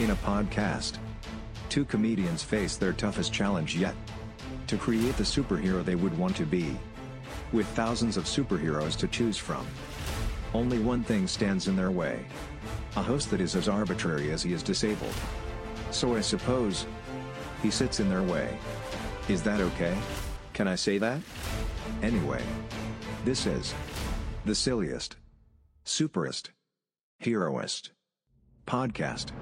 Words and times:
In 0.00 0.10
a 0.10 0.16
podcast, 0.16 0.98
two 1.68 1.84
comedians 1.84 2.42
face 2.42 2.76
their 2.76 2.92
toughest 2.92 3.32
challenge 3.32 3.76
yet 3.76 3.94
to 4.66 4.76
create 4.76 5.16
the 5.16 5.22
superhero 5.22 5.84
they 5.84 5.94
would 5.94 6.18
want 6.18 6.34
to 6.36 6.44
be. 6.44 6.76
With 7.52 7.68
thousands 7.68 8.16
of 8.16 8.24
superheroes 8.24 8.96
to 8.96 9.06
choose 9.06 9.36
from, 9.36 9.64
only 10.52 10.80
one 10.80 11.04
thing 11.04 11.28
stands 11.28 11.68
in 11.68 11.76
their 11.76 11.92
way 11.92 12.26
a 12.96 13.02
host 13.02 13.30
that 13.30 13.40
is 13.40 13.54
as 13.54 13.68
arbitrary 13.68 14.32
as 14.32 14.42
he 14.42 14.52
is 14.52 14.62
disabled. 14.62 15.14
So 15.90 16.16
I 16.16 16.20
suppose 16.20 16.86
he 17.62 17.70
sits 17.70 18.00
in 18.00 18.08
their 18.08 18.22
way. 18.22 18.56
Is 19.28 19.42
that 19.42 19.60
okay? 19.60 19.96
Can 20.52 20.68
I 20.68 20.74
say 20.74 20.98
that? 20.98 21.20
Anyway, 22.02 22.42
this 23.24 23.46
is 23.46 23.74
the 24.44 24.54
silliest, 24.54 25.16
superest, 25.84 26.50
heroest 27.18 27.90
podcast. 28.66 29.32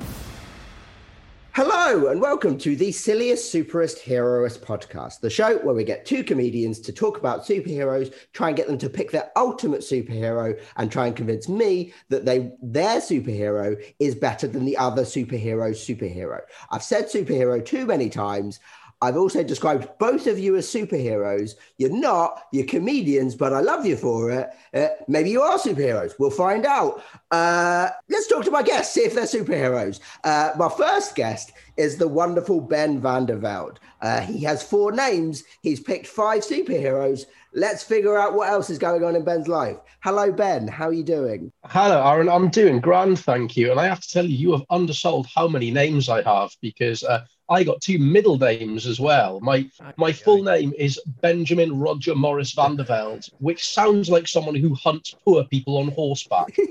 Hello, 1.54 2.06
and 2.06 2.18
welcome 2.18 2.56
to 2.56 2.74
the 2.74 2.90
silliest, 2.90 3.52
superest, 3.52 3.98
heroest 3.98 4.62
podcast, 4.62 5.20
the 5.20 5.28
show 5.28 5.58
where 5.58 5.74
we 5.74 5.84
get 5.84 6.06
two 6.06 6.24
comedians 6.24 6.80
to 6.80 6.94
talk 6.94 7.18
about 7.18 7.44
superheroes, 7.44 8.14
try 8.32 8.48
and 8.48 8.56
get 8.56 8.68
them 8.68 8.78
to 8.78 8.88
pick 8.88 9.10
their 9.10 9.30
ultimate 9.36 9.82
superhero, 9.82 10.58
and 10.78 10.90
try 10.90 11.08
and 11.08 11.14
convince 11.14 11.50
me 11.50 11.92
that 12.08 12.24
they 12.24 12.52
their 12.62 13.00
superhero 13.00 13.76
is 13.98 14.14
better 14.14 14.46
than 14.46 14.64
the 14.64 14.78
other 14.78 15.02
superhero's 15.02 15.86
superhero. 15.86 16.40
I've 16.70 16.82
said 16.82 17.10
superhero 17.10 17.62
too 17.62 17.84
many 17.84 18.08
times. 18.08 18.58
I've 19.02 19.16
also 19.16 19.42
described 19.42 19.88
both 19.98 20.28
of 20.28 20.38
you 20.38 20.54
as 20.54 20.68
superheroes. 20.68 21.56
You're 21.76 21.90
not, 21.90 22.44
you're 22.52 22.66
comedians, 22.66 23.34
but 23.34 23.52
I 23.52 23.58
love 23.58 23.84
you 23.84 23.96
for 23.96 24.30
it. 24.30 24.50
Uh, 24.72 24.88
maybe 25.08 25.28
you 25.28 25.42
are 25.42 25.58
superheroes. 25.58 26.12
We'll 26.20 26.30
find 26.30 26.64
out. 26.64 27.02
Uh, 27.32 27.88
let's 28.08 28.28
talk 28.28 28.44
to 28.44 28.52
my 28.52 28.62
guests, 28.62 28.94
see 28.94 29.00
if 29.00 29.14
they're 29.14 29.24
superheroes. 29.24 29.98
Uh, 30.22 30.52
my 30.56 30.68
first 30.68 31.16
guest 31.16 31.50
is 31.76 31.96
the 31.96 32.06
wonderful 32.06 32.60
Ben 32.60 33.00
van 33.00 33.26
der 33.26 33.38
Velde. 33.38 33.80
Uh, 34.00 34.20
he 34.20 34.38
has 34.44 34.62
four 34.62 34.92
names, 34.92 35.42
he's 35.62 35.80
picked 35.80 36.06
five 36.06 36.42
superheroes. 36.42 37.24
Let's 37.54 37.82
figure 37.82 38.16
out 38.16 38.34
what 38.34 38.48
else 38.48 38.70
is 38.70 38.78
going 38.78 39.04
on 39.04 39.14
in 39.14 39.24
Ben's 39.24 39.46
life. 39.46 39.76
Hello, 40.02 40.32
Ben. 40.32 40.66
How 40.66 40.86
are 40.86 40.92
you 40.92 41.02
doing? 41.04 41.52
Hello, 41.66 42.02
Aaron. 42.02 42.28
I'm 42.28 42.48
doing 42.48 42.80
grand, 42.80 43.18
thank 43.18 43.58
you. 43.58 43.70
And 43.70 43.78
I 43.78 43.86
have 43.86 44.00
to 44.00 44.08
tell 44.08 44.24
you, 44.24 44.36
you 44.36 44.52
have 44.52 44.62
undersold 44.70 45.26
how 45.26 45.48
many 45.48 45.70
names 45.70 46.08
I 46.08 46.22
have 46.22 46.50
because 46.62 47.04
uh, 47.04 47.26
I 47.52 47.64
got 47.64 47.82
two 47.82 47.98
middle 47.98 48.38
names 48.38 48.86
as 48.86 48.98
well. 48.98 49.38
My 49.40 49.68
my 49.98 50.10
full 50.10 50.42
name 50.42 50.72
is 50.78 50.98
Benjamin 51.20 51.78
Roger 51.78 52.14
Morris 52.14 52.52
van 52.52 52.76
der 52.76 52.84
Velde, 52.84 53.28
which 53.40 53.68
sounds 53.68 54.08
like 54.08 54.26
someone 54.26 54.54
who 54.54 54.74
hunts 54.74 55.14
poor 55.22 55.44
people 55.44 55.76
on 55.76 55.88
horseback. 55.88 56.56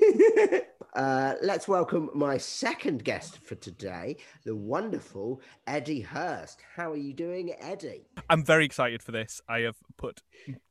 Uh, 0.94 1.36
let's 1.42 1.70
welcome 1.70 2.10
my 2.14 2.38
second 2.38 3.06
guest 3.06 3.38
for 3.46 3.56
today, 3.56 4.18
the 4.44 4.54
wonderful 4.54 5.40
Edy 5.66 6.02
Hurst. 6.02 6.60
How 6.76 6.92
are 6.92 6.98
you 6.98 7.14
doing, 7.14 7.54
Edy? 7.62 8.10
I'm 8.30 8.44
very 8.44 8.66
excited 8.66 9.02
for 9.02 9.14
this. 9.14 9.39
I 9.48 9.60
have 9.60 9.78
put 9.95 10.22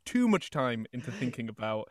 too 0.04 0.28
much 0.28 0.50
time 0.50 0.84
into 0.92 1.10
thinking 1.10 1.48
about 1.48 1.88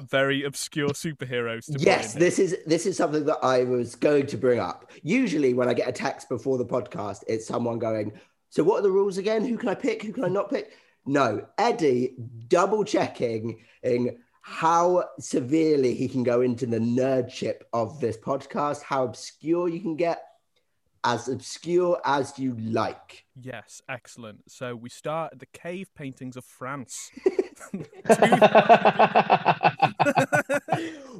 very 0.00 0.44
obscure 0.44 0.90
superheroes. 0.90 1.66
To 1.66 1.78
yes, 1.78 2.14
this 2.14 2.38
is 2.38 2.56
this 2.66 2.86
is 2.86 2.96
something 2.96 3.24
that 3.26 3.38
I 3.42 3.64
was 3.64 3.94
going 3.94 4.26
to 4.28 4.36
bring 4.36 4.60
up. 4.60 4.90
Usually, 5.02 5.54
when 5.54 5.68
I 5.68 5.74
get 5.74 5.88
a 5.88 5.92
text 5.92 6.28
before 6.28 6.58
the 6.58 6.66
podcast, 6.66 7.24
it's 7.26 7.46
someone 7.46 7.78
going, 7.78 8.12
"So, 8.48 8.62
what 8.62 8.80
are 8.80 8.82
the 8.82 8.90
rules 8.90 9.18
again? 9.18 9.44
Who 9.44 9.56
can 9.56 9.68
I 9.68 9.74
pick? 9.74 10.02
Who 10.02 10.12
can 10.12 10.24
I 10.24 10.28
not 10.28 10.50
pick?" 10.50 10.72
No, 11.06 11.46
Edy 11.58 12.14
double 12.48 12.84
checking 12.84 13.64
how 14.42 15.04
severely 15.18 15.94
he 15.94 16.08
can 16.08 16.22
go 16.22 16.40
into 16.40 16.66
the 16.66 16.78
nerdship 16.78 17.62
of 17.72 18.00
this 18.00 18.16
podcast, 18.16 18.82
how 18.82 19.04
obscure 19.04 19.68
you 19.68 19.80
can 19.80 19.96
get, 19.96 20.22
as 21.04 21.28
obscure 21.28 22.00
as 22.04 22.38
you 22.38 22.56
like. 22.58 23.24
Yes, 23.40 23.82
excellent. 23.88 24.50
So 24.50 24.74
we 24.74 24.88
start 24.88 25.32
at 25.32 25.38
the 25.38 25.46
cave 25.46 25.88
paintings 25.94 26.36
of 26.36 26.44
France. 26.44 27.10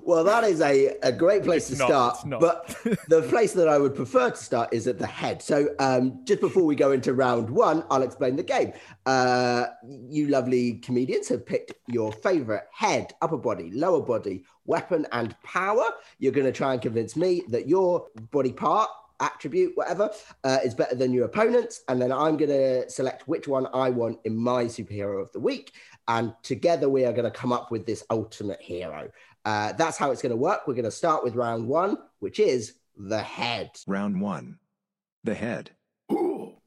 well, 0.02 0.24
that 0.24 0.44
is 0.44 0.60
a, 0.60 0.96
a 1.02 1.12
great 1.12 1.42
place 1.44 1.70
It's 1.70 1.78
to 1.80 1.88
not, 1.88 2.18
start. 2.18 2.41
But 2.41 2.68
the 3.08 3.22
place 3.28 3.52
that 3.52 3.68
I 3.68 3.78
would 3.78 3.94
prefer 3.94 4.30
to 4.30 4.36
start 4.36 4.72
is 4.72 4.86
at 4.86 4.98
the 4.98 5.06
head. 5.06 5.42
So, 5.42 5.68
um, 5.78 6.20
just 6.24 6.41
before 6.41 6.64
we 6.64 6.74
go 6.74 6.92
into 6.92 7.14
round 7.14 7.48
one, 7.48 7.84
I'll 7.91 8.02
explain 8.02 8.36
the 8.36 8.42
game. 8.42 8.72
Uh, 9.06 9.66
you 10.08 10.28
lovely 10.28 10.74
comedians 10.74 11.28
have 11.28 11.46
picked 11.46 11.74
your 11.88 12.12
favorite 12.12 12.64
head, 12.72 13.12
upper 13.22 13.38
body, 13.38 13.70
lower 13.72 14.02
body, 14.02 14.44
weapon, 14.64 15.06
and 15.12 15.34
power. 15.42 15.84
You're 16.18 16.32
going 16.32 16.47
to 16.47 16.52
try 16.52 16.72
and 16.72 16.82
convince 16.82 17.16
me 17.16 17.42
that 17.48 17.68
your 17.68 18.06
body 18.30 18.52
part 18.52 18.91
attribute, 19.20 19.72
whatever, 19.76 20.10
uh, 20.44 20.58
is 20.64 20.75
better 20.75 20.94
than 20.94 21.12
your 21.12 21.26
opponent's. 21.26 21.82
And 21.88 22.00
then 22.00 22.12
I'm 22.12 22.36
going 22.36 22.50
to 22.50 22.91
select 22.91 23.28
which 23.28 23.47
one 23.47 23.66
I 23.72 23.91
want 23.91 24.19
in 24.25 24.36
my 24.36 24.64
superhero 24.64 25.20
of 25.22 25.31
the 25.32 25.41
week. 25.41 25.72
And 26.08 26.34
together 26.42 26.88
we 26.88 27.04
are 27.04 27.12
going 27.12 27.30
to 27.30 27.30
come 27.30 27.53
up 27.53 27.70
with 27.70 27.86
this 27.86 28.04
ultimate 28.10 28.60
hero. 28.60 29.10
Uh, 29.44 29.72
that's 29.75 29.97
how 29.97 30.10
it's 30.10 30.22
going 30.22 30.30
to 30.30 30.36
work. 30.36 30.66
We're 30.66 30.75
going 30.75 30.84
to 30.84 30.91
start 30.91 31.25
with 31.25 31.34
round 31.34 31.66
one, 31.66 31.98
which 32.19 32.38
is 32.41 32.75
the 32.97 33.22
head. 33.22 33.70
Round 33.86 34.20
one. 34.20 34.59
The 35.25 35.34
head. 35.34 35.70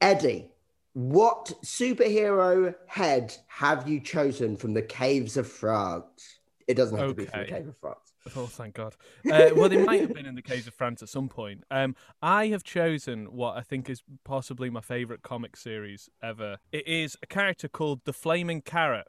Edy, 0.00 0.50
what 0.92 1.52
superhero 1.64 2.74
head 2.86 3.36
have 3.48 3.88
you 3.88 4.00
chosen 4.00 4.56
from 4.56 4.74
the 4.74 4.82
caves 4.82 5.36
of 5.36 5.46
France? 5.46 6.38
It 6.66 6.74
doesn't 6.74 6.96
have 6.96 7.08
to 7.08 7.14
be 7.14 7.24
from 7.26 7.40
the 7.40 7.46
Okay. 7.46 7.56
cave 7.56 7.68
of 7.68 7.76
France. 7.78 8.03
Oh, 8.36 8.46
thank 8.46 8.74
God. 8.74 8.96
Uh, 9.30 9.50
well, 9.54 9.68
they 9.68 9.84
might 9.84 10.00
have 10.00 10.14
been 10.14 10.26
in 10.26 10.34
the 10.34 10.42
caves 10.42 10.66
of 10.66 10.74
France 10.74 11.02
at 11.02 11.08
some 11.08 11.28
point. 11.28 11.62
Um, 11.70 11.94
I 12.22 12.46
have 12.48 12.64
chosen 12.64 13.26
what 13.26 13.56
I 13.56 13.60
think 13.60 13.90
is 13.90 14.02
possibly 14.24 14.70
my 14.70 14.80
favourite 14.80 15.22
comic 15.22 15.56
series 15.56 16.08
ever. 16.22 16.56
It 16.72 16.86
is 16.88 17.16
a 17.22 17.26
character 17.26 17.68
called 17.68 18.00
the 18.04 18.12
Flaming 18.14 18.62
Carrot. 18.62 19.06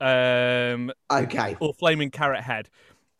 Um, 0.00 0.92
Okay. 1.10 1.56
or 1.60 1.74
Flaming 1.74 2.10
Carrot 2.10 2.42
Head. 2.44 2.68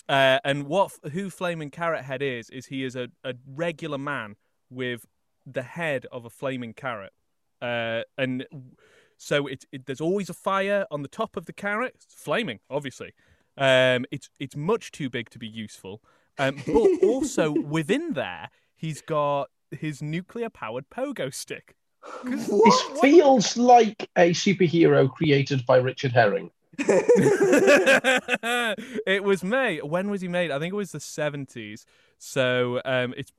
Uh, 0.08 0.38
and 0.44 0.66
what 0.66 0.92
who 1.12 1.30
Flaming 1.30 1.70
Carrot 1.70 2.04
Head 2.04 2.22
is 2.22 2.50
is 2.50 2.66
he 2.66 2.84
is 2.84 2.96
a, 2.96 3.08
a 3.24 3.34
regular 3.46 3.98
man 3.98 4.36
with 4.70 5.06
the 5.46 5.62
head 5.62 6.06
of 6.12 6.24
a 6.24 6.30
flaming 6.30 6.72
carrot, 6.74 7.12
uh, 7.60 8.02
and 8.18 8.44
so 9.16 9.46
it, 9.46 9.64
it 9.72 9.86
there's 9.86 10.00
always 10.00 10.28
a 10.28 10.34
fire 10.34 10.86
on 10.90 11.02
the 11.02 11.08
top 11.08 11.36
of 11.36 11.46
the 11.46 11.52
carrot, 11.52 11.94
it's 12.04 12.14
flaming, 12.14 12.58
obviously. 12.68 13.12
Um, 13.56 14.06
it's 14.10 14.30
it's 14.38 14.56
much 14.56 14.92
too 14.92 15.10
big 15.10 15.30
to 15.30 15.38
be 15.38 15.48
useful, 15.48 16.02
um, 16.38 16.56
but 16.66 16.74
also 17.02 17.52
within 17.52 18.14
there 18.14 18.50
he's 18.74 19.00
got 19.00 19.48
his 19.70 20.02
nuclear 20.02 20.50
powered 20.50 20.90
pogo 20.90 21.32
stick. 21.32 21.76
This 22.24 22.82
feels 23.00 23.56
like 23.56 24.10
a 24.16 24.30
superhero 24.32 25.08
created 25.10 25.64
by 25.66 25.76
Richard 25.76 26.12
Herring. 26.12 26.50
it 29.06 29.22
was 29.22 29.44
made. 29.44 29.84
When 29.84 30.10
was 30.10 30.20
he 30.20 30.28
made? 30.28 30.50
I 30.50 30.58
think 30.58 30.72
it 30.72 30.76
was 30.76 30.92
the 30.92 31.00
seventies. 31.00 31.86
So 32.18 32.80
um, 32.84 33.14
it's 33.16 33.32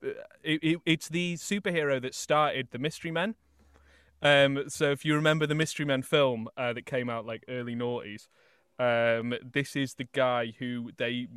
it, 0.43 0.59
it, 0.63 0.79
it's 0.85 1.09
the 1.09 1.35
superhero 1.35 2.01
that 2.01 2.15
started 2.15 2.69
the 2.71 2.79
Mystery 2.79 3.11
Men. 3.11 3.35
Um, 4.21 4.63
so 4.69 4.91
if 4.91 5.03
you 5.03 5.15
remember 5.15 5.45
the 5.45 5.55
Mystery 5.55 5.85
Men 5.85 6.01
film 6.01 6.47
uh, 6.55 6.71
that 6.73 6.85
came 6.85 7.09
out 7.09 7.25
like 7.25 7.43
early 7.49 7.75
noughties, 7.75 8.27
um, 8.79 9.33
this 9.53 9.75
is 9.75 9.93
the 9.93 10.07
guy 10.13 10.53
who 10.59 10.91
they 10.97 11.27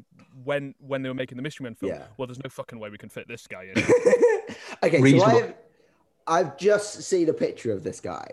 when 0.44 0.74
when 0.78 1.02
they 1.02 1.08
were 1.08 1.14
making 1.14 1.36
the 1.36 1.42
Mystery 1.42 1.64
Men 1.64 1.74
film. 1.74 1.92
Yeah. 1.92 2.04
Well, 2.16 2.26
there's 2.26 2.42
no 2.42 2.48
fucking 2.50 2.78
way 2.78 2.90
we 2.90 2.98
can 2.98 3.08
fit 3.08 3.28
this 3.28 3.46
guy 3.46 3.70
in. 3.74 3.82
Okay, 4.82 5.18
so 5.18 5.24
I've, 5.24 5.54
I've 6.26 6.56
just 6.58 7.02
seen 7.02 7.28
a 7.28 7.32
picture 7.32 7.72
of 7.72 7.82
this 7.82 8.00
guy. 8.00 8.26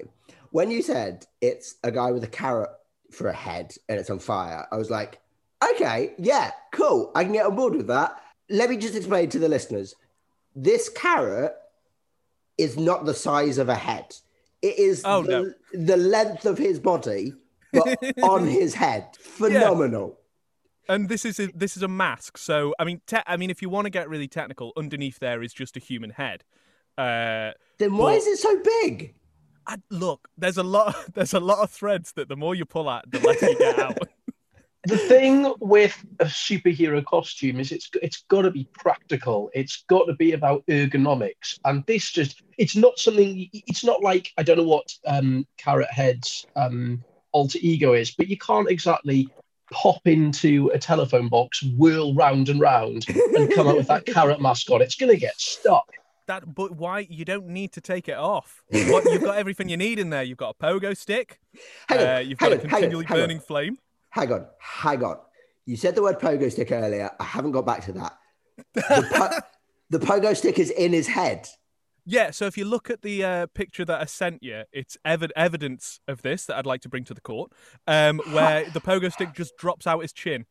When 0.52 0.70
you 0.70 0.82
said 0.82 1.26
it's 1.42 1.76
a 1.84 1.92
guy 1.92 2.12
with 2.12 2.24
a 2.24 2.28
carrot 2.28 2.70
for 3.12 3.28
a 3.30 3.34
head 3.34 3.74
and 3.90 4.00
it's 4.00 4.10
on 4.10 4.20
fire, 4.20 4.68
I 4.72 4.78
was 4.78 4.90
like, 4.92 5.20
okay, 5.72 6.14
yeah, 6.18 6.52
cool. 6.72 7.12
I 7.16 7.24
can 7.24 7.34
get 7.34 7.46
on 7.46 7.56
board 7.56 7.76
with 7.76 7.88
that. 7.88 8.22
Let 8.50 8.70
me 8.70 8.78
just 8.78 8.96
explain 8.96 9.30
to 9.30 9.40
the 9.40 9.48
listeners 9.50 9.96
this 10.56 10.90
carrot 10.90 11.56
is 12.58 12.78
not 12.78 13.06
the 13.06 13.14
size 13.14 13.58
of 13.58 13.70
a 13.70 13.76
head, 13.76 14.16
it 14.62 14.78
is 14.78 15.02
Oh, 15.06 15.24
the, 15.24 15.30
no. 15.74 15.86
the 15.86 15.98
length 15.98 16.46
of 16.46 16.58
his 16.58 16.80
body, 16.80 17.34
but 17.74 18.00
on 18.24 18.48
his 18.48 18.74
head. 18.74 19.16
Phenomenal. 19.20 20.20
And 20.88 21.10
this 21.10 21.26
is 21.26 21.40
a, 21.40 21.48
this 21.56 21.78
is 21.78 21.84
a 21.84 21.88
mask. 21.88 22.38
So 22.38 22.74
I 22.80 22.84
mean, 22.84 23.02
te- 23.08 23.18
I 23.26 23.38
mean, 23.38 23.50
if 23.50 23.62
you 23.62 23.70
want 23.70 23.86
to 23.86 23.90
get 23.90 24.10
really 24.10 24.28
technical, 24.28 24.72
underneath 24.78 25.20
there 25.20 25.42
is 25.44 25.54
just 25.54 25.76
a 25.78 25.80
human 25.80 26.12
head. 26.12 26.44
Uh, 26.98 27.52
Then 27.80 27.98
why 27.98 28.14
But- 28.14 28.18
is 28.18 28.28
it 28.28 28.38
so 28.38 28.62
big? 28.82 29.16
I, 29.66 29.78
look, 29.90 30.28
there's 30.38 30.58
a 30.58 30.64
lot. 30.64 30.94
There's 31.14 31.34
a 31.34 31.40
lot 31.40 31.60
of 31.60 31.72
threads 31.72 32.12
that 32.14 32.28
the 32.28 32.36
more 32.36 32.54
you 32.54 32.66
pull 32.66 32.90
at, 32.90 33.10
the 33.10 33.20
less 33.20 33.42
you 33.42 33.58
get 33.58 33.80
out. 33.80 33.98
the 34.86 34.98
thing 34.98 35.54
with 35.62 35.98
a 36.20 36.26
superhero 36.26 37.04
costume 37.06 37.62
is 37.62 37.72
it's 37.72 37.90
it's 38.02 38.26
got 38.28 38.42
to 38.42 38.52
be 38.52 38.68
practical. 38.74 39.50
It's 39.54 39.86
got 39.88 40.06
to 40.08 40.16
be 40.16 40.34
about 40.34 40.66
ergonomics, 40.68 41.60
and 41.64 41.86
this 41.88 42.12
just 42.12 42.44
it's 42.58 42.76
not 42.76 43.00
something. 43.00 43.48
It's 43.54 43.86
not 43.86 44.04
like 44.04 44.34
I 44.38 44.44
don't 44.44 44.58
know 44.58 44.64
what 44.68 44.94
um, 45.08 45.48
Carrot 45.58 45.90
Head's 45.90 46.46
um, 46.58 47.02
alter 47.34 47.60
ego 47.62 47.94
is, 47.94 48.12
but 48.12 48.28
you 48.30 48.38
can't 48.38 48.70
exactly 48.70 49.28
pop 49.72 50.02
into 50.06 50.70
a 50.74 50.80
telephone 50.80 51.28
box, 51.28 51.64
whirl 51.78 52.14
round 52.14 52.50
and 52.50 52.60
round, 52.60 53.06
and 53.10 53.52
come 53.54 53.68
up 53.68 53.76
with 53.76 53.88
that 53.88 54.06
carrot 54.14 54.40
mask 54.42 54.70
on. 54.72 54.82
It's 54.82 54.96
going 54.96 55.12
to 55.12 55.20
get 55.20 55.40
stuck. 55.40 55.86
that, 56.28 56.54
but 56.56 56.72
why? 56.76 57.00
You 57.10 57.26
don't 57.26 57.48
need 57.48 57.72
to 57.74 57.82
take 57.82 58.08
it 58.08 58.18
off. 58.18 58.64
What, 58.70 59.06
you've 59.06 59.24
got 59.24 59.38
everything 59.38 59.70
you 59.70 59.78
need 59.78 60.00
in 60.00 60.10
there. 60.10 60.24
You've 60.24 60.38
got 60.38 60.56
a 60.60 60.64
pogo 60.64 60.96
stick. 60.96 61.40
Hang 61.90 62.00
on, 62.00 62.08
uh, 62.08 62.20
you've 62.20 62.40
hang 62.40 62.52
got 62.52 62.60
a 62.60 62.64
on, 62.64 62.70
hang 62.70 62.76
on, 62.76 62.80
continually 62.82 63.06
hang 63.06 63.18
on. 63.18 63.24
burning 63.24 63.40
flame. 63.40 63.78
Hang 64.12 64.32
on, 64.32 64.46
hang 64.60 65.04
on. 65.04 65.18
You 65.66 65.76
said 65.76 65.96
the 65.96 66.04
word 66.04 66.20
pogo 66.20 66.52
stick 66.52 66.72
earlier. 66.72 67.10
I 67.20 67.24
haven't 67.24 67.52
got 67.52 67.66
back 67.66 67.84
to 67.86 67.94
that. 67.94 68.18
The, 68.74 69.08
po- 69.12 69.40
the 69.98 70.06
pogo 70.06 70.36
stick 70.36 70.60
is 70.60 70.70
in 70.70 70.94
his 70.94 71.08
head. 71.08 71.48
Yeah, 72.06 72.32
so 72.32 72.46
if 72.48 72.58
you 72.58 72.66
look 72.66 72.90
at 72.90 73.02
the 73.02 73.24
uh, 73.24 73.48
picture 73.54 73.86
that 73.86 74.02
I 74.02 74.06
sent 74.06 74.44
you, 74.44 74.64
it's 74.74 74.98
ev- 75.06 75.32
evidence 75.36 76.02
of 76.08 76.22
this 76.22 76.46
that 76.48 76.58
I'd 76.58 76.66
like 76.66 76.82
to 76.82 76.90
bring 76.90 77.06
to 77.06 77.14
the 77.14 77.22
court, 77.22 77.52
um, 77.88 78.20
where 78.32 78.70
the 78.70 78.82
pogo 78.82 79.12
stick 79.12 79.34
just 79.34 79.56
drops 79.56 79.88
out 79.88 80.02
his 80.02 80.12
chin. 80.12 80.46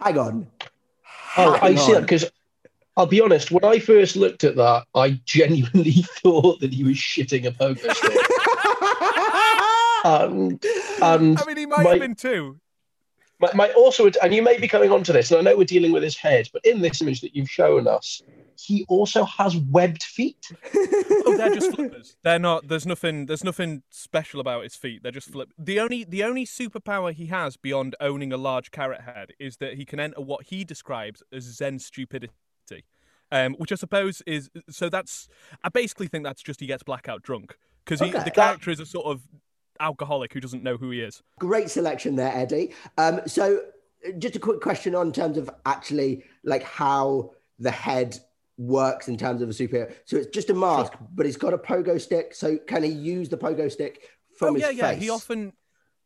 Hang 0.00 0.18
on. 0.18 0.46
Oh, 1.36 1.54
I 1.60 1.68
Hang 1.72 1.76
see 1.76 1.92
that 1.92 1.96
on. 1.98 2.02
because 2.02 2.30
I'll 2.96 3.06
be 3.06 3.20
honest. 3.20 3.50
When 3.50 3.64
I 3.64 3.80
first 3.80 4.16
looked 4.16 4.44
at 4.44 4.56
that, 4.56 4.84
I 4.94 5.20
genuinely 5.26 5.92
thought 6.22 6.60
that 6.60 6.72
he 6.72 6.84
was 6.84 6.96
shitting 6.96 7.44
a 7.46 7.50
pogo 7.50 7.92
stick. 7.92 8.26
and 10.04 10.64
and 11.02 11.38
I 11.40 11.44
mean, 11.46 11.56
he 11.56 11.66
might 11.66 11.84
my- 11.84 11.90
have 11.90 12.00
been 12.00 12.14
too. 12.14 12.58
My, 13.40 13.50
my 13.54 13.72
also, 13.72 14.10
and 14.22 14.32
you 14.34 14.42
may 14.42 14.58
be 14.58 14.68
coming 14.68 14.90
on 14.92 15.02
to 15.04 15.12
this, 15.12 15.30
and 15.30 15.38
I 15.38 15.42
know 15.50 15.56
we're 15.56 15.64
dealing 15.64 15.92
with 15.92 16.02
his 16.02 16.16
head, 16.16 16.48
but 16.52 16.64
in 16.64 16.80
this 16.80 17.02
image 17.02 17.20
that 17.22 17.34
you've 17.34 17.50
shown 17.50 17.88
us, 17.88 18.22
he 18.56 18.84
also 18.88 19.24
has 19.24 19.56
webbed 19.56 20.04
feet. 20.04 20.46
Oh, 21.26 21.36
they're 21.36 21.52
just 21.52 21.74
flippers. 21.74 22.16
They're 22.22 22.38
not. 22.38 22.68
There's 22.68 22.86
nothing. 22.86 23.26
There's 23.26 23.42
nothing 23.42 23.82
special 23.90 24.38
about 24.40 24.62
his 24.62 24.76
feet. 24.76 25.02
They're 25.02 25.10
just 25.10 25.30
flip. 25.30 25.50
The 25.58 25.80
only 25.80 26.04
the 26.04 26.22
only 26.22 26.46
superpower 26.46 27.12
he 27.12 27.26
has 27.26 27.56
beyond 27.56 27.96
owning 28.00 28.32
a 28.32 28.36
large 28.36 28.70
carrot 28.70 29.00
head 29.00 29.32
is 29.40 29.56
that 29.56 29.74
he 29.74 29.84
can 29.84 29.98
enter 29.98 30.20
what 30.20 30.46
he 30.46 30.64
describes 30.64 31.22
as 31.32 31.42
Zen 31.44 31.80
stupidity. 31.80 32.30
Um, 33.32 33.54
which 33.54 33.72
I 33.72 33.74
suppose 33.74 34.22
is 34.26 34.48
so. 34.70 34.88
That's 34.88 35.26
I 35.64 35.70
basically 35.70 36.06
think 36.06 36.22
that's 36.22 36.42
just 36.42 36.60
he 36.60 36.66
gets 36.66 36.84
blackout 36.84 37.22
drunk 37.22 37.56
because 37.84 38.00
Okay. 38.00 38.22
the 38.22 38.30
character 38.30 38.70
is 38.70 38.78
a 38.78 38.86
sort 38.86 39.06
of 39.06 39.22
alcoholic 39.80 40.32
who 40.32 40.40
doesn't 40.40 40.62
know 40.62 40.76
who 40.76 40.90
he 40.90 41.00
is. 41.00 41.22
Great 41.38 41.70
selection 41.70 42.16
there, 42.16 42.32
Edy. 42.34 42.72
Um, 42.98 43.20
so, 43.26 43.60
just 44.18 44.36
a 44.36 44.38
quick 44.38 44.60
question 44.60 44.94
on 44.94 45.12
terms 45.12 45.38
of 45.38 45.50
actually 45.64 46.24
like 46.44 46.62
how 46.62 47.30
the 47.58 47.70
head 47.70 48.18
works 48.56 49.08
in 49.08 49.16
terms 49.16 49.42
of 49.42 49.48
a 49.48 49.52
superhero. 49.52 49.92
So 50.04 50.16
it's 50.16 50.28
just 50.28 50.50
a 50.50 50.54
mask, 50.54 50.92
but 51.14 51.26
he's 51.26 51.36
got 51.36 51.54
a 51.54 51.58
pogo 51.58 52.00
stick. 52.00 52.34
So 52.34 52.58
can 52.58 52.82
he 52.82 52.90
use 52.90 53.28
the 53.28 53.36
pogo 53.36 53.70
stick 53.70 54.08
from 54.36 54.50
oh 54.50 54.54
his 54.54 54.62
yeah, 54.62 54.68
face? 54.68 54.78
yeah. 54.78 54.94
He 54.94 55.10
often, 55.10 55.52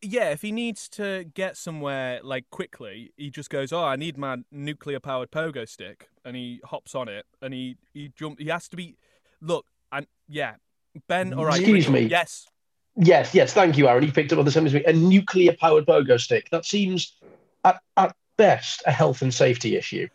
yeah. 0.01 0.31
If 0.31 0.43
he 0.43 0.53
needs 0.53 0.89
to 0.91 1.25
get 1.35 1.57
somewhere 1.57 2.21
like 2.23 2.49
quickly, 2.51 3.13
he 3.17 3.31
just 3.31 3.51
goes, 3.51 3.73
"Oh, 3.73 3.85
I 3.85 3.97
need 3.97 4.17
my 4.17 4.39
nuclear-powered 4.51 5.31
pogo 5.31 5.69
stick," 5.69 6.09
and 6.25 6.37
he 6.37 6.61
hops 6.65 6.95
on 6.95 7.09
it, 7.09 7.27
and 7.43 7.53
he 7.53 7.77
he 7.93 8.13
jump. 8.17 8.39
He 8.39 8.49
has 8.49 8.69
to 8.69 8.77
be. 8.77 8.97
Look, 9.41 9.67
and 9.93 10.07
yeah, 10.29 10.55
Ben. 11.09 11.33
All 11.33 11.45
right. 11.45 11.61
Excuse 11.61 11.89
Riddle, 11.89 12.03
me. 12.03 12.09
Yes. 12.09 12.47
Yes, 13.01 13.33
yes, 13.33 13.53
thank 13.53 13.79
you, 13.79 13.87
Aaron. 13.87 14.05
You 14.05 14.13
picked 14.13 14.33
up 14.33 14.41
on 14.41 14.45
the 14.45 14.51
same 14.51 14.67
as 14.67 14.75
me. 14.75 14.85
A 14.85 14.93
nuclear 14.93 15.53
powered 15.53 15.87
pogo 15.87 16.21
stick. 16.21 16.51
That 16.51 16.65
seems, 16.65 17.17
at, 17.65 17.81
at 17.97 18.15
best, 18.37 18.83
a 18.87 18.91
health 18.91 19.23
and 19.23 19.33
safety 19.33 19.77
issue. 19.77 20.09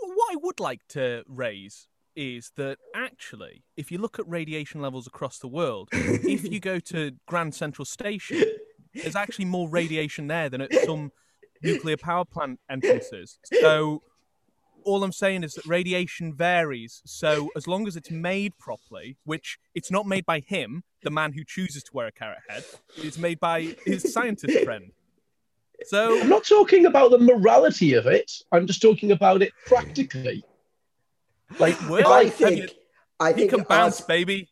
What 0.00 0.32
I 0.32 0.36
would 0.36 0.60
like 0.60 0.80
to 0.90 1.24
raise 1.26 1.88
is 2.14 2.52
that 2.56 2.78
actually, 2.94 3.64
if 3.76 3.90
you 3.90 3.98
look 3.98 4.20
at 4.20 4.28
radiation 4.28 4.80
levels 4.80 5.08
across 5.08 5.38
the 5.40 5.48
world, 5.48 5.88
if 5.92 6.44
you 6.44 6.60
go 6.60 6.78
to 6.78 7.12
Grand 7.26 7.56
Central 7.56 7.84
Station, 7.84 8.44
there's 8.94 9.16
actually 9.16 9.44
more 9.46 9.68
radiation 9.68 10.28
there 10.28 10.48
than 10.48 10.60
at 10.60 10.72
some 10.84 11.10
nuclear 11.60 11.96
power 11.96 12.24
plant 12.24 12.60
entrances. 12.70 13.40
So 13.60 14.02
all 14.84 15.02
I'm 15.04 15.12
saying 15.12 15.44
is 15.44 15.54
that 15.54 15.66
radiation 15.66 16.32
varies. 16.34 17.02
So 17.04 17.50
as 17.56 17.66
long 17.66 17.86
as 17.86 17.96
it's 17.96 18.10
made 18.10 18.56
properly, 18.58 19.16
which 19.24 19.58
it's 19.74 19.90
not 19.90 20.06
made 20.06 20.24
by 20.26 20.40
him, 20.40 20.82
the 21.02 21.10
man 21.10 21.32
who 21.32 21.44
chooses 21.44 21.82
to 21.84 21.90
wear 21.92 22.06
a 22.06 22.12
carrot 22.12 22.38
head, 22.48 22.64
it's 22.96 23.18
made 23.18 23.38
by 23.40 23.76
his 23.84 24.12
scientist 24.12 24.58
friend. 24.64 24.90
So 25.84 26.20
I'm 26.20 26.28
not 26.28 26.44
talking 26.44 26.86
about 26.86 27.10
the 27.12 27.18
morality 27.18 27.94
of 27.94 28.06
it. 28.06 28.32
I'm 28.50 28.66
just 28.66 28.82
talking 28.82 29.12
about 29.12 29.42
it 29.42 29.52
practically. 29.66 30.44
Like, 31.58 31.78
Well, 31.88 32.00
if 32.00 32.06
I 32.06 32.10
I, 32.10 32.18
I 32.20 32.28
think. 32.30 32.70
I 33.20 33.28
he 33.32 33.38
think 33.38 33.50
can 33.50 33.62
bounce, 33.64 34.00
us- 34.00 34.06
baby. 34.06 34.48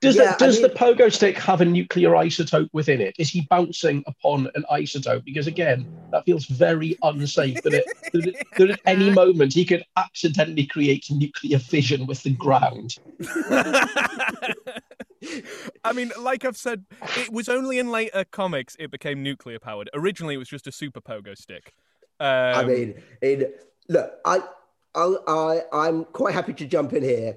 Does, 0.00 0.16
Yeah, 0.16 0.32
the, 0.32 0.44
does 0.44 0.58
I 0.58 0.68
the 0.68 0.74
pogo 0.74 1.12
stick 1.12 1.36
have 1.38 1.60
a 1.60 1.64
nuclear 1.64 2.10
isotope 2.10 2.68
within 2.72 3.00
it? 3.00 3.14
Is 3.18 3.28
he 3.30 3.46
bouncing 3.50 4.04
upon 4.06 4.48
an 4.54 4.64
isotope? 4.70 5.24
Because 5.24 5.46
again, 5.46 5.86
that 6.12 6.24
feels 6.24 6.46
very 6.46 6.96
unsafe. 7.02 7.62
That, 7.62 7.74
it, 7.74 7.84
that, 8.12 8.26
it- 8.26 8.46
that 8.56 8.70
at 8.70 8.80
any 8.86 9.10
moment 9.22 9.52
he 9.54 9.64
could 9.64 9.84
accidentally 9.96 10.66
create 10.66 11.06
nuclear 11.10 11.58
fission 11.58 12.06
with 12.06 12.22
the 12.22 12.30
ground. 12.30 12.96
I 15.84 15.92
mean, 15.94 16.12
like 16.20 16.44
I've 16.44 16.56
said, 16.56 16.84
it 17.16 17.32
was 17.32 17.48
only 17.48 17.78
in 17.78 17.90
later 17.90 18.24
comics 18.30 18.76
it 18.78 18.90
became 18.90 19.22
nuclear 19.22 19.58
powered. 19.58 19.90
Originally, 19.94 20.34
it 20.34 20.38
was 20.38 20.48
just 20.48 20.66
a 20.66 20.72
super 20.72 21.00
pogo 21.00 21.36
stick. 21.36 21.72
Um, 22.20 22.26
I 22.28 22.64
mean, 22.64 22.94
in 23.22 23.52
look, 23.88 24.12
I, 24.24 24.40
I, 24.94 25.14
I, 25.26 25.60
I'm 25.72 26.04
quite 26.06 26.34
happy 26.34 26.52
to 26.54 26.66
jump 26.66 26.92
in 26.92 27.02
here. 27.02 27.36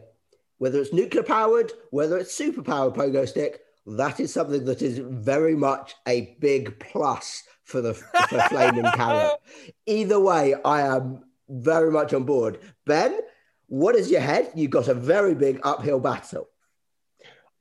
Whether 0.59 0.79
it's 0.81 0.93
nuclear 0.93 1.23
powered, 1.23 1.71
whether 1.89 2.17
it's 2.17 2.33
super 2.33 2.61
powered 2.61 2.93
pogo 2.93 3.27
stick, 3.27 3.61
that 3.85 4.19
is 4.19 4.31
something 4.31 4.65
that 4.65 4.81
is 4.81 4.99
very 4.99 5.55
much 5.55 5.95
a 6.07 6.37
big 6.39 6.79
plus 6.79 7.43
for 7.63 7.81
the 7.81 7.93
for 7.93 8.39
flaming 8.49 8.85
carrot. 8.93 9.39
Either 9.87 10.19
way, 10.19 10.55
I 10.63 10.81
am 10.81 11.23
very 11.49 11.91
much 11.91 12.13
on 12.13 12.23
board. 12.23 12.59
Ben, 12.85 13.19
what 13.67 13.95
is 13.95 14.11
your 14.11 14.21
head? 14.21 14.51
You've 14.55 14.71
got 14.71 14.87
a 14.87 14.93
very 14.93 15.33
big 15.33 15.59
uphill 15.63 15.99
battle. 15.99 16.49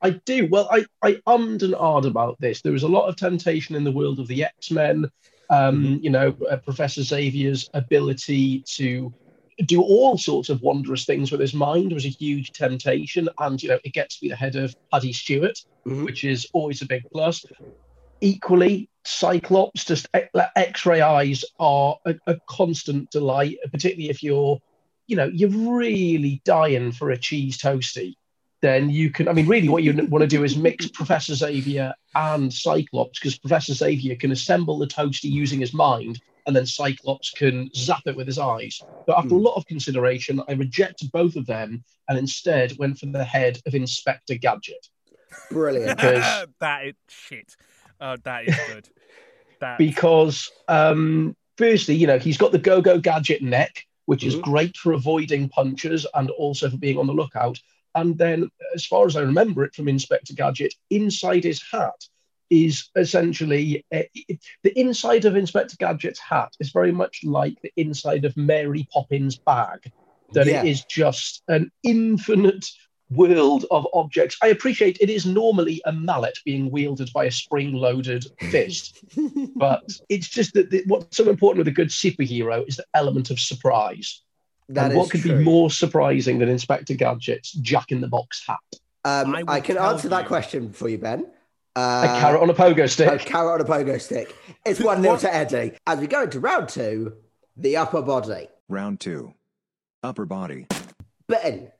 I 0.00 0.10
do. 0.10 0.46
Well, 0.50 0.68
I, 0.70 0.84
I 1.02 1.20
ummed 1.26 1.62
and 1.62 1.74
ahed 1.74 2.06
about 2.06 2.40
this. 2.40 2.62
There 2.62 2.72
was 2.72 2.84
a 2.84 2.88
lot 2.88 3.08
of 3.08 3.16
temptation 3.16 3.74
in 3.74 3.84
the 3.84 3.92
world 3.92 4.20
of 4.20 4.28
the 4.28 4.44
X 4.44 4.70
Men. 4.70 5.10
Um, 5.50 5.98
You 6.02 6.10
know, 6.10 6.36
uh, 6.50 6.56
Professor 6.58 7.02
Xavier's 7.02 7.70
ability 7.74 8.62
to 8.76 9.12
do 9.66 9.82
all 9.82 10.16
sorts 10.16 10.48
of 10.48 10.62
wondrous 10.62 11.04
things 11.04 11.32
with 11.32 11.40
his 11.40 11.54
mind 11.54 11.92
was 11.92 12.04
a 12.04 12.08
huge 12.08 12.52
temptation. 12.52 13.28
And, 13.38 13.62
you 13.62 13.68
know, 13.68 13.78
it 13.84 13.92
gets 13.92 14.16
to 14.16 14.20
be 14.22 14.28
the 14.28 14.36
head 14.36 14.56
of 14.56 14.74
Paddy 14.92 15.12
Stewart, 15.12 15.58
Mhm. 15.86 16.04
which 16.04 16.24
is 16.24 16.46
always 16.52 16.82
a 16.82 16.86
big 16.86 17.02
plus. 17.12 17.44
Equally, 18.20 18.88
Cyclops, 19.04 19.84
just 19.84 20.08
X 20.56 20.86
ray 20.86 21.00
eyes 21.00 21.44
are 21.58 21.98
a, 22.04 22.14
a 22.26 22.36
constant 22.48 23.10
delight, 23.10 23.58
particularly 23.70 24.10
if 24.10 24.22
you're, 24.22 24.60
you 25.06 25.16
know, 25.16 25.30
you're 25.32 25.50
really 25.50 26.40
dying 26.44 26.92
for 26.92 27.10
a 27.10 27.18
cheese 27.18 27.58
toasty 27.58 28.14
then 28.60 28.90
you 28.90 29.10
can. 29.10 29.28
I 29.28 29.32
mean, 29.32 29.46
really, 29.46 29.68
what 29.68 29.82
you 29.82 29.92
want 30.08 30.22
to 30.22 30.26
do 30.26 30.44
is 30.44 30.56
mix 30.56 30.88
Professor 30.88 31.34
Xavier 31.34 31.94
and 32.14 32.52
Cyclops 32.52 33.18
because 33.18 33.38
Professor 33.38 33.74
Xavier 33.74 34.16
can 34.16 34.32
assemble 34.32 34.78
the 34.78 34.86
toasty 34.86 35.30
using 35.30 35.60
his 35.60 35.72
mind, 35.72 36.20
and 36.48 36.56
then 36.56 36.66
Cyclops 36.66 37.30
can 37.30 37.70
zap 37.76 38.02
it 38.06 38.16
with 38.16 38.26
his 38.26 38.38
eyes. 38.38 38.82
But 39.06 39.18
after 39.18 39.34
a 39.34 39.38
lot 39.38 39.54
of 39.56 39.66
consideration, 39.66 40.42
I 40.48 40.52
rejected 40.52 41.12
both 41.12 41.36
of 41.36 41.46
them 41.46 41.84
and 42.08 42.18
instead 42.18 42.76
went 42.78 42.98
for 42.98 43.06
the 43.06 43.22
head 43.22 43.60
of 43.66 43.74
Inspector 43.74 44.34
Gadget. 44.36 44.88
Brilliant. 45.50 45.96
because- 46.00 46.46
that 46.60 46.86
is 46.86 46.94
shit. 47.08 47.54
Oh, 48.00 48.16
that 48.24 48.48
is 48.48 48.56
good. 48.66 48.88
That 49.60 49.76
because 49.78 50.48
um, 50.68 51.34
firstly, 51.56 51.96
you 51.96 52.06
know, 52.06 52.20
he's 52.20 52.38
got 52.38 52.52
the 52.52 52.58
go-go 52.60 53.00
gadget 53.00 53.42
neck, 53.42 53.84
which 54.06 54.22
is 54.22 54.36
Mhm. 54.36 54.42
great 54.42 54.76
for 54.76 54.92
avoiding 54.92 55.48
punches 55.48 56.06
and 56.14 56.30
also 56.30 56.70
for 56.70 56.76
being 56.76 56.96
on 56.96 57.08
the 57.08 57.12
lookout. 57.12 57.58
And 57.96 58.16
then, 58.16 58.50
as 58.76 58.86
far 58.86 59.04
as 59.06 59.16
I 59.16 59.22
remember 59.22 59.64
it 59.64 59.74
from 59.74 59.88
Inspector 59.88 60.32
Gadget, 60.32 60.74
inside 60.90 61.42
his 61.42 61.60
hat 61.72 61.96
is 62.50 62.88
essentially 62.96 63.84
uh, 63.94 64.02
the 64.62 64.78
inside 64.78 65.24
of 65.24 65.36
Inspector 65.36 65.76
Gadget's 65.78 66.18
hat 66.18 66.54
is 66.60 66.70
very 66.70 66.92
much 66.92 67.20
like 67.24 67.60
the 67.62 67.72
inside 67.76 68.24
of 68.24 68.36
Mary 68.36 68.88
Poppins' 68.92 69.36
bag. 69.36 69.90
That 70.32 70.46
Yeah. 70.46 70.62
it 70.62 70.68
is 70.68 70.84
just 70.84 71.42
an 71.48 71.70
infinite 71.82 72.66
world 73.10 73.64
of 73.70 73.86
objects. 73.94 74.36
I 74.42 74.48
appreciate 74.48 74.98
it 75.00 75.08
is 75.08 75.24
normally 75.24 75.80
a 75.86 75.92
mallet 75.92 76.38
being 76.44 76.70
wielded 76.70 77.10
by 77.14 77.24
a 77.24 77.30
spring-loaded 77.30 78.26
fist, 78.50 79.02
but 79.56 79.84
it's 80.08 80.28
just 80.28 80.52
that 80.54 80.70
the, 80.70 80.82
what's 80.86 81.16
so 81.16 81.28
important 81.30 81.58
with 81.58 81.68
a 81.68 81.74
good 81.74 81.88
superhero 81.88 82.66
is 82.68 82.76
the 82.76 82.84
element 82.94 83.30
of 83.30 83.40
surprise. 83.40 84.22
That 84.68 84.84
and 84.84 84.92
is 84.92 84.98
what 84.98 85.10
could 85.10 85.22
true. 85.22 85.38
be 85.38 85.44
more 85.44 85.70
surprising 85.70 86.38
than 86.38 86.50
Inspector 86.50 86.92
Gadget's 86.94 87.52
Jack 87.52 87.90
in 87.90 88.02
the 88.02 88.08
Box 88.08 88.44
hat? 88.46 88.58
Um, 89.04 89.34
I 89.34 89.44
I, 89.48 89.60
can 89.60 89.76
tell 89.76 89.90
answer 89.90 90.10
that 90.10 90.26
question 90.26 90.72
for 90.72 90.88
you, 90.90 90.98
Ben. 90.98 91.26
A 91.78 91.80
Uh, 91.80 92.20
carrot 92.20 92.42
on 92.42 92.50
a 92.50 92.54
pogo 92.54 92.90
stick. 92.90 93.08
a 93.08 93.18
carrot 93.24 93.60
on 93.60 93.60
a 93.60 93.64
pogo 93.84 94.00
stick. 94.00 94.34
It's 94.66 94.80
1 94.80 95.00
0 95.00 95.16
to 95.18 95.32
Edy. 95.32 95.72
As 95.86 96.00
we 96.00 96.08
go 96.08 96.24
into 96.24 96.40
round 96.40 96.68
two, 96.68 97.12
the 97.56 97.76
upper 97.76 98.02
body. 98.02 98.48
Round 98.68 98.98
2. 98.98 99.32
Upper 100.02 100.26
body. 100.26 100.66
Ben, 101.28 101.70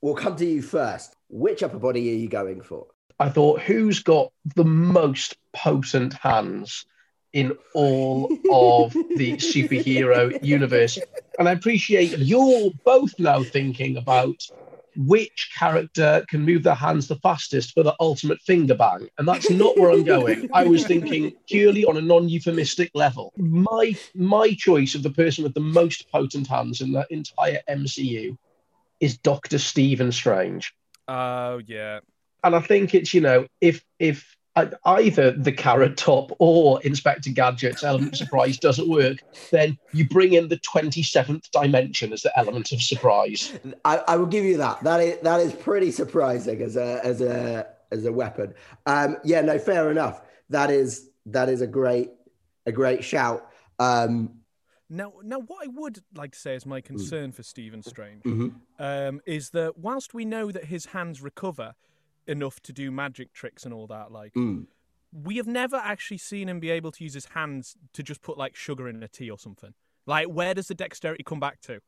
we'll 0.00 0.14
come 0.14 0.36
to 0.36 0.46
you 0.46 0.62
first. 0.62 1.16
Which 1.28 1.64
upper 1.64 1.78
body 1.80 2.08
are 2.12 2.14
you 2.16 2.28
going 2.28 2.60
for? 2.62 2.86
I 3.18 3.30
thought, 3.30 3.60
who's 3.60 3.98
got 4.00 4.30
the 4.54 4.64
most 4.64 5.36
potent 5.52 6.14
hands 6.14 6.86
in 7.32 7.56
all 7.74 8.26
of 8.52 8.92
the 8.92 9.32
superhero 9.38 10.38
universe? 10.44 11.00
And 11.36 11.48
I 11.48 11.52
appreciate 11.52 12.16
you're 12.18 12.70
both 12.84 13.18
now 13.18 13.42
thinking 13.42 13.96
about 13.96 14.36
which 14.98 15.50
character 15.56 16.24
can 16.28 16.44
move 16.44 16.64
their 16.64 16.74
hands 16.74 17.06
the 17.06 17.16
fastest 17.16 17.72
for 17.72 17.84
the 17.84 17.94
ultimate 18.00 18.40
finger 18.40 18.74
bang. 18.74 19.08
And 19.16 19.28
that's 19.28 19.48
not 19.48 19.78
where 19.78 19.92
I'm 19.92 20.02
going. 20.02 20.50
I 20.52 20.64
was 20.64 20.84
thinking 20.84 21.32
purely 21.48 21.84
on 21.84 21.96
a 21.96 22.02
non-euphemistic 22.02 22.90
level. 22.94 23.32
My 23.36 23.96
my 24.14 24.54
choice 24.54 24.94
of 24.96 25.04
the 25.04 25.10
person 25.10 25.44
with 25.44 25.54
the 25.54 25.60
most 25.60 26.10
potent 26.10 26.48
hands 26.48 26.80
in 26.80 26.92
the 26.92 27.06
entire 27.10 27.60
MCU 27.70 28.36
is 29.00 29.16
Doctor 29.18 29.58
Stephen 29.58 30.10
Strange 30.10 30.74
Oh 31.08 31.60
yeah. 31.66 32.00
and 32.44 32.54
I 32.54 32.60
think 32.60 32.94
it's 32.94 33.14
you 33.14 33.20
know 33.20 33.46
if 33.60 33.82
if 33.98 34.18
uh, 34.18 34.37
either 34.84 35.32
the 35.32 35.52
carrot 35.52 35.96
top 35.96 36.32
or 36.38 36.80
Inspector 36.82 37.30
Gadget's 37.30 37.84
element 37.84 38.12
of 38.12 38.18
surprise 38.18 38.58
doesn't 38.58 38.88
work, 38.88 39.18
then 39.50 39.78
you 39.92 40.08
bring 40.08 40.32
in 40.32 40.48
the 40.48 40.58
twenty 40.58 41.02
seventh 41.02 41.50
dimension 41.50 42.12
as 42.12 42.22
the 42.22 42.36
element 42.38 42.72
of 42.72 42.80
surprise. 42.82 43.52
I, 43.84 43.98
I 44.08 44.16
will 44.16 44.26
give 44.26 44.44
you 44.44 44.56
that. 44.58 44.82
That 44.82 45.00
is 45.00 45.18
that 45.22 45.40
is 45.40 45.52
pretty 45.52 45.90
surprising 45.90 46.62
as 46.62 46.76
a 46.76 47.00
as 47.04 47.20
a 47.20 47.66
as 47.90 48.04
a 48.04 48.12
weapon. 48.12 48.54
Um, 48.86 49.16
yeah, 49.24 49.40
no, 49.40 49.58
fair 49.58 49.90
enough. 49.90 50.22
That 50.50 50.70
is 50.70 51.10
that 51.26 51.48
is 51.48 51.60
a 51.60 51.66
great 51.66 52.10
a 52.66 52.72
great 52.72 53.02
shout. 53.04 53.50
Um, 53.78 54.40
Now, 54.90 55.12
now, 55.22 55.38
what 55.38 55.64
I 55.64 55.68
would 55.68 56.02
like 56.14 56.32
to 56.32 56.38
say 56.38 56.54
is 56.54 56.64
my 56.64 56.80
concern 56.80 57.32
for 57.32 57.42
Stephen 57.42 57.82
Strange 57.82 58.22
mhm. 58.22 58.54
um, 58.78 59.20
is 59.26 59.50
that 59.50 59.76
whilst 59.76 60.14
we 60.14 60.24
know 60.24 60.50
that 60.50 60.64
his 60.64 60.86
hands 60.86 61.20
recover 61.20 61.74
enough 62.28 62.60
to 62.60 62.72
do 62.72 62.90
magic 62.90 63.32
tricks 63.32 63.64
and 63.64 63.72
all 63.74 63.86
that, 63.88 64.12
like 64.12 64.34
Mm. 64.34 64.66
we 65.12 65.36
have 65.36 65.46
never 65.46 65.76
actually 65.76 66.18
seen 66.18 66.48
him 66.48 66.60
be 66.60 66.70
able 66.70 66.92
to 66.92 67.02
use 67.04 67.14
his 67.14 67.26
hands 67.26 67.74
to 67.94 68.02
just 68.02 68.20
put 68.22 68.36
like 68.38 68.54
sugar 68.54 68.88
in 68.88 69.02
a 69.02 69.08
tea 69.08 69.30
or 69.30 69.38
something. 69.38 69.74
Like, 70.06 70.26
where 70.28 70.54
does 70.54 70.68
the 70.68 70.74
dexterity 70.74 71.22
come 71.24 71.40
back 71.40 71.60
to? 71.62 71.80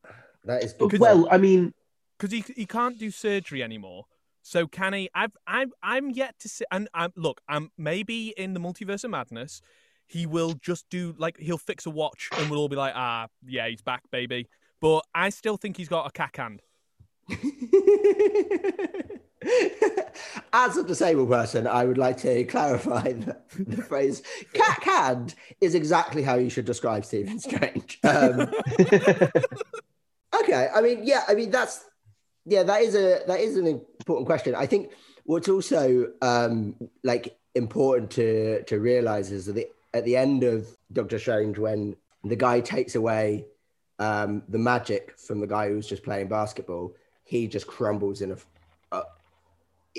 That 0.44 0.62
is 0.64 0.72
good. 0.74 0.98
Well, 0.98 1.28
I 1.30 1.38
mean, 1.38 1.72
Because 2.18 2.32
he 2.32 2.44
he 2.54 2.66
can't 2.66 2.98
do 2.98 3.10
surgery 3.10 3.62
anymore. 3.62 4.04
So 4.42 4.66
can 4.66 4.92
he? 4.94 5.10
I've 5.14 5.36
I'm 5.46 5.72
I'm 5.82 6.10
yet 6.10 6.38
to 6.40 6.48
see. 6.48 6.64
And 6.70 6.88
I'm 6.94 7.12
look. 7.16 7.40
I'm 7.48 7.70
maybe 7.78 8.34
in 8.36 8.54
the 8.54 8.60
multiverse 8.60 9.04
of 9.04 9.10
madness. 9.10 9.60
He 10.06 10.26
will 10.26 10.54
just 10.54 10.88
do 10.90 11.14
like 11.18 11.38
he'll 11.38 11.56
fix 11.58 11.86
a 11.86 11.90
watch 11.90 12.28
and 12.36 12.50
we'll 12.50 12.60
all 12.60 12.68
be 12.68 12.76
like, 12.76 12.94
ah, 12.96 13.28
yeah, 13.46 13.68
he's 13.68 13.82
back, 13.82 14.02
baby. 14.10 14.48
But 14.80 15.04
I 15.14 15.28
still 15.30 15.56
think 15.58 15.76
he's 15.76 15.88
got 15.88 16.06
a 16.06 16.10
cack 16.10 16.36
hand. 16.38 16.62
As 20.52 20.76
a 20.76 20.82
disabled 20.82 21.30
person, 21.30 21.66
I 21.66 21.84
would 21.84 21.98
like 21.98 22.16
to 22.18 22.44
clarify 22.44 23.12
that 23.12 23.48
the 23.50 23.82
phrase 23.82 24.22
"cat 24.52 24.82
hand" 24.82 25.34
is 25.60 25.74
exactly 25.74 26.22
how 26.22 26.34
you 26.36 26.50
should 26.50 26.64
describe 26.64 27.04
Stephen 27.04 27.38
Strange. 27.38 27.98
Um, 28.10 28.50
okay, 30.42 30.68
I 30.74 30.80
mean, 30.80 31.00
yeah, 31.04 31.24
I 31.28 31.34
mean 31.34 31.50
that's 31.50 31.84
yeah, 32.44 32.62
that 32.64 32.82
is 32.82 32.94
a 32.94 33.20
that 33.26 33.40
is 33.40 33.56
an 33.56 33.66
important 33.66 34.26
question. 34.26 34.54
I 34.54 34.66
think 34.66 34.92
what's 35.24 35.48
also 35.48 36.12
um, 36.22 36.74
like 37.04 37.38
important 37.54 38.10
to 38.12 38.62
to 38.64 38.80
realize 38.80 39.30
is 39.30 39.46
that 39.46 39.54
the, 39.54 39.68
at 39.94 40.04
the 40.04 40.16
end 40.16 40.42
of 40.42 40.66
Doctor 40.92 41.18
Strange, 41.18 41.58
when 41.58 41.96
the 42.24 42.36
guy 42.36 42.60
takes 42.60 42.94
away 42.94 43.46
um, 43.98 44.42
the 44.48 44.58
magic 44.58 45.18
from 45.18 45.40
the 45.40 45.46
guy 45.46 45.68
who's 45.68 45.86
just 45.86 46.02
playing 46.02 46.28
basketball, 46.28 46.94
he 47.24 47.46
just 47.46 47.66
crumbles 47.66 48.22
in 48.22 48.32
a, 48.32 48.36
a 48.92 49.02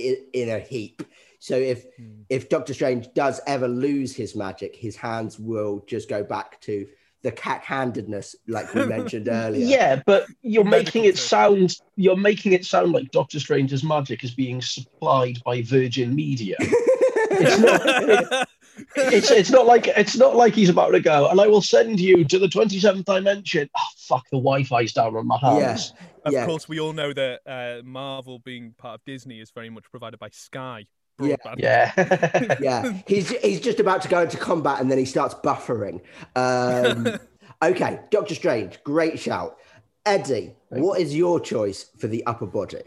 in, 0.02 0.18
in 0.34 0.50
a 0.50 0.60
heap. 0.60 1.04
So 1.40 1.56
if 1.56 1.86
hmm. 1.98 2.22
if 2.30 2.50
Doctor 2.50 2.74
Strange 2.74 3.14
does 3.14 3.42
ever 3.48 3.68
lose 3.68 4.16
his 4.16 4.36
magic, 4.36 4.76
his 4.76 4.96
hands 4.96 5.40
will 5.40 5.84
just 5.88 6.10
go 6.10 6.24
back 6.24 6.62
to 6.62 6.88
the 7.24 7.32
cack-handedness, 7.32 8.36
like 8.48 8.74
we 8.74 8.86
mentioned 8.98 9.28
earlier. 9.30 9.66
yeah, 9.66 10.02
but 10.06 10.26
you're 10.42 10.64
making 10.64 11.06
it 11.06 11.18
sound 11.18 11.76
you're 11.96 12.18
making 12.18 12.54
it 12.54 12.66
sound 12.66 12.92
like 12.92 13.12
Doctor 13.12 13.40
Strange's 13.40 13.84
magic 13.84 14.24
is 14.24 14.34
being 14.34 14.62
supplied 14.62 15.40
by 15.46 15.62
Virgin 15.62 16.16
Media. 16.16 16.56
it's 16.60 17.60
not. 17.60 18.48
It's 18.96 19.32
it's 19.32 19.50
not 19.50 19.66
like 19.66 19.88
it's 19.88 20.18
not 20.18 20.36
like 20.36 20.54
he's 20.54 20.70
about 20.70 20.92
to 20.92 21.00
go, 21.00 21.28
and 21.30 21.40
I 21.40 21.48
will 21.48 21.62
send 21.62 22.00
you 22.00 22.24
to 22.26 22.40
the 22.40 22.48
twenty 22.48 22.80
seventh 22.80 23.06
dimension. 23.06 23.70
Oh 23.78 23.82
fuck, 23.98 24.26
the 24.32 24.38
Wi-Fi's 24.38 24.94
down 24.94 25.16
on 25.16 25.28
my 25.28 25.38
hands. 25.38 25.94
Of 26.24 26.34
Yeah. 26.34 26.46
course, 26.46 26.70
we 26.70 26.80
all 26.80 26.94
know 26.94 27.14
that 27.14 27.42
uh, 27.46 27.82
Marvel, 27.84 28.40
being 28.40 28.74
part 28.78 28.96
of 29.00 29.06
Disney, 29.06 29.40
is 29.40 29.52
very 29.52 29.70
much 29.70 29.86
provided 29.90 30.20
by 30.20 30.30
Sky. 30.32 30.86
Yeah. 31.20 31.36
Broadband. 31.46 31.60
Yeah. 31.60 32.58
yeah, 32.62 33.02
he's 33.08 33.30
he's 33.30 33.60
just 33.60 33.80
about 33.80 34.02
to 34.04 34.08
go 34.08 34.22
into 34.22 34.38
combat 34.38 34.80
and 34.82 34.90
then 34.90 34.98
he 34.98 35.06
starts 35.06 35.34
buffering. 35.36 36.02
Um, 36.36 37.20
okay, 37.64 38.00
Doctor 38.10 38.36
Strange, 38.36 38.82
great 38.84 39.20
shout. 39.20 39.58
Edy, 40.06 40.56
what 40.70 41.00
is 41.00 41.16
your 41.16 41.40
choice 41.40 41.92
for 41.98 42.08
the 42.08 42.26
upper 42.26 42.48
body? 42.48 42.82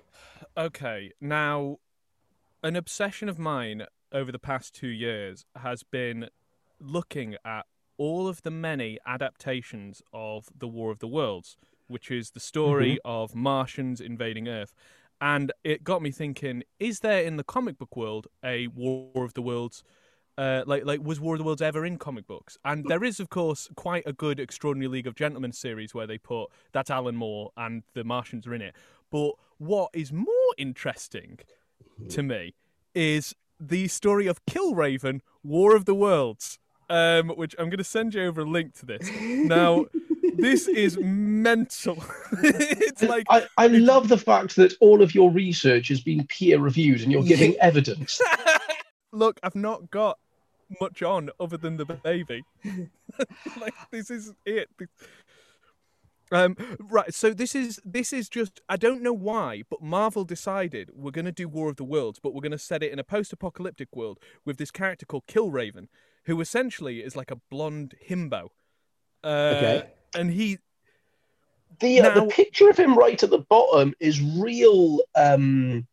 Okay, 0.57 1.13
now, 1.21 1.79
an 2.63 2.75
obsession 2.77 3.29
of 3.29 3.39
mine 3.39 3.87
over 4.15 4.33
the 4.33 4.39
past 4.39 4.75
two 4.75 4.89
years 4.89 5.45
has 5.57 5.83
been 5.83 6.29
looking 6.81 7.37
at 7.45 7.67
all 7.99 8.27
of 8.27 8.43
the 8.43 8.51
many 8.51 8.99
adaptations 9.07 10.03
of 10.13 10.49
the 10.57 10.69
War 10.69 10.91
of 10.91 11.01
the 11.01 11.09
Worlds, 11.09 11.57
which 11.89 12.11
is 12.11 12.31
the 12.31 12.41
story 12.41 12.99
of 13.05 13.35
Martians 13.35 14.01
invading 14.01 14.49
Earth. 14.49 14.73
And 15.21 15.53
it 15.63 15.85
got 15.85 16.03
me 16.03 16.11
thinking: 16.11 16.63
Is 16.79 17.01
there 17.01 17.23
in 17.23 17.37
the 17.37 17.45
comic 17.45 17.79
book 17.79 17.97
world 17.97 18.27
a 18.45 18.69
War 18.69 19.25
of 19.25 19.35
the 19.35 19.43
Worlds? 19.43 19.83
Uh, 20.37 20.65
like, 20.67 20.85
like, 20.85 21.01
was 21.01 21.21
War 21.21 21.35
of 21.35 21.39
the 21.39 21.45
Worlds 21.45 21.63
ever 21.63 21.87
in 21.87 21.97
comic 21.97 22.27
books? 22.27 22.59
And 22.65 22.85
there 22.89 23.05
is, 23.05 23.21
of 23.21 23.29
course, 23.29 23.69
quite 23.77 24.03
a 24.05 24.13
good 24.13 24.41
Extraordinary 24.41 24.89
League 24.89 25.07
of 25.07 25.15
Gentlemen 25.15 25.53
series 25.53 25.95
where 25.95 26.09
they 26.09 26.19
put 26.19 26.47
that's 26.73 26.91
Alan 26.91 27.15
Moore 27.15 27.53
and 27.57 27.85
the 27.95 28.03
Martians 28.03 28.47
are 28.47 28.55
in 28.55 28.63
it. 28.63 28.75
But 29.13 29.35
what 29.59 29.91
is 29.93 30.13
more 30.13 30.27
interesting 30.59 31.39
to 32.09 32.23
me 32.25 32.55
is 32.97 33.35
the 33.69 33.89
story 33.89 34.27
of 34.27 34.45
Killraven, 34.47 35.21
War 35.43 35.75
of 35.75 35.85
the 35.85 35.95
Worlds, 35.95 36.59
um, 36.91 37.31
which 37.31 37.55
I'm 37.59 37.67
going 37.67 37.79
to 37.79 37.85
send 37.85 38.15
you 38.15 38.25
over 38.25 38.43
a 38.43 38.45
link 38.45 38.75
to 38.81 38.87
this. 38.87 39.09
Now, 39.21 39.87
this 40.37 40.69
is 40.69 40.99
mental. 40.99 42.03
it's 42.43 43.03
like 43.03 43.27
I, 43.31 43.47
I 43.57 43.69
love 43.69 44.09
the 44.09 44.19
fact 44.19 44.57
that 44.57 44.75
all 44.81 45.03
of 45.03 45.15
your 45.15 45.31
research 45.31 45.89
has 45.89 46.01
been 46.01 46.27
peer 46.27 46.59
reviewed 46.59 47.03
and 47.03 47.11
you're 47.11 47.23
giving 47.23 47.57
evidence. 47.61 48.21
look, 49.13 49.41
I've 49.43 49.55
not 49.55 49.91
got 49.91 50.19
much 50.81 51.03
on 51.03 51.31
other 51.39 51.57
than 51.57 51.77
the 51.77 51.85
baby. 51.85 52.43
like 53.61 53.75
this 53.91 54.11
is 54.11 54.33
it. 54.45 54.69
Um, 56.33 56.57
right, 56.81 57.13
so 57.13 57.31
this 57.35 57.55
is 57.55 57.81
this 57.85 58.13
is 58.13 58.29
just 58.29 58.61
I 58.69 58.77
don't 58.77 59.03
know 59.03 59.13
why, 59.13 59.63
but 59.69 59.83
Marvel 59.83 60.25
decided 60.25 60.91
we're 60.95 61.11
going 61.11 61.25
to 61.27 61.33
do 61.33 61.49
War 61.49 61.69
of 61.69 61.77
the 61.77 61.85
Worlds, 61.85 62.19
but 62.19 62.35
we're 62.35 62.41
going 62.41 62.53
to 62.53 62.59
set 62.59 62.83
it 62.83 62.93
in 62.93 62.99
a 62.99 63.05
post-apocalyptic 63.05 63.95
world 63.95 64.19
with 64.45 64.57
this 64.57 64.71
character 64.71 65.07
called 65.07 65.27
Killraven, 65.27 65.89
who 66.25 66.41
essentially 66.41 67.01
is 67.01 67.15
like 67.15 67.31
a 67.31 67.37
blonde 67.51 67.95
himbo. 68.09 68.49
Uh, 69.23 69.55
Okay. 69.57 69.87
and 70.15 70.31
he 70.31 70.59
The 71.81 72.01
uh, 72.01 72.03
Now- 72.15 72.25
the 72.25 72.27
picture 72.31 72.69
of 72.71 72.77
him 72.79 72.97
right 72.97 73.23
at 73.23 73.31
the 73.31 73.39
bottom 73.39 73.95
is 74.01 74.21
real. 74.21 75.01
Um, 75.15 75.87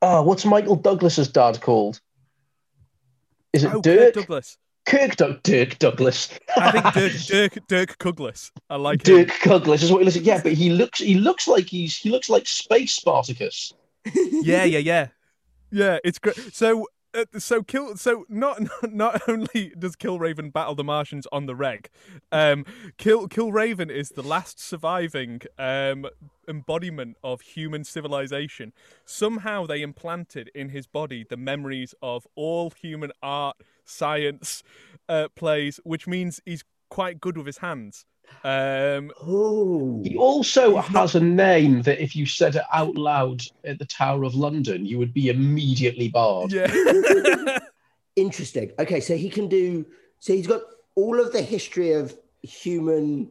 oh, 0.00 0.22
what's 0.22 0.44
Michael 0.44 0.76
Douglas's 0.76 1.28
dad 1.28 1.60
called? 1.60 2.00
Is 3.52 3.64
it 3.64 3.72
oh, 3.74 3.80
Dirk? 3.82 4.14
Kirk 4.14 4.14
Douglas. 4.14 4.58
Kirk 4.86 5.16
Doug 5.16 5.42
Dirk 5.42 5.78
Douglas. 5.78 6.38
I 6.56 6.90
think 6.90 7.24
Dirk 7.26 7.52
Dirk 7.52 7.66
Dirk 7.68 7.98
Douglas. 7.98 8.50
I 8.68 8.76
like 8.76 9.02
Dirk 9.02 9.30
him. 9.30 9.50
Douglas 9.50 9.82
is 9.82 9.92
what 9.92 9.98
he 10.00 10.04
looks 10.04 10.16
like. 10.16 10.26
Yeah, 10.26 10.42
but 10.42 10.52
he 10.52 10.70
looks 10.70 10.98
he 10.98 11.14
looks 11.14 11.46
like 11.48 11.66
he's 11.66 11.96
he 11.96 12.10
looks 12.10 12.28
like 12.28 12.46
Space 12.46 12.94
Spartacus. 12.94 13.72
yeah, 14.14 14.64
yeah, 14.64 14.78
yeah, 14.78 15.08
yeah. 15.70 15.98
It's 16.04 16.18
great. 16.18 16.36
So 16.52 16.86
uh, 17.14 17.24
so 17.38 17.62
kill 17.62 17.96
so 17.96 18.24
not 18.28 18.60
not 18.90 19.28
only 19.28 19.72
does 19.78 19.96
Killraven 19.96 20.52
battle 20.52 20.74
the 20.74 20.84
Martians 20.84 21.26
on 21.30 21.46
the 21.46 21.54
reg, 21.54 21.90
um, 22.30 22.64
Kill 22.96 23.28
Killraven 23.28 23.90
is 23.90 24.10
the 24.10 24.22
last 24.22 24.58
surviving 24.58 25.42
um, 25.58 26.06
embodiment 26.48 27.16
of 27.22 27.42
human 27.42 27.84
civilization. 27.84 28.72
Somehow 29.04 29.66
they 29.66 29.82
implanted 29.82 30.50
in 30.54 30.70
his 30.70 30.86
body 30.86 31.24
the 31.28 31.36
memories 31.36 31.94
of 32.02 32.26
all 32.34 32.70
human 32.70 33.12
art, 33.22 33.56
science, 33.84 34.62
uh, 35.08 35.28
plays, 35.36 35.80
which 35.84 36.06
means 36.06 36.40
he's 36.44 36.64
quite 36.90 37.20
good 37.20 37.36
with 37.36 37.46
his 37.46 37.58
hands. 37.58 38.04
Um, 38.44 39.10
Oh, 39.20 40.02
He 40.04 40.16
also 40.16 40.76
has 40.78 41.14
a 41.14 41.20
name 41.20 41.82
that 41.82 42.02
if 42.02 42.16
you 42.16 42.24
said 42.24 42.56
it 42.56 42.62
out 42.72 42.96
loud 42.96 43.42
at 43.64 43.78
the 43.78 43.84
Tower 43.84 44.24
of 44.24 44.34
London, 44.34 44.86
you 44.86 44.98
would 44.98 45.12
be 45.12 45.28
immediately 45.28 46.08
barred. 46.08 46.52
yeah. 46.52 47.58
interesting. 48.16 48.72
Okay, 48.78 49.00
so 49.00 49.16
he 49.16 49.28
can 49.28 49.48
do. 49.48 49.84
So 50.20 50.32
he's 50.32 50.46
got 50.46 50.62
all 50.94 51.20
of 51.20 51.32
the 51.32 51.42
history 51.42 51.92
of 51.92 52.14
human 52.42 53.30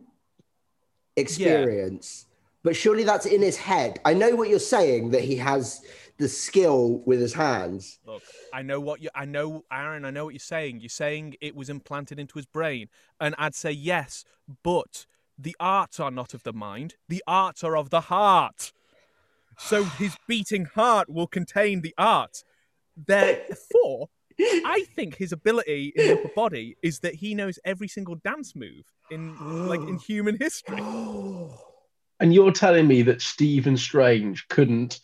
experience, 1.15 2.25
but 2.63 2.75
surely 2.75 3.03
that's 3.03 3.25
in 3.25 3.41
his 3.41 3.57
head. 3.57 3.99
I 4.05 4.13
know 4.13 4.35
what 4.35 4.49
you're 4.49 4.59
saying 4.59 5.11
that 5.11 5.23
he 5.23 5.35
has 5.37 5.81
the 6.21 6.29
skill 6.29 7.01
with 7.05 7.19
his 7.19 7.33
hands. 7.33 7.99
Look, 8.05 8.21
I 8.53 8.61
know 8.61 8.79
what 8.79 9.01
you. 9.01 9.09
I 9.13 9.25
know, 9.25 9.65
Aaron. 9.71 10.05
I 10.05 10.11
know 10.11 10.25
what 10.25 10.33
you're 10.33 10.39
saying. 10.39 10.79
You're 10.79 10.89
saying 10.89 11.35
it 11.41 11.55
was 11.55 11.69
implanted 11.69 12.19
into 12.19 12.35
his 12.37 12.45
brain, 12.45 12.87
and 13.19 13.35
I'd 13.37 13.55
say 13.55 13.71
yes, 13.71 14.23
but 14.63 15.07
the 15.37 15.55
arts 15.59 15.99
are 15.99 16.11
not 16.11 16.33
of 16.33 16.43
the 16.43 16.53
mind. 16.53 16.95
The 17.09 17.23
arts 17.27 17.63
are 17.63 17.75
of 17.75 17.89
the 17.89 18.01
heart. 18.01 18.71
So 19.57 19.83
his 19.83 20.15
beating 20.27 20.65
heart 20.65 21.09
will 21.09 21.27
contain 21.27 21.81
the 21.81 21.95
art. 21.97 22.43
Therefore, 22.95 24.09
I 24.39 24.85
think 24.95 25.17
his 25.17 25.31
ability 25.31 25.91
in 25.95 26.07
the 26.07 26.19
upper 26.19 26.31
body 26.35 26.77
is 26.83 26.99
that 26.99 27.15
he 27.15 27.33
knows 27.33 27.57
every 27.65 27.87
single 27.87 28.15
dance 28.15 28.55
move 28.55 28.85
in 29.09 29.67
like 29.67 29.81
in 29.81 29.97
human 30.07 30.37
history. 30.39 30.81
And 32.19 32.35
you're 32.35 32.51
telling 32.51 32.87
me 32.87 33.01
that 33.01 33.19
Stephen 33.19 33.75
Strange 33.75 34.47
couldn't 34.47 34.99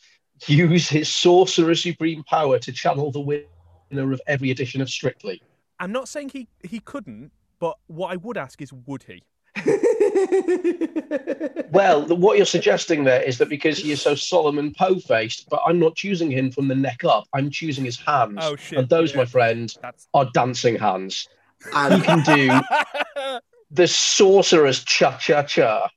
use 0.47 0.89
his 0.89 1.09
Sorcerer 1.09 1.75
Supreme 1.75 2.23
power 2.23 2.59
to 2.59 2.71
channel 2.71 3.11
the 3.11 3.19
winner 3.19 4.11
of 4.11 4.21
every 4.27 4.51
edition 4.51 4.81
of 4.81 4.89
Strictly? 4.89 5.41
I'm 5.79 5.91
not 5.91 6.07
saying 6.07 6.29
he 6.29 6.47
he 6.63 6.79
couldn't, 6.79 7.31
but 7.59 7.77
what 7.87 8.11
I 8.11 8.15
would 8.17 8.37
ask 8.37 8.61
is, 8.61 8.73
would 8.73 9.03
he? 9.03 9.23
Well, 11.71 12.03
the, 12.03 12.15
what 12.15 12.37
you're 12.37 12.45
suggesting 12.45 13.03
there 13.03 13.21
is 13.21 13.37
that 13.37 13.49
because 13.49 13.77
he 13.77 13.91
is 13.91 14.01
so 14.01 14.15
Solomon 14.15 14.73
Poe 14.73 14.99
faced, 14.99 15.49
but 15.49 15.61
I'm 15.65 15.79
not 15.79 15.95
choosing 15.95 16.31
him 16.31 16.51
from 16.51 16.67
the 16.67 16.75
neck 16.75 17.03
up, 17.03 17.25
I'm 17.33 17.49
choosing 17.49 17.85
his 17.85 17.99
hands. 17.99 18.39
Oh, 18.41 18.55
shit, 18.55 18.79
And 18.79 18.89
those, 18.89 19.11
yeah. 19.11 19.17
my 19.17 19.25
friend, 19.25 19.73
That's 19.81 20.07
are 20.13 20.29
dancing 20.33 20.77
hands. 20.77 21.27
He 21.63 21.69
and 21.73 22.03
can 22.03 22.23
do 22.23 22.49
the 23.71 23.87
sorcerer's 23.87 24.83
cha 24.83 25.17
cha 25.17 25.43
cha. 25.43 25.89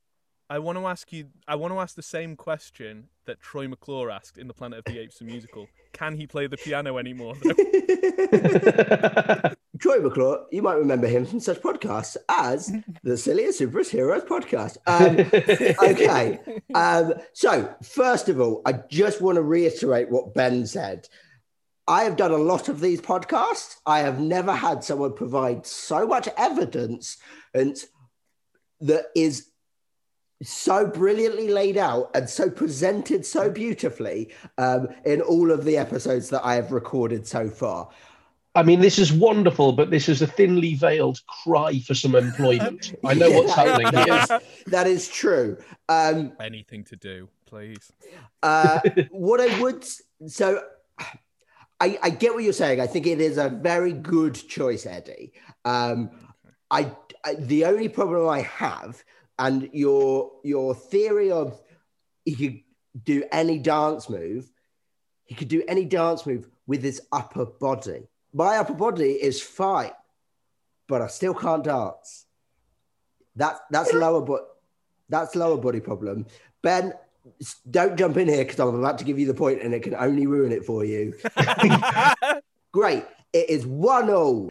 I 0.50 0.58
want 0.58 0.76
to 0.78 0.86
ask 0.86 1.12
you. 1.12 1.26
I 1.46 1.54
want 1.54 1.72
to 1.72 1.78
ask 1.78 1.94
the 1.94 2.02
same 2.02 2.34
question 2.34 3.06
that 3.24 3.40
Troy 3.40 3.68
McClure 3.68 4.10
asked 4.10 4.36
in 4.36 4.48
the 4.48 4.54
Planet 4.54 4.80
of 4.80 4.84
the 4.86 4.98
Apes 4.98 5.20
the 5.20 5.24
musical. 5.24 5.68
Can 5.92 6.16
he 6.16 6.26
play 6.26 6.48
the 6.48 6.56
piano 6.56 6.98
anymore? 6.98 7.34
Troy 9.78 10.00
McClure, 10.00 10.46
you 10.50 10.60
might 10.60 10.74
remember 10.74 11.06
him 11.06 11.24
from 11.24 11.38
such 11.38 11.62
podcasts 11.62 12.16
as 12.28 12.72
the 13.04 13.16
Silliest 13.16 13.60
Superest 13.60 13.90
Heroes 13.90 14.24
podcast. 14.24 14.76
Um, 14.88 15.20
okay. 15.90 16.40
Um, 16.74 17.14
so, 17.32 17.72
first 17.84 18.28
of 18.28 18.40
all, 18.40 18.60
I 18.66 18.72
just 18.90 19.20
want 19.22 19.36
to 19.36 19.42
reiterate 19.42 20.10
what 20.10 20.34
Ben 20.34 20.66
said. 20.66 21.08
I 21.86 22.02
have 22.02 22.16
done 22.16 22.32
a 22.32 22.36
lot 22.36 22.68
of 22.68 22.80
these 22.80 23.00
podcasts. 23.00 23.76
I 23.86 24.00
have 24.00 24.18
never 24.18 24.52
had 24.52 24.82
someone 24.82 25.14
provide 25.14 25.64
so 25.64 26.08
much 26.08 26.28
evidence 26.36 27.18
and 27.54 27.76
that 28.80 29.06
is 29.14 29.49
so 30.42 30.86
brilliantly 30.86 31.48
laid 31.48 31.76
out 31.76 32.10
and 32.14 32.28
so 32.28 32.48
presented 32.48 33.26
so 33.26 33.50
beautifully 33.50 34.32
um, 34.58 34.88
in 35.04 35.20
all 35.20 35.50
of 35.50 35.64
the 35.64 35.76
episodes 35.76 36.30
that 36.30 36.44
I 36.44 36.54
have 36.54 36.72
recorded 36.72 37.26
so 37.26 37.48
far. 37.48 37.88
I 38.54 38.64
mean, 38.64 38.80
this 38.80 38.98
is 38.98 39.12
wonderful, 39.12 39.72
but 39.72 39.90
this 39.90 40.08
is 40.08 40.22
a 40.22 40.26
thinly 40.26 40.74
veiled 40.74 41.20
cry 41.26 41.78
for 41.80 41.94
some 41.94 42.16
employment. 42.16 42.94
I 43.04 43.14
know 43.14 43.30
what's 43.30 43.54
happening 43.54 43.92
that 43.92 44.08
here. 44.08 44.38
is- 44.38 44.70
that 44.72 44.86
is 44.86 45.08
true. 45.08 45.56
Um, 45.88 46.32
Anything 46.40 46.82
to 46.84 46.96
do, 46.96 47.28
please. 47.46 47.92
uh, 48.42 48.80
what 49.10 49.40
I 49.40 49.60
would 49.60 49.84
so 50.26 50.62
I, 51.80 51.98
I 52.02 52.10
get 52.10 52.34
what 52.34 52.44
you're 52.44 52.52
saying. 52.52 52.80
I 52.80 52.86
think 52.86 53.06
it 53.06 53.20
is 53.20 53.38
a 53.38 53.48
very 53.48 53.92
good 53.92 54.34
choice, 54.34 54.84
Edy. 54.84 55.32
Um, 55.64 56.10
I, 56.70 56.92
I 57.24 57.34
the 57.34 57.64
only 57.64 57.88
problem 57.88 58.28
I 58.28 58.42
have, 58.42 59.02
and 59.40 59.70
your 59.72 60.30
your 60.44 60.74
theory 60.74 61.32
of 61.32 61.60
he 62.24 62.36
could 62.36 62.60
do 63.02 63.24
any 63.32 63.58
dance 63.58 64.08
move, 64.08 64.52
he 65.24 65.34
could 65.34 65.48
do 65.48 65.64
any 65.66 65.84
dance 65.86 66.26
move 66.26 66.46
with 66.66 66.82
his 66.82 67.00
upper 67.10 67.46
body. 67.46 68.06
My 68.32 68.58
upper 68.58 68.74
body 68.74 69.12
is 69.12 69.40
fine, 69.40 69.92
but 70.86 71.00
I 71.00 71.08
still 71.08 71.34
can't 71.34 71.64
dance. 71.64 72.26
That 73.36 73.60
that's 73.70 73.92
lower 73.94 74.20
but 74.20 74.46
that's 75.08 75.34
lower 75.34 75.56
body 75.56 75.80
problem. 75.80 76.26
Ben, 76.62 76.92
don't 77.70 77.96
jump 77.96 78.18
in 78.18 78.28
here 78.28 78.44
because 78.44 78.60
I'm 78.60 78.74
about 78.74 78.98
to 78.98 79.04
give 79.04 79.18
you 79.18 79.26
the 79.26 79.34
point 79.34 79.62
and 79.62 79.72
it 79.72 79.82
can 79.82 79.94
only 79.94 80.26
ruin 80.26 80.52
it 80.52 80.66
for 80.66 80.84
you. 80.84 81.14
Great. 82.72 83.04
It 83.32 83.48
is 83.48 83.66
one 83.66 84.10
all. 84.10 84.50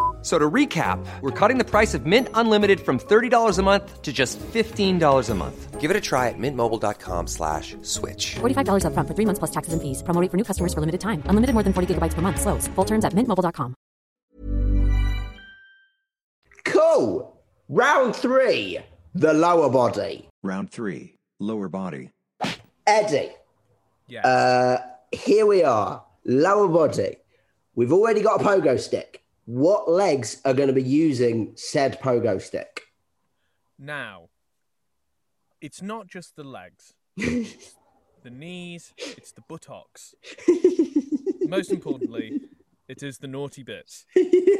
F- 0.21 0.27
So 0.27 0.37
to 0.37 0.49
recap, 0.49 1.03
we're 1.21 1.31
cutting 1.31 1.57
the 1.57 1.65
price 1.65 1.93
of 1.95 2.05
Mint 2.05 2.27
Unlimited 2.35 2.79
from 2.79 2.99
$30 2.99 3.57
a 3.57 3.63
month 3.63 4.01
to 4.03 4.13
just 4.13 4.37
$15 4.53 5.29
a 5.29 5.33
month. 5.35 5.81
Give 5.81 5.89
it 5.89 5.97
a 5.97 6.01
try 6.01 6.29
at 6.29 6.35
mintmobile.com 6.37 7.25
slash 7.27 7.75
switch. 7.81 8.35
$45 8.35 8.83
upfront 8.85 9.07
for 9.07 9.15
three 9.15 9.25
months 9.25 9.39
plus 9.39 9.49
taxes 9.51 9.73
and 9.73 9.81
fees. 9.81 10.03
Promo 10.03 10.29
for 10.29 10.37
new 10.37 10.43
customers 10.43 10.75
for 10.75 10.79
limited 10.79 11.01
time. 11.01 11.23
Unlimited 11.25 11.55
more 11.55 11.63
than 11.63 11.73
40 11.73 11.95
gigabytes 11.95 12.13
per 12.13 12.21
month. 12.21 12.39
Slows. 12.39 12.67
Full 12.75 12.85
terms 12.85 13.03
at 13.03 13.13
mintmobile.com. 13.13 13.73
Cool. 16.65 17.41
Round 17.69 18.15
three, 18.15 18.79
the 19.15 19.33
lower 19.33 19.69
body. 19.69 20.27
Round 20.43 20.69
3. 20.69 21.15
Lower 21.39 21.69
body. 21.69 22.11
Edy, 22.85 23.29
Yeah. 24.07 24.21
uh, 24.27 24.77
here 25.11 25.45
we 25.47 25.63
are. 25.63 26.03
Lower 26.25 26.67
body. 26.67 27.17
We've 27.75 27.93
already 27.93 28.21
got 28.21 28.41
a 28.41 28.43
pogo 28.43 28.77
stick. 28.79 29.23
What 29.51 29.91
legs 29.91 30.39
are 30.45 30.53
going 30.53 30.67
to 30.67 30.73
be 30.73 30.81
using 30.81 31.51
said 31.57 31.99
pogo 31.99 32.41
stick? 32.41 32.83
now, 33.77 34.29
it's 35.59 35.81
not 35.81 36.07
just 36.07 36.37
the 36.37 36.43
legs, 36.45 36.93
the 37.17 38.29
knees, 38.29 38.93
it's 38.97 39.33
the 39.33 39.41
buttocks. 39.49 40.15
Most 41.41 41.69
importantly, 41.69 42.39
it 42.87 43.03
is 43.03 43.17
the 43.17 43.27
naughty 43.27 43.63
bits. 43.63 44.05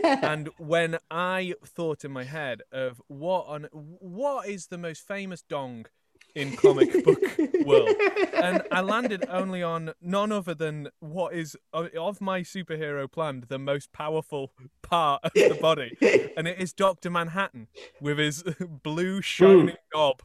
And 0.03 0.49
when 0.57 0.97
I 1.09 1.53
thought 1.65 2.03
in 2.03 2.11
my 2.11 2.25
head 2.25 2.61
of 2.73 3.01
what 3.07 3.45
on 3.47 3.69
what 3.71 4.49
is 4.49 4.67
the 4.67 4.77
most 4.77 5.07
famous 5.07 5.41
dong 5.41 5.85
in 6.35 6.55
comic 6.55 7.03
book 7.03 7.21
world, 7.65 7.89
and 8.33 8.63
I 8.71 8.81
landed 8.81 9.25
only 9.29 9.63
on 9.63 9.93
none 10.01 10.31
other 10.31 10.53
than 10.53 10.89
what 10.99 11.33
is 11.33 11.55
of 11.73 11.93
of 11.95 12.21
my 12.21 12.41
superhero 12.41 13.11
plan 13.11 13.45
the 13.47 13.59
most 13.59 13.91
powerful 13.93 14.51
part 14.81 15.23
of 15.23 15.33
the 15.33 15.57
body, 15.59 15.97
and 16.37 16.47
it 16.47 16.59
is 16.59 16.73
Doctor 16.73 17.09
Manhattan 17.09 17.67
with 17.99 18.17
his 18.17 18.43
blue 18.83 19.21
shining 19.21 19.75
knob. 19.93 20.21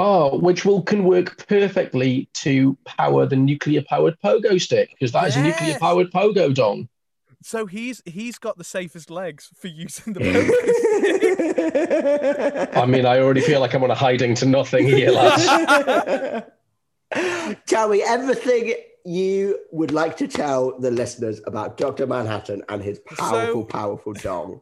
Oh, 0.00 0.32
ah, 0.32 0.36
which 0.36 0.64
will 0.64 0.82
can 0.82 1.04
work 1.04 1.46
perfectly 1.48 2.28
to 2.34 2.78
power 2.84 3.26
the 3.26 3.36
nuclear 3.36 3.82
powered 3.82 4.16
pogo 4.24 4.60
stick 4.60 4.90
because 4.90 5.12
that 5.12 5.26
is 5.28 5.36
a 5.36 5.42
nuclear 5.42 5.78
powered 5.78 6.12
pogo 6.12 6.54
dong. 6.54 6.88
So 7.42 7.66
he's 7.66 8.02
he's 8.04 8.38
got 8.38 8.58
the 8.58 8.64
safest 8.64 9.10
legs 9.10 9.50
for 9.54 9.68
using 9.68 10.12
the 10.12 10.20
pogo 10.20 10.50
I 12.76 12.86
mean, 12.86 13.06
I 13.06 13.20
already 13.20 13.40
feel 13.40 13.60
like 13.60 13.74
I'm 13.74 13.82
on 13.84 13.90
a 13.90 13.94
hiding 13.94 14.34
to 14.36 14.46
nothing 14.46 14.86
here, 14.86 15.10
lads. 15.12 15.46
tell 17.66 17.88
me 17.88 18.02
everything 18.02 18.74
you 19.04 19.58
would 19.72 19.92
like 19.92 20.16
to 20.18 20.28
tell 20.28 20.78
the 20.78 20.90
listeners 20.90 21.40
about 21.46 21.76
Dr. 21.76 22.06
Manhattan 22.06 22.62
and 22.68 22.82
his 22.82 22.98
powerful, 23.00 23.62
So- 23.62 23.64
powerful 23.64 24.12
dong. 24.14 24.60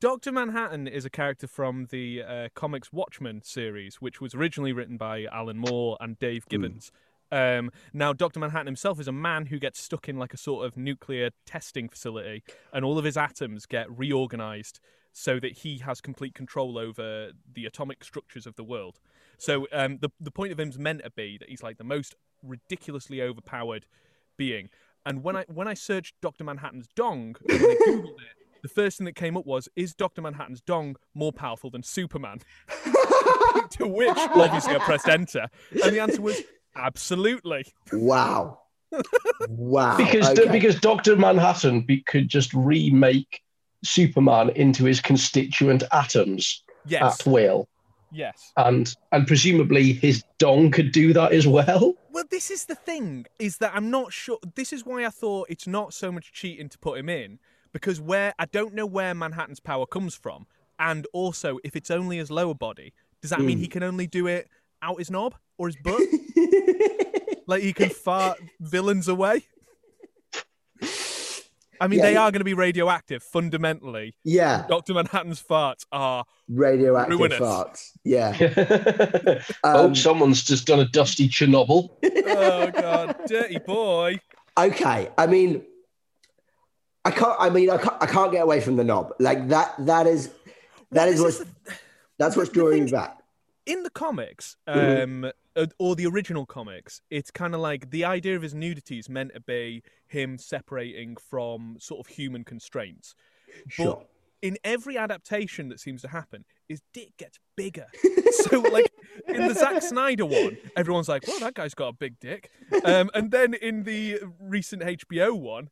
Doctor 0.00 0.30
Manhattan 0.30 0.86
is 0.86 1.04
a 1.04 1.10
character 1.10 1.48
from 1.48 1.88
the 1.90 2.22
uh, 2.22 2.48
comics 2.54 2.92
Watchmen 2.92 3.42
series, 3.42 3.96
which 3.96 4.20
was 4.20 4.32
originally 4.32 4.72
written 4.72 4.96
by 4.96 5.24
Alan 5.24 5.58
Moore 5.58 5.96
and 6.00 6.16
Dave 6.20 6.46
Gibbons. 6.48 6.92
Um, 7.30 7.70
now, 7.92 8.12
Dr. 8.12 8.40
Manhattan 8.40 8.66
himself 8.66 8.98
is 9.00 9.08
a 9.08 9.12
man 9.12 9.46
who 9.46 9.58
gets 9.58 9.80
stuck 9.80 10.08
in 10.08 10.16
like 10.16 10.32
a 10.32 10.38
sort 10.38 10.66
of 10.66 10.76
nuclear 10.76 11.30
testing 11.46 11.88
facility, 11.88 12.42
and 12.72 12.84
all 12.84 12.98
of 12.98 13.04
his 13.04 13.16
atoms 13.16 13.66
get 13.66 13.86
reorganized 13.90 14.80
so 15.12 15.40
that 15.40 15.58
he 15.58 15.78
has 15.78 16.00
complete 16.00 16.34
control 16.34 16.78
over 16.78 17.32
the 17.52 17.66
atomic 17.66 18.04
structures 18.04 18.46
of 18.46 18.56
the 18.56 18.64
world. 18.64 19.00
So, 19.36 19.66
um, 19.72 19.98
the, 20.00 20.10
the 20.20 20.30
point 20.30 20.52
of 20.52 20.60
him 20.60 20.68
is 20.68 20.78
meant 20.78 21.02
to 21.02 21.10
be 21.10 21.38
that 21.38 21.48
he's 21.48 21.62
like 21.62 21.78
the 21.78 21.84
most 21.84 22.14
ridiculously 22.42 23.20
overpowered 23.20 23.86
being. 24.36 24.70
And 25.04 25.22
when 25.22 25.36
I 25.36 25.44
when 25.48 25.68
I 25.68 25.74
searched 25.74 26.14
Dr. 26.20 26.44
Manhattan's 26.44 26.88
dong, 26.94 27.36
when 27.42 27.56
I 27.56 27.76
Googled 27.86 28.20
it, 28.20 28.62
the 28.62 28.68
first 28.68 28.98
thing 28.98 29.04
that 29.06 29.14
came 29.14 29.36
up 29.36 29.46
was, 29.46 29.68
is 29.76 29.94
Dr. 29.94 30.22
Manhattan's 30.22 30.60
dong 30.60 30.96
more 31.14 31.32
powerful 31.32 31.70
than 31.70 31.82
Superman? 31.82 32.40
to 33.70 33.86
which, 33.86 34.16
obviously, 34.16 34.74
I 34.74 34.78
pressed 34.80 35.08
enter. 35.08 35.48
And 35.82 35.94
the 35.94 36.00
answer 36.00 36.20
was 36.20 36.42
absolutely. 36.78 37.66
Wow. 37.92 38.60
wow. 39.48 39.96
because 39.96 40.30
okay. 40.30 40.50
because 40.50 40.80
Doctor 40.80 41.16
Manhattan 41.16 41.82
be, 41.82 42.02
could 42.02 42.28
just 42.28 42.52
remake 42.54 43.42
Superman 43.84 44.50
into 44.50 44.84
his 44.84 45.00
constituent 45.00 45.82
atoms 45.92 46.62
Yes. 46.86 47.20
at 47.20 47.26
will, 47.26 47.68
Yes. 48.10 48.52
and 48.56 48.94
and 49.12 49.26
presumably 49.26 49.92
his 49.92 50.24
dong 50.38 50.70
could 50.70 50.92
do 50.92 51.12
that 51.12 51.32
as 51.32 51.46
well. 51.46 51.94
Well, 52.10 52.24
this 52.30 52.50
is 52.50 52.64
the 52.64 52.74
thing, 52.74 53.26
is 53.38 53.58
that 53.58 53.72
I'm 53.74 53.90
not 53.90 54.12
sure. 54.12 54.38
This 54.56 54.72
is 54.72 54.84
why 54.84 55.04
I 55.04 55.10
thought 55.10 55.48
it's 55.50 55.66
not 55.66 55.92
so 55.94 56.10
much 56.10 56.32
cheating 56.32 56.68
to 56.70 56.78
put 56.78 56.98
him 56.98 57.08
in, 57.08 57.38
because 57.72 58.00
where 58.00 58.34
I 58.38 58.46
don't 58.46 58.74
know 58.74 58.86
where 58.86 59.14
Manhattan's 59.14 59.60
power 59.60 59.86
comes 59.86 60.14
from, 60.14 60.46
and 60.78 61.06
also 61.12 61.58
if 61.62 61.76
it's 61.76 61.90
only 61.90 62.16
his 62.16 62.30
lower 62.30 62.54
body, 62.54 62.92
does 63.20 63.30
that 63.30 63.40
mean 63.40 63.58
hmm. 63.58 63.62
he 63.62 63.68
can 63.68 63.82
only 63.82 64.06
do 64.06 64.26
it 64.26 64.48
out 64.82 64.98
his 64.98 65.10
knob 65.10 65.34
or 65.58 65.68
his 65.68 65.76
butt? 65.82 66.00
like 67.46 67.62
he 67.62 67.72
can 67.72 67.90
fart 67.90 68.38
villains 68.60 69.08
away? 69.08 69.42
I 71.80 71.86
mean, 71.86 71.98
Yeah, 72.00 72.06
they 72.06 72.10
he- 72.12 72.16
are 72.16 72.30
going 72.32 72.40
to 72.40 72.44
be 72.44 72.54
radioactive 72.54 73.22
fundamentally. 73.22 74.16
yeah, 74.24 74.64
Dr. 74.68 74.94
Manhattan's 74.94 75.40
farts 75.42 75.84
are. 75.92 76.24
radioactive 76.48 77.18
Ruinous. 77.18 77.38
farts. 77.38 77.90
Yeah. 78.04 79.38
oh, 79.64 79.84
Um, 79.86 79.94
someone's 79.94 80.42
just 80.42 80.66
done 80.66 80.80
a 80.80 80.88
dusty 80.88 81.28
Chernobyl. 81.28 81.90
Oh, 82.26 82.70
God. 82.72 83.16
Dirty 83.26 83.58
boy. 83.60 84.18
Okay, 84.58 85.08
I 85.16 85.26
mean, 85.28 85.62
I 87.04 87.12
can't. 87.12 87.36
I 87.38 87.48
mean, 87.48 87.70
I 87.70 87.76
can't. 87.78 87.94
I 88.00 88.06
can't 88.06 88.32
get 88.32 88.42
away 88.42 88.60
from 88.60 88.74
the 88.74 88.82
knob. 88.82 89.12
Like 89.20 89.46
that. 89.48 89.74
that 89.86 90.08
is, 90.08 90.30
that 90.90 91.04
well, 91.04 91.08
is 91.08 91.20
what's, 91.20 91.38
the, 91.38 91.46
that's 92.18 92.36
what's 92.36 92.50
drawing 92.50 92.84
me 92.84 92.90
thing- 92.90 92.98
back. 92.98 93.17
In 93.68 93.82
the 93.84 93.90
comics, 93.90 94.56
Mhm. 94.66 95.02
um, 95.02 95.32
uh, 95.54 95.66
or 95.78 95.94
the 95.94 96.06
original 96.06 96.46
comics, 96.46 97.00
it's 97.10 97.30
kind 97.30 97.54
of 97.54 97.60
like 97.60 97.90
the 97.90 98.04
idea 98.04 98.34
of 98.34 98.42
his 98.42 98.54
nudity 98.54 98.98
is 98.98 99.08
meant 99.08 99.34
to 99.34 99.40
be 99.40 99.82
him 100.06 100.38
separating 100.38 101.16
from 101.16 101.76
sort 101.78 102.00
of 102.00 102.06
human 102.14 102.44
constraints. 102.44 103.14
Sure. 103.68 103.96
But 103.96 104.08
in 104.42 104.56
every 104.64 104.96
adaptation 104.96 105.68
that 105.68 105.80
seems 105.80 106.00
to 106.02 106.08
happen, 106.08 106.44
his 106.68 106.80
dick 106.92 107.16
gets 107.18 107.38
bigger. 107.56 107.86
so, 108.32 108.60
like 108.60 108.90
in 109.26 109.46
the 109.48 109.54
Zack 109.54 109.82
Snyder 109.82 110.24
one, 110.26 110.56
everyone's 110.76 111.08
like, 111.08 111.26
"Well, 111.26 111.40
that 111.40 111.54
guy's 111.54 111.74
got 111.74 111.88
a 111.88 111.92
big 111.92 112.18
dick," 112.20 112.50
um, 112.84 113.10
and 113.14 113.30
then 113.30 113.54
in 113.54 113.82
the 113.84 114.20
recent 114.40 114.82
HBO 114.82 115.34
one, 115.34 115.68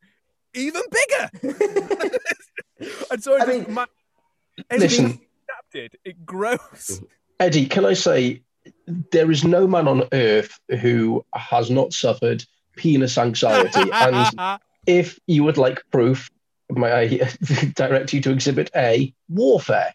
even 0.55 0.83
bigger. 0.91 1.31
and 3.11 3.23
so, 3.23 3.41
I, 3.41 3.47
mean- 3.47 3.67
ma- 3.73 3.87
Listen. 4.71 5.21
adapted, 5.49 5.97
it 6.05 6.27
grows. 6.27 7.03
Edy, 7.41 7.67
can 7.67 7.85
I 7.85 7.95
say 7.95 8.43
there 9.11 9.31
is 9.31 9.45
no 9.45 9.67
man 9.67 9.89
on 9.89 10.05
earth 10.13 10.59
who 10.81 11.25
has 11.35 11.71
not 11.71 11.93
suffered 11.93 12.45
penis 12.77 13.19
anxiety, 13.19 13.91
and 13.93 14.59
if 14.87 15.19
you 15.27 15.45
would 15.45 15.59
like 15.59 15.83
proof, 15.91 16.31
may 16.71 16.93
I 16.93 17.09
direct 17.75 18.13
you 18.13 18.21
to 18.23 18.31
Exhibit 18.31 18.71
A, 18.77 19.13
warfare. 19.29 19.95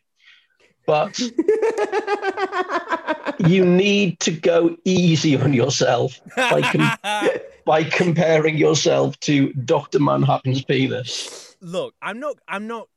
But 0.88 1.20
you 3.48 3.66
need 3.66 4.20
to 4.22 4.32
go 4.32 4.76
easy 4.84 5.38
on 5.38 5.54
yourself 5.54 6.20
by, 6.36 6.62
com- 6.62 6.98
by 7.66 7.84
comparing 7.84 8.58
yourself 8.58 9.20
to 9.22 9.54
Dr. 9.54 10.00
Manhattan's 10.00 10.64
penis. 10.64 11.56
look 11.62 11.94
i'm 12.02 12.20
not 12.20 12.38
i'm 12.48 12.66
not 12.66 12.88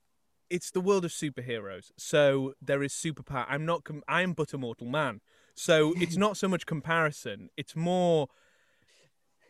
it's 0.54 0.70
the 0.70 0.80
world 0.80 1.04
of 1.04 1.10
superheroes. 1.10 1.90
So 1.98 2.54
there 2.62 2.82
is 2.82 2.92
superpower. 2.92 3.44
I'm 3.48 3.66
not 3.66 3.84
com- 3.84 4.04
i 4.08 4.22
am 4.22 4.32
but 4.32 4.54
a 4.54 4.58
mortal 4.58 4.86
man. 4.86 5.20
So 5.54 5.94
it's 5.96 6.16
not 6.24 6.36
so 6.36 6.48
much 6.48 6.64
comparison 6.66 7.48
it's 7.56 7.74
more 7.74 8.28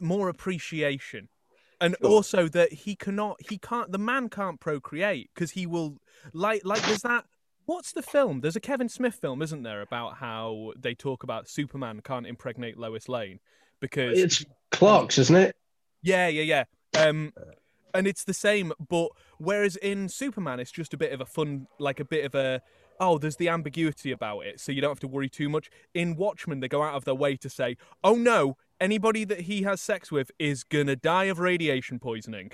more 0.00 0.28
appreciation. 0.28 1.28
And 1.80 1.94
also 2.02 2.48
that 2.48 2.72
he 2.72 2.96
cannot 2.96 3.36
he 3.48 3.58
can't 3.58 3.92
the 3.92 3.98
man 3.98 4.28
can't 4.28 4.58
procreate 4.58 5.30
because 5.34 5.50
he 5.50 5.66
will 5.66 5.98
like 6.32 6.62
like 6.64 6.82
there's 6.86 7.02
that 7.02 7.24
what's 7.66 7.92
the 7.92 8.02
film? 8.02 8.40
There's 8.40 8.56
a 8.56 8.60
kevin 8.60 8.88
smith 8.88 9.16
film 9.16 9.42
isn't 9.42 9.62
there 9.62 9.82
about 9.82 10.16
how 10.16 10.72
they 10.78 10.94
talk 10.94 11.22
about 11.22 11.48
superman 11.48 12.00
can't 12.02 12.26
impregnate 12.26 12.78
lois 12.78 13.08
lane 13.08 13.38
because 13.80 14.18
It's 14.18 14.44
Clark's, 14.70 15.18
isn't 15.18 15.36
it? 15.36 15.56
yeah, 16.02 16.28
yeah, 16.28 16.42
yeah. 16.42 16.64
Um, 17.06 17.32
and 17.94 18.06
it's 18.06 18.24
the 18.24 18.34
same, 18.34 18.72
but 18.88 19.08
whereas 19.38 19.76
in 19.76 20.08
Superman, 20.08 20.60
it's 20.60 20.72
just 20.72 20.92
a 20.92 20.96
bit 20.96 21.12
of 21.12 21.20
a 21.20 21.24
fun, 21.24 21.68
like 21.78 22.00
a 22.00 22.04
bit 22.04 22.24
of 22.24 22.34
a, 22.34 22.60
oh, 22.98 23.18
there's 23.18 23.36
the 23.36 23.48
ambiguity 23.48 24.10
about 24.10 24.40
it, 24.40 24.60
so 24.60 24.72
you 24.72 24.80
don't 24.80 24.90
have 24.90 25.00
to 25.00 25.08
worry 25.08 25.28
too 25.28 25.48
much. 25.48 25.70
In 25.94 26.16
Watchmen, 26.16 26.60
they 26.60 26.68
go 26.68 26.82
out 26.82 26.94
of 26.94 27.04
their 27.04 27.14
way 27.14 27.36
to 27.36 27.48
say, 27.48 27.76
oh 28.02 28.16
no, 28.16 28.56
anybody 28.80 29.24
that 29.24 29.42
he 29.42 29.62
has 29.62 29.80
sex 29.80 30.10
with 30.10 30.30
is 30.38 30.64
gonna 30.64 30.96
die 30.96 31.24
of 31.24 31.38
radiation 31.38 31.98
poisoning. 31.98 32.50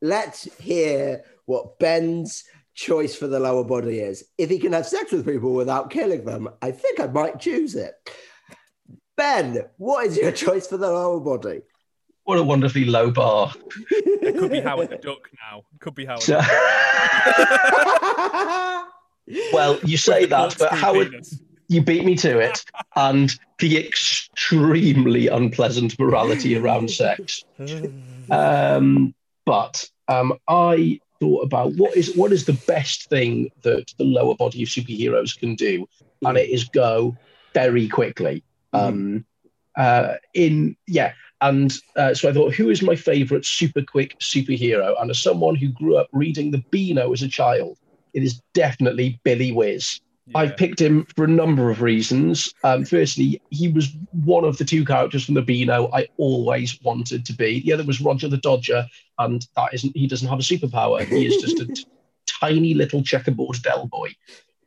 Let's 0.00 0.44
hear 0.58 1.24
what 1.46 1.78
Ben's 1.78 2.44
choice 2.74 3.16
for 3.16 3.26
the 3.26 3.40
lower 3.40 3.64
body 3.64 4.00
is. 4.00 4.22
If 4.38 4.50
he 4.50 4.58
can 4.58 4.72
have 4.72 4.86
sex 4.86 5.10
with 5.10 5.26
people 5.26 5.54
without 5.54 5.90
killing 5.90 6.24
them, 6.24 6.48
I 6.62 6.70
think 6.70 7.00
I 7.00 7.06
might 7.06 7.40
choose 7.40 7.74
it. 7.74 7.94
Ben, 9.16 9.64
what 9.78 10.06
is 10.06 10.16
your 10.16 10.32
choice 10.44 10.68
for 10.68 10.76
the 10.76 10.90
lower 10.90 11.20
body? 11.20 11.62
What 12.26 12.38
a 12.38 12.42
wonderfully 12.42 12.84
low 12.84 13.10
bar. 13.10 13.52
It 13.90 14.36
could 14.36 14.50
be 14.50 14.60
Howard 14.60 14.90
the 14.90 14.96
Duck 15.02 15.30
now. 15.50 15.62
Could 15.80 15.94
be 15.94 16.04
Howard. 16.04 16.22
So- 16.22 16.38
well, 19.52 19.78
you 19.84 19.96
say 19.96 20.26
that, 20.26 20.56
but 20.58 20.68
corkscrew 20.70 20.78
Howard, 20.78 21.10
penis. 21.12 21.40
you 21.68 21.82
beat 21.82 22.04
me 22.04 22.16
to 22.16 22.38
it, 22.38 22.64
and 22.96 23.32
the 23.60 23.78
extremely 23.78 25.28
unpleasant 25.28 25.98
morality 25.98 26.56
around 26.56 26.90
sex. 26.90 27.44
Um, 28.28 29.14
but 29.44 29.88
um, 30.08 30.32
I 30.48 30.98
thought 31.20 31.44
about 31.44 31.74
what 31.76 31.96
is 31.96 32.16
what 32.16 32.32
is 32.32 32.44
the 32.44 32.60
best 32.66 33.08
thing 33.08 33.50
that 33.62 33.84
the 33.98 34.04
lower 34.04 34.34
body 34.34 34.64
of 34.64 34.68
superheroes 34.68 35.38
can 35.38 35.54
do, 35.54 35.88
and 36.24 36.36
it 36.36 36.50
is 36.50 36.64
go 36.64 37.16
very 37.54 37.86
quickly. 37.86 38.42
Um, 38.72 39.24
uh, 39.76 40.14
in 40.34 40.76
yeah, 40.88 41.12
and 41.40 41.72
uh, 41.96 42.14
so 42.14 42.28
I 42.28 42.32
thought, 42.32 42.54
who 42.54 42.70
is 42.70 42.82
my 42.82 42.96
favorite 42.96 43.44
super 43.44 43.82
quick 43.82 44.18
superhero? 44.20 44.94
And 45.00 45.10
as 45.10 45.20
someone 45.20 45.54
who 45.54 45.68
grew 45.68 45.96
up 45.96 46.08
reading 46.12 46.50
the 46.50 46.64
Beano 46.70 47.12
as 47.12 47.22
a 47.22 47.28
child, 47.28 47.78
it 48.14 48.22
is 48.22 48.40
definitely 48.54 49.20
Billy 49.24 49.52
Whizz. 49.52 50.00
I've 50.34 50.56
picked 50.56 50.80
him 50.80 51.06
for 51.14 51.24
a 51.24 51.28
number 51.28 51.70
of 51.70 51.82
reasons. 51.82 52.52
Um, 52.64 52.84
firstly, 52.84 53.40
he 53.50 53.68
was 53.68 53.94
one 54.10 54.44
of 54.44 54.58
the 54.58 54.64
two 54.64 54.84
characters 54.84 55.24
from 55.24 55.34
the 55.34 55.42
Beano 55.42 55.88
I 55.92 56.08
always 56.16 56.80
wanted 56.82 57.24
to 57.26 57.32
be. 57.32 57.60
The 57.60 57.72
other 57.72 57.84
was 57.84 58.00
Roger 58.00 58.26
the 58.26 58.38
Dodger, 58.38 58.86
and 59.18 59.46
that 59.54 59.72
isn't 59.72 59.96
he 59.96 60.08
doesn't 60.08 60.28
have 60.28 60.40
a 60.40 60.42
superpower. 60.42 61.04
He 61.04 61.26
is 61.26 61.36
just 61.36 61.60
a 61.60 61.66
t- 61.72 61.86
tiny 62.40 62.74
little 62.74 63.02
checkerboard 63.02 63.62
Del 63.62 63.86
boy. 63.86 64.14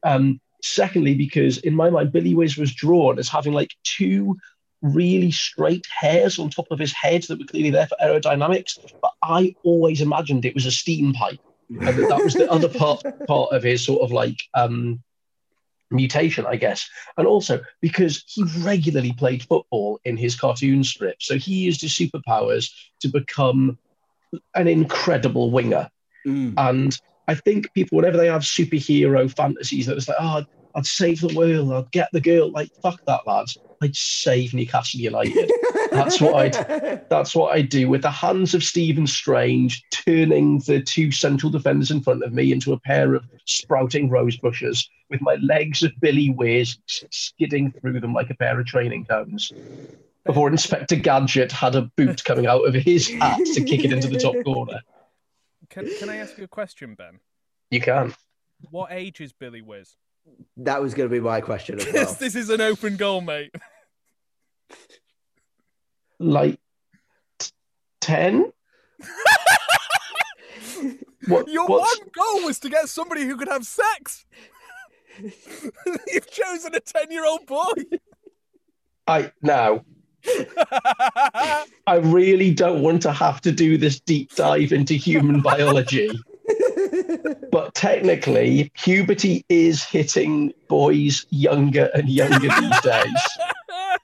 Um, 0.04 0.40
secondly, 0.62 1.16
because 1.16 1.58
in 1.58 1.76
my 1.76 1.90
mind, 1.90 2.14
Billy 2.14 2.34
Whizz 2.34 2.58
was 2.58 2.74
drawn 2.74 3.20
as 3.20 3.28
having 3.28 3.52
like 3.52 3.76
two 3.84 4.38
really 4.82 5.32
straight 5.32 5.86
hairs 5.88 6.40
on 6.40 6.50
top 6.50 6.68
of 6.72 6.80
his 6.80 6.94
head 6.94 7.24
that 7.24 7.40
were 7.40 7.46
clearly 7.46 7.70
there 7.70 7.88
for 7.88 7.98
aerodynamics, 8.02 8.78
but 9.02 9.12
I 9.22 9.56
always 9.64 10.02
imagined 10.02 10.46
it 10.46 10.56
was 10.56 10.66
a 10.66 10.72
steam 10.72 11.14
pipe. 11.14 11.40
And 11.70 11.82
that, 11.82 12.10
that 12.10 12.24
was 12.24 12.34
the 12.34 12.50
other 12.50 12.70
part 12.70 13.04
part 13.28 13.52
of 13.52 13.64
his 13.64 13.86
sort 13.86 14.02
of 14.02 14.12
like 14.12 14.40
um, 14.56 15.04
mutation, 15.92 16.46
I 16.46 16.56
guess. 16.56 16.90
And 17.18 17.28
also 17.28 17.62
because 17.82 18.24
he 18.28 18.44
regularly 18.60 19.14
played 19.14 19.44
football 19.44 20.00
in 20.04 20.18
his 20.18 20.36
cartoon 20.36 20.84
strip. 20.84 21.22
So 21.22 21.38
he 21.38 21.54
used 21.54 21.82
his 21.82 21.94
superpowers 21.94 22.72
to 23.02 23.08
become 23.08 23.78
an 24.56 24.68
incredible 24.68 25.52
winger. 25.52 25.90
Mm. 26.26 26.54
And 26.58 27.00
I 27.28 27.36
think 27.36 27.72
people, 27.74 27.98
whenever 27.98 28.18
they 28.18 28.28
have 28.28 28.42
superhero 28.42 29.34
fantasies, 29.34 29.86
that 29.86 29.98
it's 29.98 30.08
like, 30.08 30.18
oh, 30.20 30.38
I'd, 30.40 30.48
I'd 30.76 30.86
save 30.86 31.22
the 31.22 31.36
world, 31.36 31.72
I'd 31.72 31.92
get 31.92 32.10
the 32.12 32.22
girl. 32.22 32.52
Like, 32.52 32.72
fuck 32.82 33.04
that, 33.06 33.28
lads. 33.28 33.58
I'd 33.82 33.96
save 33.96 34.54
Newcastle 34.54 35.00
United. 35.00 35.52
That's 35.92 36.20
what 36.22 36.36
I'd 36.36 37.06
that's 37.10 37.36
what 37.36 37.56
I 37.56 37.62
do 37.62 37.90
with 37.90 38.02
the 38.02 38.12
hands 38.12 38.54
of 38.54 38.64
Stephen 38.64 39.08
Strange, 39.08 39.84
turning 39.92 40.60
the 40.60 40.82
two 40.82 41.12
central 41.12 41.52
defenders 41.52 41.92
in 41.92 42.02
front 42.02 42.24
of 42.24 42.34
me 42.34 42.52
into 42.52 42.74
a 42.74 42.80
pair 42.80 43.16
of 43.16 43.24
sprouting 43.46 44.10
rose 44.10 44.38
bushes, 44.38 44.90
with 45.10 45.22
my 45.22 45.36
legs 45.42 45.84
of 45.84 45.92
Billy 46.00 46.28
Whizz 46.28 46.78
skidding 47.10 47.72
through 47.72 48.00
them 48.00 48.14
like 48.14 48.30
a 48.30 48.36
pair 48.36 48.60
of 48.60 48.66
training 48.66 49.06
cones. 49.06 49.52
before 50.26 50.50
Inspector 50.50 50.96
Gadget 50.98 51.52
had 51.52 51.76
a 51.76 51.84
boot 51.96 52.24
coming 52.24 52.46
out 52.46 52.68
of 52.68 52.74
his 52.74 53.10
hat 53.10 53.40
to 53.54 53.64
kick 53.64 53.84
it 53.84 53.92
into 53.92 54.08
the 54.08 54.20
top 54.20 54.36
corner. 54.44 54.82
Can 55.70 55.90
Can 56.00 56.10
I 56.10 56.18
ask 56.18 56.38
you 56.38 56.44
a 56.44 56.48
question, 56.48 56.96
Ben? 56.96 57.20
You 57.72 57.82
can. 57.82 58.14
What 58.72 58.92
age 58.92 59.22
is 59.22 59.32
Billy 59.32 59.62
Whizz? 59.62 59.96
That 60.58 60.82
was 60.82 60.94
going 60.94 61.10
to 61.10 61.14
be 61.14 61.20
my 61.22 61.42
question 61.42 61.80
as 61.80 61.86
this, 61.86 61.94
well. 62.06 62.18
this 62.20 62.36
is 62.36 62.50
an 62.50 62.62
open 62.62 62.98
goal, 62.98 63.22
mate. 63.22 63.52
Like 66.20 66.60
10? 68.02 68.52
what, 71.28 71.48
Your 71.48 71.66
what's- 71.68 71.98
one 72.00 72.08
goal 72.14 72.46
was 72.46 72.60
to 72.60 72.70
get 72.70 72.90
somebody 72.90 73.24
who 73.26 73.38
could 73.38 73.48
have 73.48 73.66
sex. 73.66 74.26
You've 76.08 76.30
chosen 76.32 76.76
a 76.76 76.80
ten-year-old 76.80 77.46
boy. 77.46 77.74
I 79.06 79.32
now 79.42 79.84
I 81.88 81.96
really 82.02 82.54
don't 82.54 82.82
want 82.82 83.02
to 83.02 83.12
have 83.12 83.42
to 83.42 83.52
do 83.52 83.78
this 83.78 84.00
deep 84.00 84.34
dive 84.36 84.72
into 84.72 84.94
human 84.94 85.42
biology. 85.42 86.10
But 87.52 87.74
technically, 87.76 88.72
puberty 88.76 89.46
is 89.50 89.84
hitting 89.84 90.54
boys 90.68 91.26
younger 91.30 91.90
and 91.94 92.10
younger 92.10 92.50
these 92.60 92.82
days. 92.82 93.14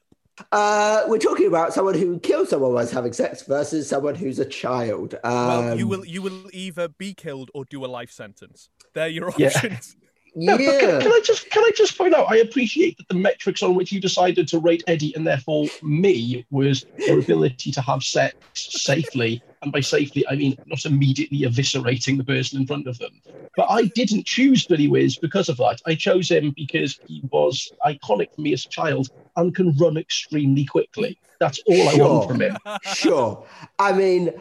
Uh, 0.52 1.04
we're 1.08 1.18
talking 1.18 1.48
about 1.48 1.74
someone 1.74 1.96
who 1.96 2.20
killed 2.20 2.48
someone 2.48 2.74
whilst 2.74 2.94
having 2.94 3.12
sex 3.14 3.44
versus 3.44 3.88
someone 3.90 4.16
who's 4.16 4.38
a 4.40 4.46
child. 4.46 5.16
Um, 5.24 5.48
well, 5.48 5.78
you 5.78 5.88
will 5.88 6.06
you 6.06 6.22
will 6.22 6.50
either 6.54 6.88
be 6.88 7.14
killed 7.14 7.52
or 7.54 7.66
do 7.66 7.84
a 7.84 7.88
life 7.88 8.12
sentence. 8.12 8.70
They're 8.94 9.08
your 9.08 9.34
Yeah. 9.38 9.48
options. 9.48 9.96
No, 10.38 10.58
Yeah. 10.58 10.80
can, 10.82 11.02
can 11.02 11.12
I 11.14 11.22
just 11.24 11.50
can 11.50 11.64
I 11.64 11.72
just 11.78 11.98
point 11.98 12.14
out? 12.14 12.26
I 12.30 12.38
appreciate 12.38 12.98
that 12.98 13.08
the 13.08 13.16
metrics 13.16 13.64
on 13.64 13.74
which 13.76 13.94
you 13.94 14.02
decided 14.02 14.50
to 14.50 14.60
rate 14.60 14.84
Edy 14.88 15.16
and 15.16 15.26
therefore 15.26 15.68
me 15.82 16.46
was 16.52 16.86
your 16.98 17.20
ability 17.20 17.72
to 17.72 17.80
have 17.82 18.04
sex 18.04 18.36
safely, 18.54 19.42
and 19.66 19.74
by 19.74 19.82
safely 19.82 20.26
I 20.30 20.36
mean 20.36 20.58
not 20.66 20.86
immediately 20.86 21.40
eviscerating 21.40 22.18
the 22.18 22.24
person 22.24 22.62
in 22.62 22.68
front 22.68 22.88
of 22.88 22.98
them. 23.00 23.20
But 23.58 23.68
I 23.70 23.88
didn't 23.88 24.26
choose 24.26 24.66
Billy 24.66 24.88
Whizz 24.88 25.18
because 25.18 25.50
of 25.50 25.58
that. 25.58 25.82
I 25.86 25.96
chose 25.96 26.30
him 26.30 26.54
because 26.56 27.00
he 27.08 27.22
was 27.32 27.72
iconic 27.86 28.34
for 28.34 28.42
me 28.42 28.54
as 28.54 28.66
a 28.66 28.70
child 28.70 29.10
and 29.36 29.54
can 29.54 29.76
run 29.78 29.98
extremely 29.98 30.66
quickly. 30.66 31.20
That's 31.40 31.60
all 31.68 31.90
I 31.90 31.96
want 31.96 32.30
from 32.30 32.42
him. 32.42 32.58
sure. 32.84 33.46
I 33.78 33.92
mean, 33.92 34.34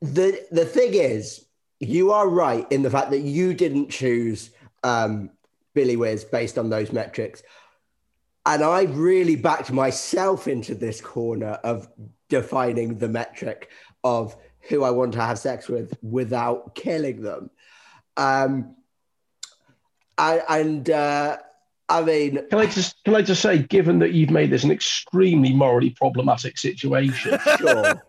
the 0.00 0.46
the 0.52 0.64
thing 0.64 0.94
is, 0.94 1.46
you 1.80 2.12
are 2.12 2.28
right 2.28 2.70
in 2.70 2.82
the 2.82 2.90
fact 2.90 3.10
that 3.10 3.20
you 3.20 3.54
didn't 3.54 3.88
choose 3.88 4.50
um, 4.84 5.30
Billy 5.74 5.96
Whizz 5.96 6.24
based 6.24 6.58
on 6.58 6.70
those 6.70 6.92
metrics, 6.92 7.42
and 8.46 8.62
I 8.62 8.82
really 8.82 9.36
backed 9.36 9.72
myself 9.72 10.46
into 10.46 10.74
this 10.74 11.00
corner 11.00 11.58
of 11.64 11.88
defining 12.28 12.98
the 12.98 13.08
metric 13.08 13.70
of 14.04 14.36
who 14.68 14.84
I 14.84 14.90
want 14.90 15.12
to 15.14 15.20
have 15.20 15.38
sex 15.38 15.68
with 15.68 15.96
without 16.02 16.74
killing 16.74 17.22
them. 17.22 17.50
Um, 18.16 18.74
I, 20.16 20.42
and 20.48 20.88
uh, 20.90 21.38
I 21.88 22.02
mean, 22.02 22.46
Can 22.50 22.58
I 22.58 22.66
just 22.66 23.02
can 23.04 23.14
I 23.14 23.22
just 23.22 23.40
say, 23.40 23.58
given 23.58 24.00
that 24.00 24.12
you've 24.12 24.30
made 24.30 24.50
this 24.50 24.64
an 24.64 24.70
extremely 24.70 25.52
morally 25.54 25.90
problematic 25.90 26.58
situation, 26.58 27.38
sure. 27.58 28.02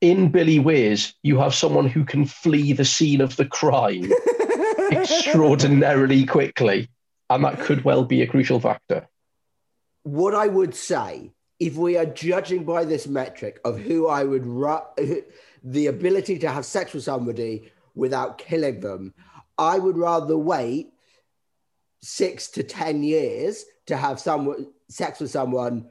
in 0.00 0.30
Billy 0.30 0.58
Whizz, 0.58 1.14
you 1.22 1.38
have 1.38 1.54
someone 1.54 1.88
who 1.88 2.04
can 2.04 2.26
flee 2.26 2.72
the 2.72 2.84
scene 2.84 3.20
of 3.20 3.36
the 3.36 3.46
crime 3.46 4.10
extraordinarily 4.92 6.26
quickly, 6.26 6.88
and 7.30 7.44
that 7.44 7.58
could 7.60 7.84
well 7.84 8.04
be 8.04 8.22
a 8.22 8.26
crucial 8.26 8.60
factor. 8.60 9.08
what 10.02 10.34
I 10.34 10.46
would 10.46 10.74
say, 10.74 11.32
if 11.58 11.76
we 11.76 11.96
are 11.96 12.06
judging 12.06 12.64
by 12.64 12.84
this 12.84 13.06
metric 13.06 13.60
of 13.64 13.78
who 13.78 14.08
I 14.08 14.24
would 14.24 14.46
ru- 14.46 15.22
the 15.64 15.86
ability 15.86 16.38
to 16.40 16.50
have 16.50 16.66
sex 16.66 16.92
with 16.92 17.04
somebody 17.04 17.70
without 17.94 18.38
killing 18.38 18.80
them, 18.80 19.14
I 19.58 19.78
would 19.78 19.96
rather 19.96 20.36
wait 20.36 20.92
six 22.00 22.48
to 22.48 22.62
ten 22.62 23.02
years 23.02 23.64
to 23.86 23.96
have 23.96 24.20
someone 24.20 24.72
sex 24.88 25.20
with 25.20 25.30
someone 25.30 25.88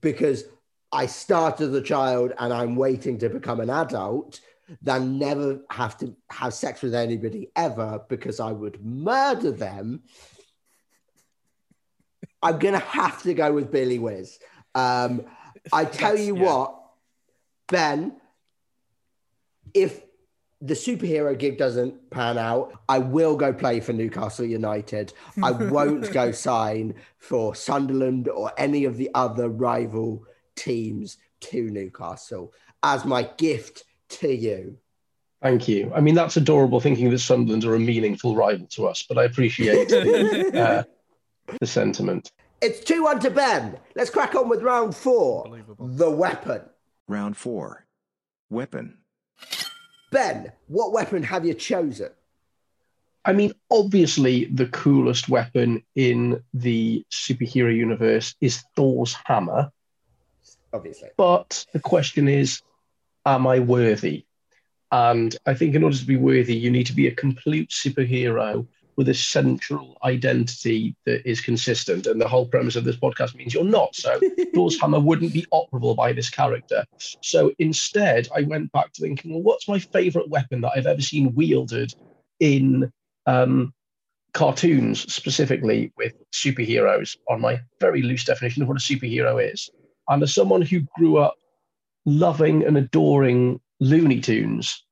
because 0.00 0.44
I 0.92 1.06
started 1.06 1.70
as 1.70 1.74
a 1.74 1.82
child 1.82 2.32
and 2.38 2.52
I'm 2.52 2.76
waiting 2.76 3.18
to 3.18 3.28
become 3.28 3.60
an 3.60 3.70
adult 3.70 4.40
than 4.80 5.18
never 5.18 5.60
have 5.70 5.98
to 5.98 6.14
have 6.30 6.54
sex 6.54 6.82
with 6.82 6.94
anybody 6.94 7.50
ever 7.56 8.00
because 8.08 8.40
I 8.40 8.52
would 8.52 8.84
murder 8.84 9.50
them. 9.50 10.02
I'm 12.44 12.58
gonna 12.58 12.78
have 12.78 13.22
to 13.22 13.34
go 13.34 13.52
with 13.52 13.72
Billy 13.72 13.98
Whizz. 13.98 14.38
Um, 14.74 15.24
I 15.72 15.86
tell 15.86 16.16
you 16.16 16.36
yeah. 16.36 16.44
what, 16.44 16.80
Ben, 17.68 18.16
if 19.72 20.02
the 20.60 20.74
superhero 20.74 21.36
gig 21.38 21.56
doesn't 21.58 22.10
pan 22.10 22.36
out, 22.36 22.72
I 22.88 22.98
will 22.98 23.36
go 23.36 23.52
play 23.52 23.80
for 23.80 23.92
Newcastle 23.92 24.44
United. 24.44 25.12
I 25.42 25.50
won't 25.50 26.12
go 26.12 26.32
sign 26.48 26.94
for 27.18 27.54
Sunderland 27.54 28.28
or 28.28 28.52
any 28.58 28.84
of 28.84 28.98
the 28.98 29.10
other 29.14 29.48
rival 29.48 30.26
teams 30.54 31.16
to 31.40 31.70
Newcastle 31.70 32.52
as 32.82 33.04
my 33.04 33.28
gift 33.38 33.84
to 34.08 34.34
you. 34.34 34.78
Thank 35.42 35.68
you. 35.68 35.92
I 35.94 36.00
mean, 36.00 36.14
that's 36.14 36.38
adorable 36.38 36.80
thinking 36.80 37.10
that 37.10 37.18
Sunderland 37.18 37.64
are 37.64 37.74
a 37.74 37.80
meaningful 37.80 38.34
rival 38.34 38.66
to 38.68 38.86
us, 38.86 39.02
but 39.02 39.18
I 39.18 39.24
appreciate 39.24 39.88
the, 39.88 40.50
uh, 40.54 40.82
the 41.60 41.66
sentiment. 41.66 42.32
It's 42.60 42.80
2 42.80 43.02
1 43.02 43.20
to 43.20 43.30
Ben. 43.30 43.78
Let's 43.94 44.10
crack 44.10 44.34
on 44.34 44.48
with 44.48 44.62
round 44.62 44.96
four 44.96 45.44
The 45.78 46.10
weapon. 46.10 46.62
Round 47.06 47.36
4. 47.36 47.86
Weapon. 48.50 48.98
Ben, 50.10 50.52
what 50.68 50.92
weapon 50.92 51.22
have 51.22 51.44
you 51.44 51.54
chosen? 51.54 52.10
I 53.24 53.32
mean, 53.32 53.52
obviously, 53.70 54.46
the 54.46 54.66
coolest 54.66 55.28
weapon 55.28 55.82
in 55.94 56.42
the 56.52 57.04
superhero 57.10 57.74
universe 57.74 58.34
is 58.40 58.62
Thor's 58.76 59.16
hammer. 59.24 59.70
Obviously. 60.72 61.10
But 61.16 61.66
the 61.72 61.80
question 61.80 62.28
is, 62.28 62.60
am 63.24 63.46
I 63.46 63.60
worthy? 63.60 64.24
And 64.92 65.34
I 65.46 65.54
think 65.54 65.74
in 65.74 65.82
order 65.82 65.96
to 65.96 66.06
be 66.06 66.16
worthy, 66.16 66.54
you 66.54 66.70
need 66.70 66.86
to 66.86 66.92
be 66.94 67.08
a 67.08 67.14
complete 67.14 67.70
superhero 67.70 68.66
with 68.96 69.08
a 69.08 69.14
central 69.14 69.96
identity 70.04 70.94
that 71.06 71.28
is 71.28 71.40
consistent. 71.40 72.06
And 72.06 72.20
the 72.20 72.28
whole 72.28 72.46
premise 72.46 72.76
of 72.76 72.84
this 72.84 72.96
podcast 72.96 73.34
means 73.34 73.54
you're 73.54 73.64
not. 73.64 73.94
So 73.94 74.20
Thor's 74.54 74.80
hammer 74.80 75.00
wouldn't 75.00 75.32
be 75.32 75.46
operable 75.52 75.96
by 75.96 76.12
this 76.12 76.30
character. 76.30 76.84
So 77.22 77.52
instead, 77.58 78.28
I 78.34 78.42
went 78.42 78.72
back 78.72 78.92
to 78.92 79.02
thinking, 79.02 79.32
well, 79.32 79.42
what's 79.42 79.68
my 79.68 79.78
favorite 79.78 80.28
weapon 80.28 80.60
that 80.62 80.72
I've 80.76 80.86
ever 80.86 81.00
seen 81.00 81.34
wielded 81.34 81.94
in 82.40 82.92
um, 83.26 83.72
cartoons, 84.32 85.12
specifically 85.12 85.92
with 85.96 86.14
superheroes, 86.32 87.16
on 87.28 87.40
my 87.40 87.60
very 87.80 88.02
loose 88.02 88.24
definition 88.24 88.62
of 88.62 88.68
what 88.68 88.76
a 88.76 88.80
superhero 88.80 89.52
is? 89.52 89.70
And 90.08 90.22
as 90.22 90.34
someone 90.34 90.62
who 90.62 90.80
grew 90.96 91.18
up 91.18 91.34
loving 92.04 92.64
and 92.64 92.76
adoring 92.76 93.60
Looney 93.80 94.20
Tunes, 94.20 94.84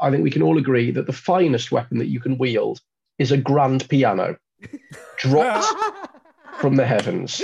I 0.00 0.10
think 0.10 0.22
we 0.22 0.30
can 0.30 0.42
all 0.42 0.58
agree 0.58 0.90
that 0.90 1.06
the 1.06 1.12
finest 1.12 1.72
weapon 1.72 1.98
that 1.98 2.08
you 2.08 2.20
can 2.20 2.38
wield 2.38 2.80
is 3.18 3.32
a 3.32 3.36
grand 3.36 3.88
piano 3.88 4.36
dropped 5.18 5.66
from 6.58 6.76
the 6.76 6.86
heavens. 6.86 7.42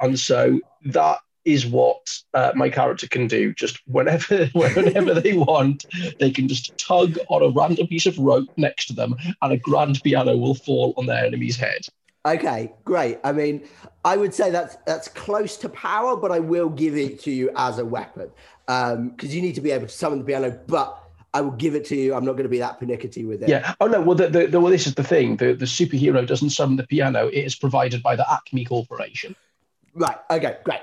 And 0.00 0.18
so 0.18 0.60
that 0.86 1.18
is 1.44 1.66
what 1.66 2.06
uh, 2.34 2.52
my 2.54 2.68
character 2.68 3.06
can 3.08 3.26
do. 3.26 3.52
Just 3.54 3.80
whenever, 3.86 4.46
whenever 4.52 5.14
they 5.14 5.34
want, 5.34 5.86
they 6.18 6.30
can 6.30 6.48
just 6.48 6.76
tug 6.78 7.18
on 7.28 7.42
a 7.42 7.48
random 7.48 7.86
piece 7.86 8.06
of 8.06 8.18
rope 8.18 8.48
next 8.56 8.86
to 8.86 8.92
them, 8.92 9.16
and 9.42 9.52
a 9.52 9.56
grand 9.56 10.00
piano 10.02 10.36
will 10.36 10.54
fall 10.54 10.94
on 10.96 11.06
their 11.06 11.24
enemy's 11.24 11.56
head. 11.56 11.86
Okay, 12.26 12.70
great. 12.84 13.18
I 13.24 13.32
mean, 13.32 13.66
I 14.04 14.16
would 14.18 14.34
say 14.34 14.50
that's 14.50 14.76
that's 14.86 15.08
close 15.08 15.56
to 15.58 15.68
power, 15.70 16.16
but 16.16 16.30
I 16.30 16.38
will 16.38 16.68
give 16.68 16.96
it 16.96 17.20
to 17.22 17.30
you 17.30 17.50
as 17.56 17.78
a 17.78 17.84
weapon 17.84 18.30
because 18.66 19.34
you 19.34 19.40
need 19.40 19.54
to 19.54 19.62
be 19.62 19.70
able 19.70 19.86
to 19.86 19.92
summon 19.92 20.18
the 20.18 20.24
piano. 20.24 20.58
But 20.66 21.02
I 21.32 21.40
will 21.40 21.52
give 21.52 21.74
it 21.74 21.84
to 21.86 21.96
you. 21.96 22.14
I'm 22.14 22.24
not 22.24 22.32
going 22.32 22.44
to 22.44 22.48
be 22.50 22.58
that 22.58 22.78
pernickety 22.78 23.24
with 23.24 23.42
it. 23.42 23.48
Yeah. 23.48 23.74
Oh 23.80 23.86
no. 23.86 24.00
Well, 24.00 24.16
the, 24.16 24.28
the, 24.28 24.46
the, 24.46 24.60
well, 24.60 24.70
this 24.70 24.86
is 24.86 24.94
the 24.94 25.04
thing. 25.04 25.36
The 25.36 25.52
the 25.52 25.64
superhero 25.64 26.26
doesn't 26.26 26.50
summon 26.50 26.76
the 26.76 26.86
piano. 26.86 27.28
It 27.28 27.44
is 27.44 27.54
provided 27.54 28.02
by 28.02 28.16
the 28.16 28.30
Acme 28.32 28.64
Corporation. 28.64 29.36
Right. 29.94 30.16
Okay. 30.30 30.58
Great. 30.64 30.80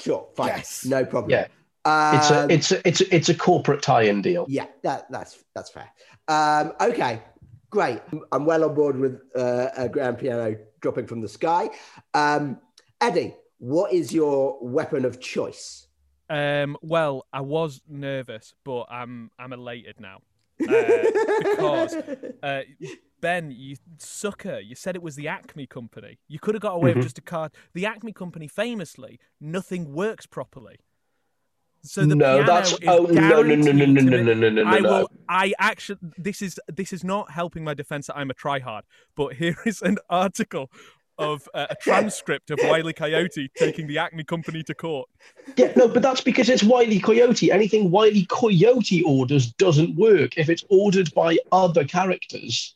Sure. 0.00 0.28
Fine. 0.36 0.48
Yes. 0.48 0.84
No 0.84 1.04
problem. 1.04 1.30
Yeah. 1.30 1.46
It's 1.86 2.30
a 2.30 2.42
Um, 2.42 2.50
it's 2.50 2.70
a 2.70 2.86
it's 2.86 3.00
a, 3.00 3.14
it's 3.14 3.28
a 3.30 3.34
corporate 3.34 3.80
tie-in 3.80 4.20
deal. 4.20 4.44
Yeah, 4.48 4.66
that, 4.82 5.10
that's 5.10 5.42
that's 5.54 5.70
fair. 5.70 5.88
Um, 6.26 6.74
okay, 6.80 7.22
great. 7.70 8.00
I'm 8.30 8.44
well 8.44 8.64
on 8.64 8.74
board 8.74 8.98
with 8.98 9.22
uh, 9.34 9.68
a 9.74 9.88
grand 9.88 10.18
piano 10.18 10.56
dropping 10.80 11.06
from 11.06 11.22
the 11.22 11.28
sky. 11.28 11.70
Um, 12.12 12.60
Edy, 13.00 13.34
what 13.58 13.92
is 13.92 14.12
your 14.12 14.58
weapon 14.60 15.06
of 15.06 15.18
choice? 15.18 15.86
Um, 16.30 16.76
well, 16.82 17.26
I 17.32 17.40
was 17.40 17.80
nervous, 17.88 18.54
but 18.64 18.84
I'm 18.90 19.30
I'm 19.38 19.52
elated 19.52 19.96
now 20.00 20.18
uh, 20.68 20.82
because 21.40 21.94
uh, 22.42 22.60
Ben, 23.20 23.50
you 23.50 23.76
sucker! 23.98 24.58
You 24.60 24.74
said 24.74 24.94
it 24.94 25.02
was 25.02 25.16
the 25.16 25.28
Acme 25.28 25.66
company. 25.66 26.18
You 26.28 26.38
could 26.38 26.54
have 26.54 26.62
got 26.62 26.74
away 26.74 26.92
Mhm. 26.92 26.96
with 26.96 27.04
just 27.04 27.18
a 27.18 27.22
card. 27.22 27.52
The 27.74 27.86
Acme 27.86 28.12
company, 28.12 28.46
famously, 28.48 29.18
nothing 29.40 29.92
works 29.92 30.26
properly. 30.26 30.76
So 31.82 32.04
the 32.04 32.16
No, 32.16 32.38
that's- 32.44 32.72
is 32.72 32.78
oh, 32.88 33.06
no, 33.06 33.40
no, 33.42 33.54
no, 33.54 33.72
no, 33.72 33.84
no, 33.86 34.02
no, 34.02 34.22
no, 34.22 34.34
no, 34.34 34.50
no, 34.50 34.64
I 34.64 34.80
no. 34.80 34.88
will. 34.90 35.10
I 35.28 35.54
actually. 35.60 35.98
This 36.18 36.42
is 36.42 36.60
this 36.66 36.92
is 36.92 37.04
not 37.04 37.30
helping 37.30 37.64
my 37.64 37.72
defense 37.74 38.08
that 38.08 38.16
I'm 38.16 38.30
a 38.30 38.34
tryhard. 38.34 38.82
But 39.16 39.34
here 39.34 39.56
is 39.64 39.80
an 39.82 39.98
article 40.10 40.70
of 41.18 41.48
uh, 41.54 41.66
a 41.70 41.74
transcript 41.76 42.50
of 42.50 42.58
Wiley 42.62 42.92
Coyote 42.92 43.50
taking 43.56 43.86
the 43.86 43.98
Acme 43.98 44.24
company 44.24 44.62
to 44.64 44.74
court. 44.74 45.08
Yeah, 45.56 45.72
no, 45.76 45.88
but 45.88 46.02
that's 46.02 46.20
because 46.20 46.48
it's 46.48 46.62
Wiley 46.62 47.00
Coyote. 47.00 47.50
Anything 47.50 47.90
Wiley 47.90 48.26
Coyote 48.28 49.02
orders 49.02 49.52
doesn't 49.52 49.96
work. 49.96 50.38
If 50.38 50.48
it's 50.48 50.64
ordered 50.68 51.12
by 51.14 51.38
other 51.50 51.84
characters, 51.84 52.74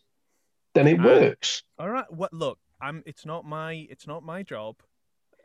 then 0.74 0.88
it 0.88 1.00
works. 1.00 1.62
All 1.78 1.88
right. 1.88 2.10
What? 2.12 2.32
Look, 2.32 2.58
I'm. 2.80 3.02
It's 3.06 3.24
not 3.24 3.44
my. 3.44 3.86
It's 3.90 4.06
not 4.06 4.22
my 4.24 4.42
job. 4.42 4.76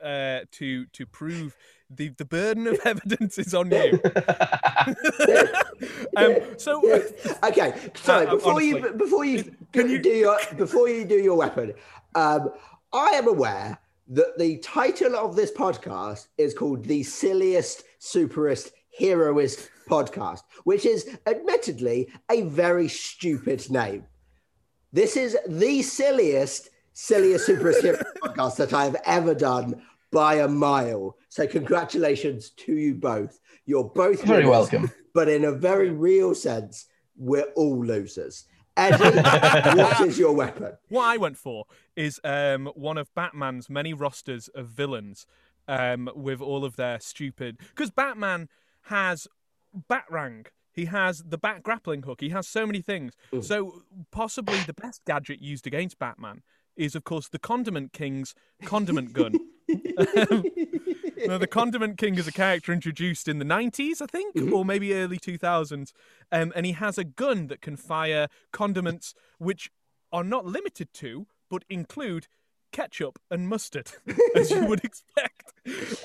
Uh, 0.03 0.41
to 0.51 0.85
to 0.93 1.07
prove 1.07 1.57
the 1.89 2.09
the 2.09 2.25
burden 2.25 2.67
of 2.67 2.79
evidence 2.85 3.39
is 3.39 3.53
on 3.55 3.71
you. 3.71 3.99
um. 6.15 6.35
So. 6.57 6.81
okay, 7.43 7.73
sorry. 7.95 8.27
Uh, 8.27 8.35
before 8.35 8.61
you 8.61 8.93
before 8.93 9.25
you, 9.25 9.43
can 9.73 9.89
you- 9.89 9.99
do 9.99 10.09
your 10.09 10.37
before 10.55 10.87
you 10.89 11.03
do 11.03 11.15
your 11.15 11.35
weapon, 11.35 11.73
um, 12.13 12.51
I 12.93 13.09
am 13.09 13.27
aware 13.27 13.77
that 14.09 14.37
the 14.37 14.57
title 14.59 15.15
of 15.15 15.35
this 15.35 15.51
podcast 15.51 16.27
is 16.37 16.53
called 16.53 16.85
the 16.85 17.03
silliest, 17.03 17.83
superest, 17.99 18.71
heroest 18.89 19.69
podcast, 19.89 20.43
which 20.63 20.85
is 20.85 21.17
admittedly 21.25 22.09
a 22.31 22.43
very 22.43 22.87
stupid 22.87 23.69
name. 23.69 24.05
This 24.93 25.17
is 25.17 25.37
the 25.47 25.81
silliest, 25.81 26.69
silliest, 26.93 27.47
superest 27.47 28.01
podcast 28.23 28.55
that 28.55 28.73
I 28.73 28.85
have 28.85 28.95
ever 29.05 29.35
done 29.35 29.81
by 30.11 30.35
a 30.35 30.47
mile. 30.47 31.17
So 31.27 31.45
congratulations 31.45 32.51
to 32.51 32.73
you 32.73 32.95
both. 32.95 33.39
You're 33.65 33.83
both 33.83 34.23
Very 34.23 34.45
winners, 34.45 34.71
welcome. 34.71 34.91
But 35.13 35.27
in 35.27 35.43
a 35.43 35.51
very 35.51 35.89
real 35.89 36.33
sense, 36.33 36.85
we're 37.17 37.51
all 37.55 37.85
losers. 37.85 38.45
Edy, 38.77 39.19
what 39.77 39.99
is 40.01 40.19
your 40.19 40.33
weapon? 40.33 40.77
What 40.89 41.05
I 41.05 41.17
went 41.17 41.37
for 41.37 41.65
is 41.95 42.21
um, 42.23 42.67
one 42.75 42.97
of 42.97 43.13
Batman's 43.15 43.69
many 43.69 43.93
rosters 43.93 44.47
of 44.49 44.67
villains 44.67 45.25
um, 45.67 46.09
with 46.15 46.41
all 46.41 46.63
of 46.63 46.75
their 46.75 46.99
stupid. 46.99 47.57
Because 47.57 47.89
Batman 47.89 48.49
has 48.83 49.27
Batrang, 49.89 50.45
he 50.71 50.85
has 50.85 51.23
the 51.27 51.37
Bat 51.37 51.63
grappling 51.63 52.03
hook, 52.03 52.21
he 52.21 52.29
has 52.29 52.47
so 52.47 52.65
many 52.65 52.81
things. 52.81 53.13
So, 53.41 53.83
possibly 54.11 54.59
the 54.59 54.73
best 54.73 55.03
gadget 55.05 55.41
used 55.41 55.65
against 55.65 55.97
Batman 55.99 56.43
is, 56.77 56.95
of 56.95 57.03
course, 57.03 57.27
the 57.27 57.39
Condiment 57.39 57.93
King's 57.93 58.33
condiment 58.63 59.13
gun. 59.13 59.33
Um, 59.69 60.45
now, 61.27 61.37
the 61.37 61.47
Condiment 61.47 61.97
King 61.97 62.15
is 62.15 62.25
a 62.25 62.31
character 62.31 62.71
introduced 62.71 63.27
in 63.27 63.37
the 63.39 63.43
90s, 63.43 64.01
I 64.01 64.05
think, 64.05 64.53
or 64.53 64.63
maybe 64.63 64.93
early 64.93 65.17
2000s. 65.17 65.91
Um, 66.31 66.53
and 66.55 66.65
he 66.65 66.71
has 66.71 66.97
a 66.97 67.03
gun 67.03 67.47
that 67.47 67.61
can 67.61 67.75
fire 67.75 68.27
condiments 68.53 69.13
which 69.39 69.69
are 70.13 70.23
not 70.23 70.45
limited 70.45 70.93
to, 70.93 71.27
but 71.49 71.65
include 71.69 72.27
ketchup 72.71 73.19
and 73.29 73.49
mustard, 73.49 73.91
as 74.35 74.51
you 74.51 74.65
would 74.65 74.83
expect. 74.83 75.53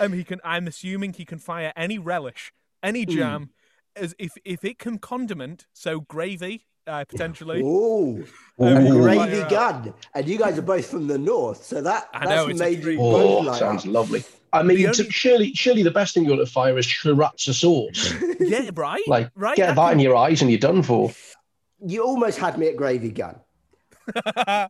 Um, 0.01 0.13
he 0.13 0.25
can. 0.25 0.41
I'm 0.45 0.67
assuming 0.67 1.13
he 1.13 1.25
can 1.25 1.39
fire 1.39 1.73
any 1.77 1.99
relish, 1.99 2.53
any 2.83 3.05
jam, 3.07 3.51
as 3.95 4.15
if 4.19 4.33
if 4.45 4.65
it 4.65 4.79
can 4.79 4.99
condiment, 4.99 5.67
so 5.73 6.01
gravy 6.01 6.67
uh, 6.87 7.05
potentially. 7.05 7.61
Ooh, 7.62 8.25
Um, 8.59 8.77
a 8.87 8.90
gravy 8.90 9.37
fire 9.40 9.49
gun. 9.51 9.95
And 10.14 10.29
you 10.29 10.38
guys 10.38 10.57
are 10.59 10.62
both 10.62 10.87
from 10.87 11.07
the 11.09 11.18
north, 11.18 11.64
so 11.64 11.81
that 11.81 12.09
I 12.12 12.27
that's 12.27 12.47
know, 12.49 12.55
made 12.55 12.85
you 12.85 12.97
both 12.99 13.23
Oh, 13.23 13.38
like 13.38 13.59
sounds 13.59 13.83
that. 13.85 13.90
lovely. 13.90 14.23
I 14.53 14.62
mean, 14.62 14.87
only- 14.87 15.11
surely, 15.11 15.55
surely 15.55 15.83
the 15.83 15.90
best 15.90 16.12
thing 16.14 16.25
you're 16.25 16.37
going 16.37 16.47
to 16.47 16.53
fire 16.53 16.77
is 16.79 16.87
sriracha 16.87 17.55
sauce. 17.55 18.12
Yeah, 18.40 18.71
right. 18.75 19.03
Like, 19.09 19.31
right. 19.35 19.57
get 19.57 19.75
that 19.75 19.92
in 19.95 19.99
your 20.01 20.14
eyes 20.14 20.42
and 20.42 20.51
you're 20.51 20.61
done 20.61 20.83
for. 20.83 21.12
You 21.85 22.05
almost 22.05 22.38
had 22.38 22.59
me 22.59 22.68
at 22.68 22.77
gravy 22.77 23.11
gun. 23.11 23.40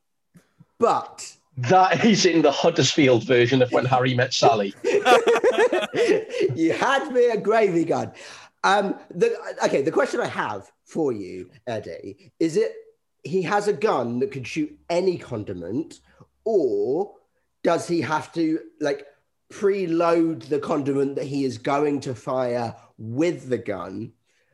But 0.78 1.36
That 1.58 2.04
is 2.04 2.24
in 2.24 2.42
the 2.42 2.52
Huddersfield 2.52 3.24
version 3.24 3.62
of 3.62 3.70
when 3.72 3.84
Harry 3.84 4.14
met 4.14 4.32
Sally. 4.32 4.74
you 6.54 6.72
had 6.72 7.10
me 7.12 7.26
a 7.26 7.36
gravy 7.36 7.84
gun. 7.84 8.12
Um, 8.64 8.98
the, 9.14 9.36
okay, 9.64 9.82
the 9.82 9.90
question 9.90 10.20
I 10.20 10.26
have 10.28 10.70
for 10.92 11.12
you, 11.12 11.50
Edy, 11.66 12.32
is 12.38 12.56
it 12.56 12.74
he 13.24 13.42
has 13.42 13.66
a 13.66 13.72
gun 13.72 14.18
that 14.18 14.32
can 14.32 14.44
shoot 14.44 14.78
any 14.90 15.16
condiment, 15.16 16.00
or 16.44 17.14
does 17.62 17.88
he 17.88 18.00
have 18.02 18.32
to 18.34 18.60
like 18.80 19.06
preload 19.52 20.48
the 20.48 20.58
condiment 20.58 21.16
that 21.16 21.24
he 21.24 21.44
is 21.44 21.56
going 21.58 22.00
to 22.00 22.14
fire 22.14 22.74
with 22.98 23.48
the 23.48 23.58
gun, 23.58 24.12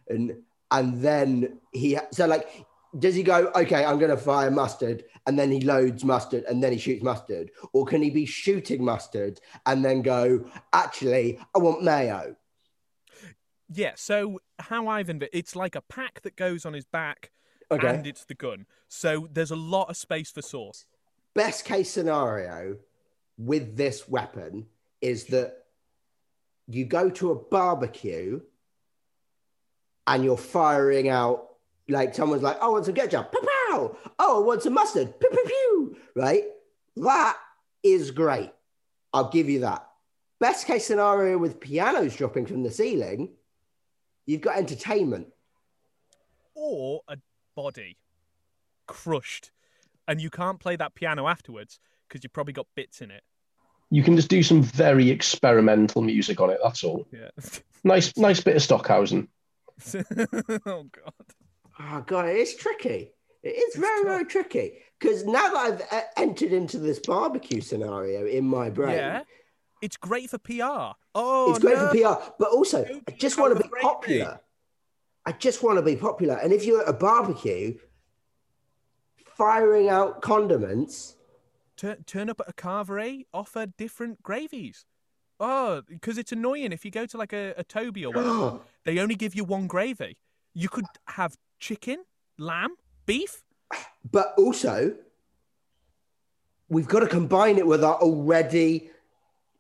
and 0.09 0.37
and 0.71 1.03
then 1.03 1.59
he 1.73 1.99
so 2.13 2.27
like 2.27 2.65
does 2.99 3.15
he 3.15 3.23
go 3.23 3.51
okay 3.55 3.85
i'm 3.85 3.99
going 3.99 4.11
to 4.11 4.17
fire 4.17 4.51
mustard 4.51 5.05
and 5.27 5.39
then 5.39 5.51
he 5.51 5.61
loads 5.61 6.05
mustard 6.05 6.43
and 6.45 6.63
then 6.63 6.73
he 6.73 6.79
shoots 6.79 7.03
mustard? 7.03 7.51
Or 7.75 7.85
can 7.85 8.01
he 8.01 8.11
be 8.11 8.25
shooting 8.25 8.83
mustard 8.85 9.41
and 9.67 9.85
then 9.85 10.03
go 10.03 10.47
actually 10.73 11.39
i 11.55 11.59
want 11.59 11.83
mayo 11.83 12.35
Yeah. 13.69 13.93
So 13.97 14.41
how 14.59 14.89
I've 14.89 15.09
envi- 15.09 15.29
it's 15.33 15.55
like 15.57 15.75
a 15.75 15.81
pack 15.83 16.23
that 16.23 16.37
goes 16.37 16.65
on 16.65 16.73
his 16.73 16.85
back, 16.87 17.31
Okay. 17.71 17.87
and 17.89 18.07
it's 18.07 18.25
the 18.25 18.35
gun. 18.35 18.67
So 18.89 19.29
there's 19.31 19.51
a 19.51 19.57
lot 19.57 19.91
of 19.91 19.97
space 19.97 20.31
for 20.31 20.43
sauce. 20.43 20.85
best 21.35 21.65
case 21.65 21.89
scenario 21.91 22.77
with 23.37 23.77
this 23.77 24.09
weapon 24.09 24.67
is 25.01 25.27
that 25.27 25.67
you 26.67 26.85
go 26.85 27.09
to 27.11 27.31
a 27.31 27.35
barbecue 27.37 28.41
and 30.07 30.25
you're 30.25 30.37
firing 30.37 31.09
out 31.09 31.45
like 31.89 32.15
someone's 32.15 32.43
like, 32.43 32.57
oh, 32.61 32.67
I 32.67 32.69
want 32.71 32.85
some 32.87 32.95
ketchup, 32.95 33.33
pow, 33.33 33.41
pow. 33.71 33.97
Oh, 34.19 34.43
I 34.43 34.47
want 34.47 34.63
some 34.63 34.75
mustard, 34.75 35.19
pew, 35.21 35.31
pew, 35.31 35.45
pew. 35.47 35.97
right? 36.17 36.45
That 36.97 37.37
is 37.85 38.11
great. 38.11 38.51
I'll 39.13 39.31
give 39.31 39.49
you 39.49 39.61
that. 39.61 39.87
Best 40.41 40.67
case 40.67 40.87
scenario 40.87 41.39
with 41.39 41.61
pianos 41.61 42.17
dropping 42.17 42.47
from 42.47 42.63
the 42.63 42.71
ceiling, 42.71 43.31
you've 44.29 44.41
got 44.43 44.57
entertainment. 44.59 45.27
or 46.55 47.03
a 47.09 47.17
body 47.57 47.97
crushed, 48.87 49.51
and 50.07 50.21
you 50.21 50.31
can't 50.31 50.61
play 50.61 50.77
that 50.77 50.95
piano 50.95 51.27
afterwards 51.29 51.79
because 52.09 52.23
you've 52.23 52.33
probably 52.33 52.53
got 52.53 52.67
bits 52.75 53.01
in 53.01 53.11
it. 53.11 53.23
You 53.91 54.03
can 54.03 54.17
just 54.17 54.29
do 54.29 54.43
some 54.43 54.63
very 54.63 55.09
experimental 55.11 56.03
music 56.03 56.41
on 56.41 56.51
it. 56.51 56.59
That's 56.63 56.85
all. 56.85 57.07
Yeah. 57.13 57.31
Nice, 57.85 58.17
nice 58.17 58.41
bit 58.41 58.57
of 58.57 58.63
Stockhausen. 58.63 59.29
oh 59.95 60.83
god. 60.91 61.15
Oh 61.79 62.03
god, 62.05 62.27
it 62.27 62.37
is 62.37 62.57
tricky. 62.57 63.13
It 63.45 63.51
is 63.51 63.77
very, 63.77 64.03
very 64.03 64.25
tricky 64.25 64.79
because 64.99 65.25
now 65.25 65.49
that 65.53 65.57
I've 65.57 65.81
uh, 65.93 66.03
entered 66.17 66.53
into 66.53 66.79
this 66.81 66.99
barbecue 66.99 67.61
scenario 67.61 68.27
in 68.27 68.45
my 68.49 68.69
brain, 68.69 68.97
Yeah. 68.97 69.23
It's 69.81 69.97
great 69.97 70.31
for 70.31 70.39
PR. 70.39 70.97
Oh, 71.15 71.51
it's 71.51 71.59
great 71.61 71.77
no. 71.77 71.89
for 71.89 71.95
PR. 71.95 72.33
But 72.39 72.51
also, 72.51 72.85
I 73.07 73.11
just 73.13 73.39
want 73.39 73.57
to 73.57 73.63
be 73.63 73.69
popular. 73.81 74.41
I 75.27 75.33
just 75.33 75.63
want 75.63 75.79
to 75.79 75.83
be 75.83 75.97
popular. 75.97 76.37
And 76.37 76.53
if 76.53 76.65
you're 76.65 76.83
at 76.83 76.89
a 76.89 76.93
barbecue, 76.93 77.79
firing 79.37 79.89
out 79.89 80.23
condiments, 80.23 81.17
Turn, 81.77 82.03
turn 82.07 82.29
up 82.29 82.41
at 82.41 82.49
a 82.49 82.53
carvery, 82.53 83.27
offer 83.33 83.67
different 83.67 84.21
gravies. 84.21 84.85
Oh, 85.39 85.83
because 85.89 86.19
it's 86.19 86.33
annoying 86.33 86.73
if 86.73 86.85
you 86.85 86.91
go 86.91 87.07
to 87.07 87.17
like 87.17 87.33
a, 87.33 87.55
a 87.57 87.63
Toby 87.63 88.05
or 88.05 88.13
whatever, 88.13 88.59
they 88.85 88.99
only 88.99 89.15
give 89.15 89.37
you 89.37 89.45
one 89.45 89.69
gravy. 89.69 90.17
You 90.55 90.69
could 90.69 90.87
have 91.07 91.37
chicken, 91.61 91.99
lamb, 92.37 92.75
beef. 93.07 93.45
but 94.11 94.35
also 94.37 94.95
we've 96.69 96.89
got 96.89 97.01
to 97.01 97.07
combine 97.07 97.59
it 97.59 97.67
with 97.67 97.85
our 97.85 97.97
already 97.97 98.91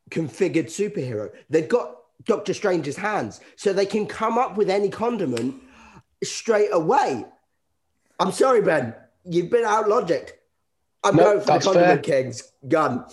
configured 0.08 0.66
superhero. 0.66 1.30
They've 1.50 1.68
got 1.68 1.96
Doctor 2.24 2.54
Strange's 2.54 2.96
hands, 2.96 3.40
so 3.56 3.72
they 3.72 3.86
can 3.86 4.06
come 4.06 4.38
up 4.38 4.56
with 4.56 4.68
any 4.70 4.88
condiment 4.88 5.62
straight 6.22 6.70
away. 6.72 7.24
I'm 8.18 8.32
sorry, 8.32 8.62
Ben. 8.62 8.94
You've 9.24 9.50
been 9.50 9.64
out 9.64 9.86
logicked. 9.86 10.30
I'm 11.04 11.16
No, 11.16 11.24
going 11.24 11.40
for 11.40 11.58
the 11.58 11.64
Condiment 11.64 12.04
fair. 12.04 12.22
King's 12.22 12.52
gun. 12.66 13.04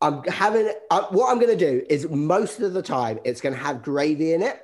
I'm 0.00 0.22
having 0.24 0.70
uh, 0.90 1.04
what 1.10 1.30
I'm 1.30 1.38
going 1.38 1.56
to 1.56 1.70
do 1.70 1.86
is 1.88 2.08
most 2.08 2.60
of 2.60 2.72
the 2.72 2.82
time 2.82 3.18
it's 3.24 3.40
going 3.40 3.54
to 3.54 3.60
have 3.60 3.82
gravy 3.82 4.32
in 4.34 4.42
it, 4.42 4.60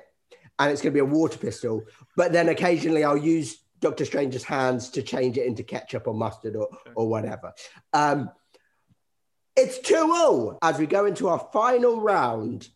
and 0.59 0.71
it's 0.71 0.81
going 0.81 0.93
to 0.93 0.95
be 0.95 0.99
a 0.99 1.05
water 1.05 1.37
pistol. 1.37 1.83
But 2.17 2.33
then 2.33 2.49
occasionally 2.49 3.03
I'll 3.03 3.17
use 3.17 3.59
Doctor 3.79 4.05
Strange's 4.05 4.43
hands 4.43 4.89
to 4.89 5.01
change 5.01 5.37
it 5.37 5.45
into 5.47 5.63
ketchup 5.63 6.07
or 6.07 6.13
mustard 6.13 6.55
or 6.55 6.67
or 6.95 7.07
whatever. 7.07 7.53
Um, 7.93 8.29
it's 9.55 9.79
two 9.79 9.95
all 9.95 10.57
as 10.61 10.77
we 10.77 10.85
go 10.85 11.05
into 11.05 11.27
our 11.27 11.47
final 11.51 12.01
round. 12.01 12.69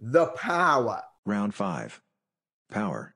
The 0.00 0.26
power. 0.26 1.02
Round 1.24 1.54
5. 1.54 2.00
Power. 2.70 3.14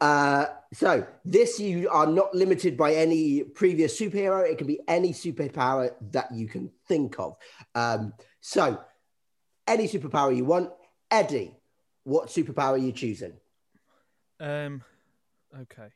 Uh, 0.00 0.46
so 0.72 1.06
this 1.24 1.58
you 1.58 1.88
are 1.88 2.06
not 2.06 2.34
limited 2.34 2.76
by 2.76 2.94
any 2.94 3.42
previous 3.42 3.98
superhero. 3.98 4.48
It 4.48 4.58
can 4.58 4.66
be 4.66 4.80
any 4.86 5.12
superpower 5.12 5.92
that 6.12 6.32
you 6.32 6.46
can 6.46 6.70
think 6.86 7.18
of. 7.18 7.36
Um, 7.74 8.12
so 8.40 8.78
any 9.66 9.88
superpower 9.88 10.34
you 10.34 10.44
want, 10.44 10.70
Edy. 11.10 11.56
What 12.04 12.28
superpower 12.28 12.72
are 12.72 12.78
you 12.78 12.92
choosing? 12.92 13.34
Um, 14.40 14.82
okay. 15.62 15.88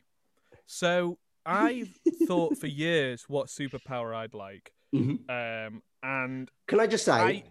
So 0.67 1.19
I've 1.47 1.97
thought 2.27 2.59
for 2.59 2.67
years 2.67 3.25
what 3.29 3.47
superpower 3.47 4.15
I'd 4.15 4.35
like. 4.35 4.73
Um, 4.95 5.83
and 6.03 6.51
Can 6.67 6.81
I 6.81 6.87
just 6.87 7.05
say 7.05 7.13
I- 7.13 7.45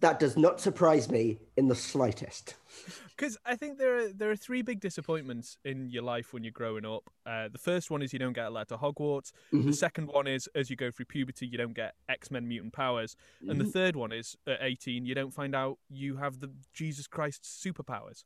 that 0.00 0.20
does 0.20 0.36
not 0.36 0.60
surprise 0.60 1.10
me 1.10 1.38
in 1.56 1.68
the 1.68 1.74
slightest. 1.74 2.54
because 3.16 3.38
I 3.46 3.56
think 3.56 3.78
there 3.78 3.96
are 3.96 4.08
there 4.12 4.30
are 4.30 4.36
three 4.36 4.60
big 4.60 4.78
disappointments 4.80 5.56
in 5.64 5.88
your 5.88 6.02
life 6.02 6.34
when 6.34 6.44
you're 6.44 6.52
growing 6.52 6.84
up. 6.84 7.08
Uh, 7.24 7.48
the 7.48 7.58
first 7.58 7.90
one 7.90 8.02
is 8.02 8.12
you 8.12 8.18
don't 8.18 8.34
get 8.34 8.44
allowed 8.46 8.68
to 8.68 8.76
Hogwarts. 8.76 9.32
The 9.52 9.72
second 9.72 10.08
one 10.08 10.26
is 10.26 10.48
as 10.54 10.68
you 10.68 10.76
go 10.76 10.90
through 10.90 11.06
puberty, 11.06 11.46
you 11.46 11.56
don't 11.56 11.72
get 11.74 11.94
X 12.10 12.30
Men 12.30 12.46
mutant 12.46 12.74
powers, 12.74 13.16
and 13.48 13.58
the 13.58 13.64
third 13.64 13.96
one 13.96 14.12
is 14.12 14.36
at 14.46 14.58
18, 14.60 15.06
you 15.06 15.14
don't 15.14 15.32
find 15.32 15.54
out 15.54 15.78
you 15.88 16.16
have 16.18 16.40
the 16.40 16.50
Jesus 16.74 17.06
Christ 17.06 17.42
superpowers. 17.44 18.24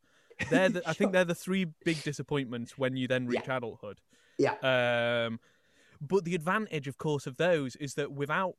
They're 0.51 0.71
the, 0.71 0.83
I 0.89 0.93
think 0.99 1.13
they're 1.13 1.25
the 1.25 1.35
three 1.37 1.67
big 1.85 2.03
disappointments 2.03 2.77
when 2.77 2.97
you 2.97 3.07
then 3.07 3.27
reach 3.29 3.47
adulthood. 3.49 4.01
Yeah. 4.39 4.55
Um, 5.29 5.39
but 6.01 6.25
the 6.25 6.35
advantage, 6.35 6.89
of 6.89 6.99
course, 6.99 7.27
of 7.27 7.37
those 7.37 7.77
is 7.77 7.95
that 7.95 8.13
without 8.13 8.55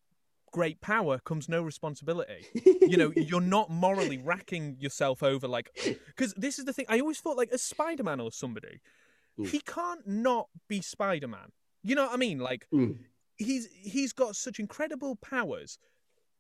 great 0.52 0.82
power 0.82 1.20
comes 1.20 1.50
no 1.50 1.62
responsibility. 1.62 2.46
you 2.82 2.98
know, 2.98 3.12
you're 3.16 3.42
not 3.42 3.70
morally 3.70 4.18
racking 4.18 4.78
yourself 4.80 5.24
over 5.24 5.48
like 5.48 5.70
because 6.08 6.34
this 6.36 6.60
is 6.60 6.66
the 6.66 6.74
thing. 6.74 6.86
I 6.90 7.00
always 7.00 7.20
thought 7.20 7.38
like 7.38 7.52
as 7.52 7.62
Spider 7.62 8.04
Man 8.04 8.20
or 8.20 8.32
somebody, 8.32 8.82
mm. 9.40 9.48
he 9.48 9.60
can't 9.62 10.08
not 10.08 10.50
be 10.68 10.82
Spider 10.82 11.28
Man. 11.28 11.52
You 11.84 11.96
know 11.96 12.04
what 12.04 12.14
I 12.14 12.18
mean? 12.18 12.40
Like 12.40 12.68
mm. 12.74 12.98
he's 13.38 13.68
he's 13.72 14.14
got 14.14 14.36
such 14.36 14.60
incredible 14.60 15.16
powers. 15.16 15.78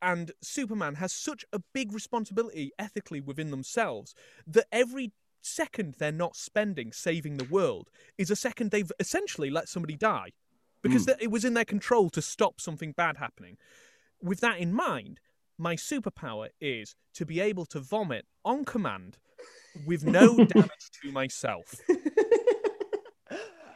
And 0.03 0.31
Superman 0.41 0.95
has 0.95 1.13
such 1.13 1.45
a 1.53 1.61
big 1.75 1.93
responsibility 1.93 2.71
ethically 2.79 3.21
within 3.21 3.51
themselves 3.51 4.15
that 4.47 4.65
every 4.71 5.13
second 5.43 5.95
they're 5.99 6.11
not 6.11 6.35
spending 6.35 6.91
saving 6.91 7.37
the 7.37 7.45
world 7.45 7.89
is 8.17 8.29
a 8.29 8.35
second 8.35 8.71
they've 8.71 8.91
essentially 8.99 9.49
let 9.49 9.67
somebody 9.67 9.95
die 9.95 10.31
because 10.81 11.03
hmm. 11.03 11.11
th- 11.11 11.21
it 11.21 11.31
was 11.31 11.45
in 11.45 11.53
their 11.53 11.65
control 11.65 12.09
to 12.11 12.21
stop 12.21 12.59
something 12.59 12.91
bad 12.91 13.17
happening. 13.17 13.57
With 14.21 14.39
that 14.41 14.59
in 14.59 14.73
mind, 14.73 15.19
my 15.57 15.75
superpower 15.75 16.49
is 16.59 16.95
to 17.13 17.25
be 17.25 17.39
able 17.39 17.65
to 17.67 17.79
vomit 17.79 18.25
on 18.43 18.65
command 18.65 19.17
with 19.85 20.05
no 20.05 20.35
damage 20.45 20.91
to 21.01 21.11
myself. 21.11 21.75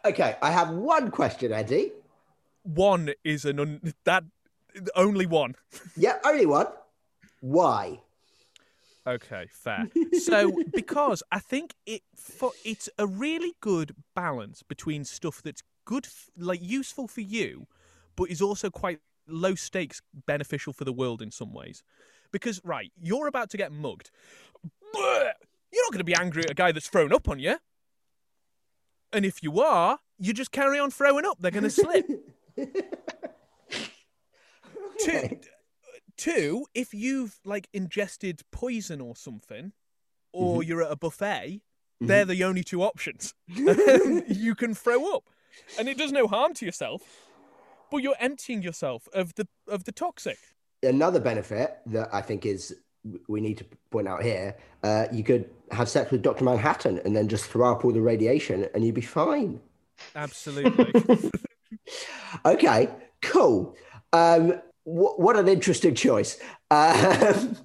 Okay, 0.06 0.36
I 0.39 0.51
have 0.51 0.70
one 0.70 1.10
question, 1.10 1.51
Edy. 1.51 1.91
One 2.62 3.14
is 3.24 3.43
an 3.43 3.60
un- 3.60 3.93
that 4.03 4.24
only 4.95 5.26
one. 5.26 5.56
Yeah, 5.97 6.20
only 6.24 6.45
one. 6.45 6.68
Why? 7.41 8.01
Okay, 9.08 9.47
fair. 9.49 9.88
So 10.24 10.51
because 10.74 11.24
I 11.32 11.39
think 11.39 11.74
it 11.86 12.01
for 12.16 12.51
it's 12.64 12.89
a 12.97 13.08
really 13.08 13.53
good 13.62 13.95
balance 14.16 14.62
between 14.64 15.06
stuff 15.06 15.41
that's 15.43 15.64
good, 15.86 16.07
like 16.38 16.59
useful 16.61 17.07
for 17.07 17.21
you, 17.21 17.67
but 18.15 18.29
is 18.29 18.41
also 18.41 18.69
quite 18.69 18.99
low 19.27 19.55
stakes, 19.55 20.01
beneficial 20.25 20.73
for 20.73 20.83
the 20.83 20.93
world 20.93 21.21
in 21.21 21.31
some 21.31 21.53
ways. 21.53 21.83
Because 22.31 22.61
right, 22.63 22.91
you're 23.01 23.27
about 23.27 23.49
to 23.51 23.57
get 23.57 23.71
mugged. 23.71 24.11
You're 24.93 25.83
not 25.83 25.91
going 25.91 25.99
to 25.99 26.03
be 26.03 26.15
angry 26.15 26.43
at 26.43 26.51
a 26.51 26.55
guy 26.55 26.71
that's 26.71 26.88
thrown 26.88 27.13
up 27.13 27.29
on 27.29 27.39
you. 27.39 27.57
And 29.13 29.25
if 29.25 29.41
you 29.43 29.61
are, 29.61 29.99
you 30.17 30.33
just 30.33 30.51
carry 30.51 30.79
on 30.79 30.91
throwing 30.91 31.25
up. 31.25 31.38
They're 31.39 31.51
going 31.51 31.63
to 31.63 31.69
slip. 31.69 32.05
Two, 34.99 35.39
two, 36.17 36.65
if 36.73 36.93
you've 36.93 37.39
like 37.43 37.67
ingested 37.73 38.41
poison 38.51 39.01
or 39.01 39.15
something, 39.15 39.73
or 40.31 40.59
mm-hmm. 40.59 40.69
you're 40.69 40.83
at 40.83 40.91
a 40.91 40.95
buffet, 40.95 41.61
mm-hmm. 41.61 42.07
they're 42.07 42.25
the 42.25 42.43
only 42.43 42.63
two 42.63 42.81
options. 42.81 43.33
you 43.47 44.55
can 44.55 44.73
throw 44.73 45.15
up, 45.15 45.23
and 45.78 45.88
it 45.88 45.97
does 45.97 46.12
no 46.12 46.28
harm 46.28 46.53
to 46.56 46.66
yourself, 46.66 47.01
but 47.91 47.97
you're 47.97 48.16
emptying 48.20 48.62
yourself 48.62 49.08
of 49.14 49.36
the 49.36 49.47
of 49.68 49.84
the 49.86 49.91
toxic. 49.91 50.38
Another 50.84 51.20
benefit 51.20 51.78
that 51.88 52.10
I 52.14 52.22
think 52.22 52.45
is 52.45 52.76
we 53.28 53.41
need 53.41 53.58
to 53.58 53.66
point 53.91 54.08
out 54.08 54.24
here: 54.24 54.56
uh, 54.84 55.06
you 55.12 55.24
could 55.24 55.49
have 55.72 55.89
sex 55.89 56.12
with 56.12 56.22
Doctor 56.22 56.43
Manhattan 56.43 56.99
and 57.06 57.16
then 57.16 57.28
just 57.28 57.45
throw 57.45 57.72
up 57.72 57.86
all 57.86 57.91
the 57.91 58.01
radiation, 58.01 58.68
and 58.74 58.84
you'd 58.86 58.95
be 58.95 59.01
fine. 59.01 59.60
Absolutely. 60.16 61.32
Okay, 62.45 62.89
cool. 63.22 63.76
Um, 64.14 64.62
wh- 64.84 65.18
what 65.20 65.38
an 65.38 65.47
interesting 65.47 65.95
choice. 65.95 66.39
Um, 66.72 67.58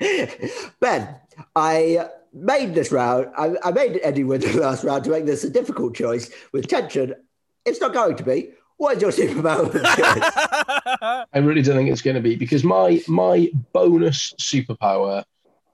ben, 0.80 1.16
I 1.56 2.08
made 2.32 2.74
this 2.74 2.92
round, 2.92 3.28
I, 3.36 3.54
I 3.62 3.72
made 3.72 4.00
Edy 4.02 4.24
win 4.24 4.40
the 4.40 4.60
last 4.60 4.84
round 4.84 5.04
to 5.04 5.10
make 5.10 5.26
this 5.26 5.44
a 5.44 5.50
difficult 5.50 5.94
choice 5.94 6.30
with 6.52 6.68
tension. 6.68 7.14
It's 7.64 7.80
not 7.80 7.92
going 7.92 8.16
to 8.16 8.22
be. 8.22 8.50
What 8.76 8.96
is 8.96 9.02
your 9.02 9.12
superpower 9.12 9.66
of 9.66 9.72
choice? 9.72 11.26
I 11.32 11.38
really 11.38 11.62
don't 11.62 11.76
think 11.76 11.90
it's 11.90 12.02
going 12.02 12.16
to 12.16 12.22
be 12.22 12.36
because 12.36 12.64
my 12.64 13.00
my 13.06 13.50
bonus 13.72 14.34
superpower 14.40 15.24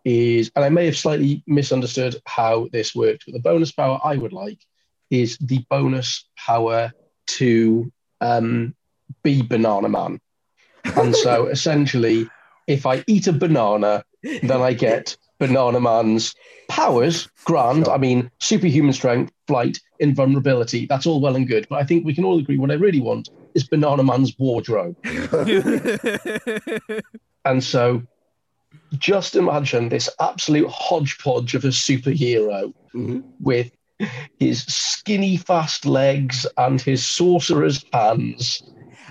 is, 0.04 0.50
and 0.54 0.64
I 0.64 0.68
may 0.68 0.86
have 0.86 0.96
slightly 0.96 1.42
misunderstood 1.46 2.20
how 2.26 2.68
this 2.72 2.94
worked, 2.94 3.24
but 3.26 3.32
the 3.32 3.40
bonus 3.40 3.72
power 3.72 3.98
I 4.04 4.16
would 4.16 4.32
like 4.32 4.58
is 5.10 5.38
the 5.38 5.64
bonus 5.70 6.26
power 6.36 6.92
to 7.26 7.92
um, 8.20 8.74
be 9.22 9.42
Banana 9.42 9.88
Man. 9.88 10.20
And 10.84 11.14
so 11.14 11.46
essentially, 11.56 12.28
if 12.66 12.86
I 12.86 13.04
eat 13.06 13.26
a 13.26 13.32
banana, 13.32 14.04
then 14.22 14.60
I 14.60 14.74
get 14.74 15.16
Banana 15.38 15.80
Man's 15.80 16.34
powers. 16.68 17.28
Grand, 17.44 17.88
I 17.88 17.96
mean, 17.96 18.30
superhuman 18.40 18.92
strength, 18.92 19.32
flight, 19.46 19.78
invulnerability. 20.00 20.86
That's 20.86 21.06
all 21.06 21.20
well 21.20 21.36
and 21.36 21.46
good. 21.46 21.66
But 21.68 21.80
I 21.80 21.84
think 21.84 22.04
we 22.04 22.14
can 22.14 22.24
all 22.24 22.38
agree 22.38 22.58
what 22.58 22.70
I 22.70 22.74
really 22.74 23.00
want 23.00 23.30
is 23.54 23.66
Banana 23.66 24.04
Man's 24.04 24.38
wardrobe. 24.38 24.96
And 27.48 27.64
so 27.64 28.02
just 28.98 29.36
imagine 29.36 29.88
this 29.88 30.10
absolute 30.20 30.68
hodgepodge 30.68 31.54
of 31.54 31.64
a 31.64 31.68
superhero 31.68 32.74
mm-hmm. 32.94 33.20
with 33.40 33.70
his 34.38 34.64
skinny, 34.64 35.38
fast 35.38 35.86
legs 35.86 36.46
and 36.58 36.78
his 36.78 37.06
sorcerer's 37.06 37.84
hands, 37.92 38.62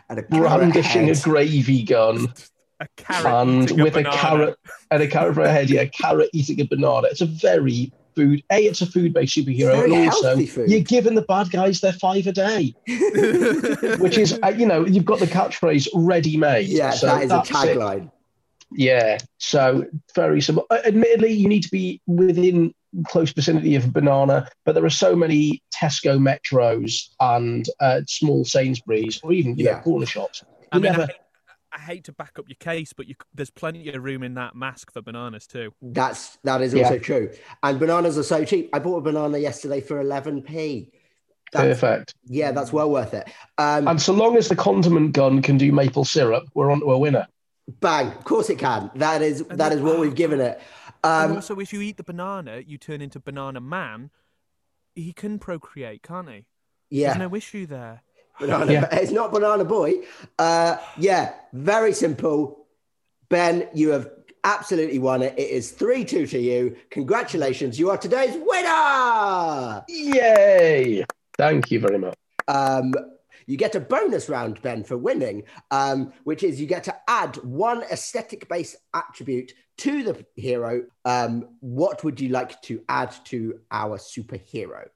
And 0.10 0.20
a 0.20 0.24
carrot 0.24 0.60
brandishing 0.60 1.10
a 1.10 1.16
gravy 1.16 1.84
gun, 1.84 2.32
a 2.80 2.88
carrot 2.96 3.26
and 3.26 3.82
with 3.82 3.96
a, 3.96 4.04
banana. 4.04 4.16
carrot 4.16 4.60
and 4.92 5.02
a 5.02 5.08
carrot 5.08 5.34
for 5.34 5.42
a 5.42 5.52
head, 5.52 5.72
yeah, 5.72 5.82
a 5.82 5.90
carrot 5.90 6.30
eating 6.32 6.62
a 6.62 6.66
banana. 6.66 7.08
It's 7.10 7.22
a 7.22 7.26
very 7.26 7.92
food. 8.18 8.44
A, 8.52 8.66
it's 8.66 8.82
a 8.82 8.86
food-based 8.86 9.38
superhero, 9.38 9.74
Very 9.74 9.94
and 9.94 10.12
also 10.12 10.46
food. 10.46 10.70
you're 10.70 10.82
giving 10.82 11.16
the 11.16 11.22
bad 11.22 11.52
guys 11.52 11.80
their 11.82 11.94
five 11.94 12.26
a 12.28 12.32
day, 12.32 12.74
which 14.00 14.18
is, 14.18 14.38
uh, 14.44 14.48
you 14.50 14.66
know, 14.66 14.86
you've 14.86 15.06
got 15.06 15.20
the 15.20 15.28
catchphrase 15.28 15.88
ready-made. 15.94 16.68
Yeah, 16.68 16.92
So 16.92 17.08
that 17.08 17.24
is 17.24 17.32
a 17.32 17.36
that's 17.36 17.50
it. 17.52 17.78
tagline. 17.78 18.12
Yeah, 18.72 19.18
so 19.38 19.86
very 20.16 20.42
simple. 20.42 20.66
Uh, 20.70 20.80
Admittedly, 20.86 21.32
you 21.32 21.48
need 21.48 21.64
to 21.64 21.70
be 21.72 22.02
within 22.08 22.74
close 23.06 23.32
vicinity 23.32 23.76
of 23.76 23.86
a 23.86 23.90
banana, 23.90 24.50
but 24.66 24.74
there 24.76 24.84
are 24.84 24.90
so 24.90 25.16
many 25.16 25.62
Tesco 25.74 26.18
Metros 26.20 27.10
and 27.22 27.66
uh, 27.80 28.02
small 28.08 28.44
Sainsbury's 28.44 29.20
or 29.24 29.32
even 29.32 29.58
you 29.58 29.66
Yeah. 29.66 29.74
know 29.76 29.80
corner 29.82 30.06
shops. 30.06 30.44
I 30.72 30.78
You 30.78 30.82
mean, 30.82 30.90
I, 30.92 30.98
never, 30.98 31.06
hate, 31.06 31.16
I 31.78 31.82
hate 31.82 32.04
to 32.06 32.12
back 32.12 32.40
up 32.40 32.46
your 32.48 32.56
case, 32.60 32.92
but 32.94 33.08
you, 33.08 33.16
there's 33.36 33.52
plenty 33.52 33.88
of 33.90 34.04
room 34.04 34.24
in 34.24 34.34
that 34.34 34.56
mask 34.56 34.92
for 34.92 35.02
bananas 35.02 35.46
too. 35.46 35.74
That's 35.82 36.38
that 36.44 36.62
is 36.62 36.74
Yeah. 36.74 36.84
also 36.86 36.98
true. 36.98 37.30
And 37.64 37.80
bananas 37.80 38.18
are 38.18 38.24
so 38.24 38.44
cheap. 38.44 38.70
I 38.74 38.80
bought 38.80 38.98
a 38.98 39.02
banana 39.02 39.38
yesterday 39.38 39.80
for 39.82 40.04
11p. 40.04 40.92
That's, 41.54 41.80
perfect. 41.80 42.16
yeah, 42.26 42.52
that's 42.52 42.74
well 42.74 42.90
worth 42.90 43.14
it. 43.14 43.30
Um, 43.58 43.88
And 43.88 44.02
so 44.02 44.12
long 44.14 44.36
as 44.36 44.50
the 44.50 44.56
condiment 44.56 45.14
gun 45.14 45.42
can 45.42 45.58
do 45.58 45.72
maple 45.72 46.04
syrup, 46.04 46.44
we're 46.56 46.72
on 46.72 46.80
to 46.82 46.92
a 46.92 46.98
winner. 46.98 47.26
bang! 47.80 48.08
Of 48.08 48.24
course 48.26 48.50
it 48.50 48.58
can. 48.60 48.90
That 48.96 49.22
is 49.22 49.44
that 49.50 49.72
is 49.72 49.82
what 49.82 50.00
we've 50.00 50.16
given 50.16 50.42
it. 50.42 50.60
and 51.04 51.32
Um, 51.32 51.36
also, 51.38 51.56
if 51.60 51.72
you 51.72 51.82
eat 51.82 51.98
the 51.98 52.04
banana, 52.04 52.58
you 52.66 52.78
turn 52.78 53.02
into 53.02 53.20
Banana 53.20 53.62
Man. 53.62 54.10
He 54.96 55.14
can 55.14 55.38
procreate, 55.38 56.02
can't 56.02 56.28
he? 56.30 56.46
yeah, 56.90 57.10
There's 57.14 57.30
no 57.30 57.36
issue 57.36 57.66
there. 57.68 58.02
Banana. 58.40 58.72
Yeah. 58.72 58.88
It's 58.92 59.12
not 59.12 59.32
banana 59.32 59.66
boy. 59.66 59.94
Uh, 60.38 60.78
yeah, 60.98 61.34
very 61.54 61.94
simple. 61.94 62.66
Ben, 63.30 63.68
you 63.74 63.90
have 63.90 64.10
absolutely 64.44 65.00
won 65.00 65.22
it. 65.22 65.34
It 65.38 65.50
is 65.50 65.72
three 65.72 66.06
two 66.06 66.26
to 66.28 66.40
you. 66.40 66.78
Congratulations! 66.90 67.78
You 67.78 67.90
are 67.90 67.98
today's 67.98 68.36
winner. 68.36 69.84
Yay! 69.90 71.06
Thank 71.38 71.72
you 71.72 71.80
very 71.80 72.00
much. 72.00 72.16
um, 72.48 72.94
you 73.46 73.56
get 73.56 73.76
a 73.76 73.80
bonus 73.80 74.28
round, 74.28 74.62
Ben, 74.62 74.84
for 74.84 74.98
winning, 74.98 75.44
um, 75.72 76.12
which 76.26 76.44
is 76.44 76.60
you 76.60 76.68
get 76.68 76.84
to 76.86 76.96
add 77.08 77.38
one 77.38 77.82
aesthetic 77.84 78.50
based 78.50 78.76
attribute 78.94 79.54
to 79.78 80.04
the 80.04 80.26
hero. 80.36 80.84
Um, 81.06 81.50
what 81.62 82.04
would 82.04 82.20
you 82.20 82.30
like 82.30 82.62
to 82.64 82.82
add 82.90 83.16
to 83.26 83.60
our 83.72 83.98
superhero? 83.98 84.88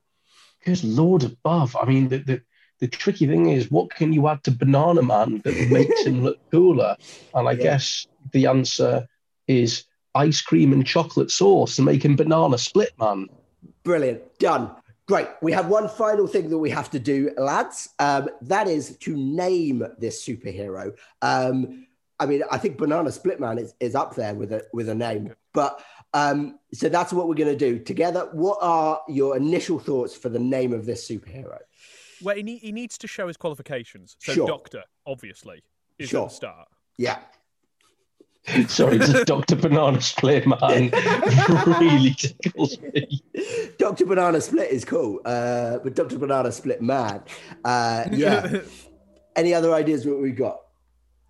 Good 0.65 0.83
Lord 0.83 1.23
above. 1.23 1.77
I 1.79 1.85
mean, 1.85 2.09
the, 2.09 2.17
the, 2.17 2.41
the 2.82 2.88
tricky 2.88 3.27
thing 3.27 3.49
is, 3.49 3.71
what 3.71 3.91
can 3.91 4.11
you 4.11 4.27
add 4.27 4.43
to 4.43 4.51
Banana 4.51 5.03
Man 5.03 5.39
that 5.45 5.69
makes 5.69 6.03
him 6.03 6.23
look 6.23 6.38
cooler? 6.51 6.97
And 7.34 7.47
I 7.47 7.51
Yeah. 7.51 7.63
guess 7.63 8.07
the 8.34 8.47
answer 8.47 9.07
is 9.47 9.86
ice 10.15 10.41
cream 10.41 10.73
and 10.73 10.86
chocolate 10.86 11.32
sauce 11.32 11.75
to 11.77 11.84
make 11.84 12.03
him 12.03 12.15
Banana 12.15 12.57
Split 12.57 12.91
Man. 12.99 13.29
Brilliant. 13.84 14.21
Done. 14.39 14.71
Great. 15.07 15.27
We 15.41 15.51
have 15.51 15.67
one 15.67 15.88
final 15.89 16.25
thing 16.27 16.49
that 16.49 16.57
we 16.57 16.69
have 16.71 16.89
to 16.91 16.99
do, 16.99 17.32
lads. 17.38 17.89
Um, 17.99 18.29
that 18.41 18.67
is 18.67 18.97
to 18.97 19.15
name 19.15 19.86
this 19.99 20.25
superhero. 20.25 20.95
Um, 21.21 21.86
I 22.19 22.25
mean, 22.25 22.43
I 22.51 22.57
think 22.57 22.77
Banana 22.77 23.11
Split 23.11 23.39
Man 23.39 23.57
is, 23.57 23.73
is 23.79 23.95
up 23.95 24.15
there 24.15 24.34
with 24.34 24.51
a 24.53 24.63
with 24.73 24.89
a 24.89 24.95
name. 24.95 25.34
But 25.53 25.84
um, 26.13 26.59
so 26.73 26.88
that's 26.89 27.13
what 27.13 27.27
we're 27.27 27.36
going 27.36 27.57
to 27.57 27.71
do 27.71 27.79
together. 27.79 28.29
What 28.32 28.59
are 28.61 29.01
your 29.07 29.36
initial 29.38 29.79
thoughts 29.79 30.15
for 30.15 30.29
the 30.29 30.39
name 30.39 30.71
of 30.73 30.86
this 30.86 31.07
superhero? 31.07 31.59
Well, 32.24 32.36
he, 32.36 32.43
need, 32.43 32.59
he 32.59 32.72
needs 32.72 32.97
to 32.99 33.07
show 33.07 33.28
his 33.28 33.38
qualifications. 33.38 34.15
So, 34.19 34.34
Sure. 34.34 34.47
Doctor, 34.47 34.84
obviously, 35.05 35.63
is 35.99 36.09
Sure. 36.09 36.24
at 36.24 36.30
the 36.30 36.36
start. 36.36 36.67
Yeah. 36.97 37.19
Sorry, 38.67 38.97
just 38.97 39.28
Dr. 39.28 39.55
Banana 39.55 40.01
Split 40.01 40.47
Man 40.47 40.89
really 41.80 42.11
tickles 42.11 42.80
me. 42.80 43.22
Dr. 43.78 44.05
Banana 44.07 44.41
Split 44.41 44.72
is 44.72 44.84
cool, 44.84 45.19
uh, 45.26 45.78
but 45.84 45.93
Dr. 45.95 46.17
Banana 46.17 46.51
Split 46.51 46.82
Man, 46.82 47.22
uh, 47.63 48.05
yeah. 48.11 48.61
Any 49.36 49.53
other 49.53 49.74
ideas 49.74 50.05
what 50.07 50.19
we 50.19 50.32
got? 50.32 50.57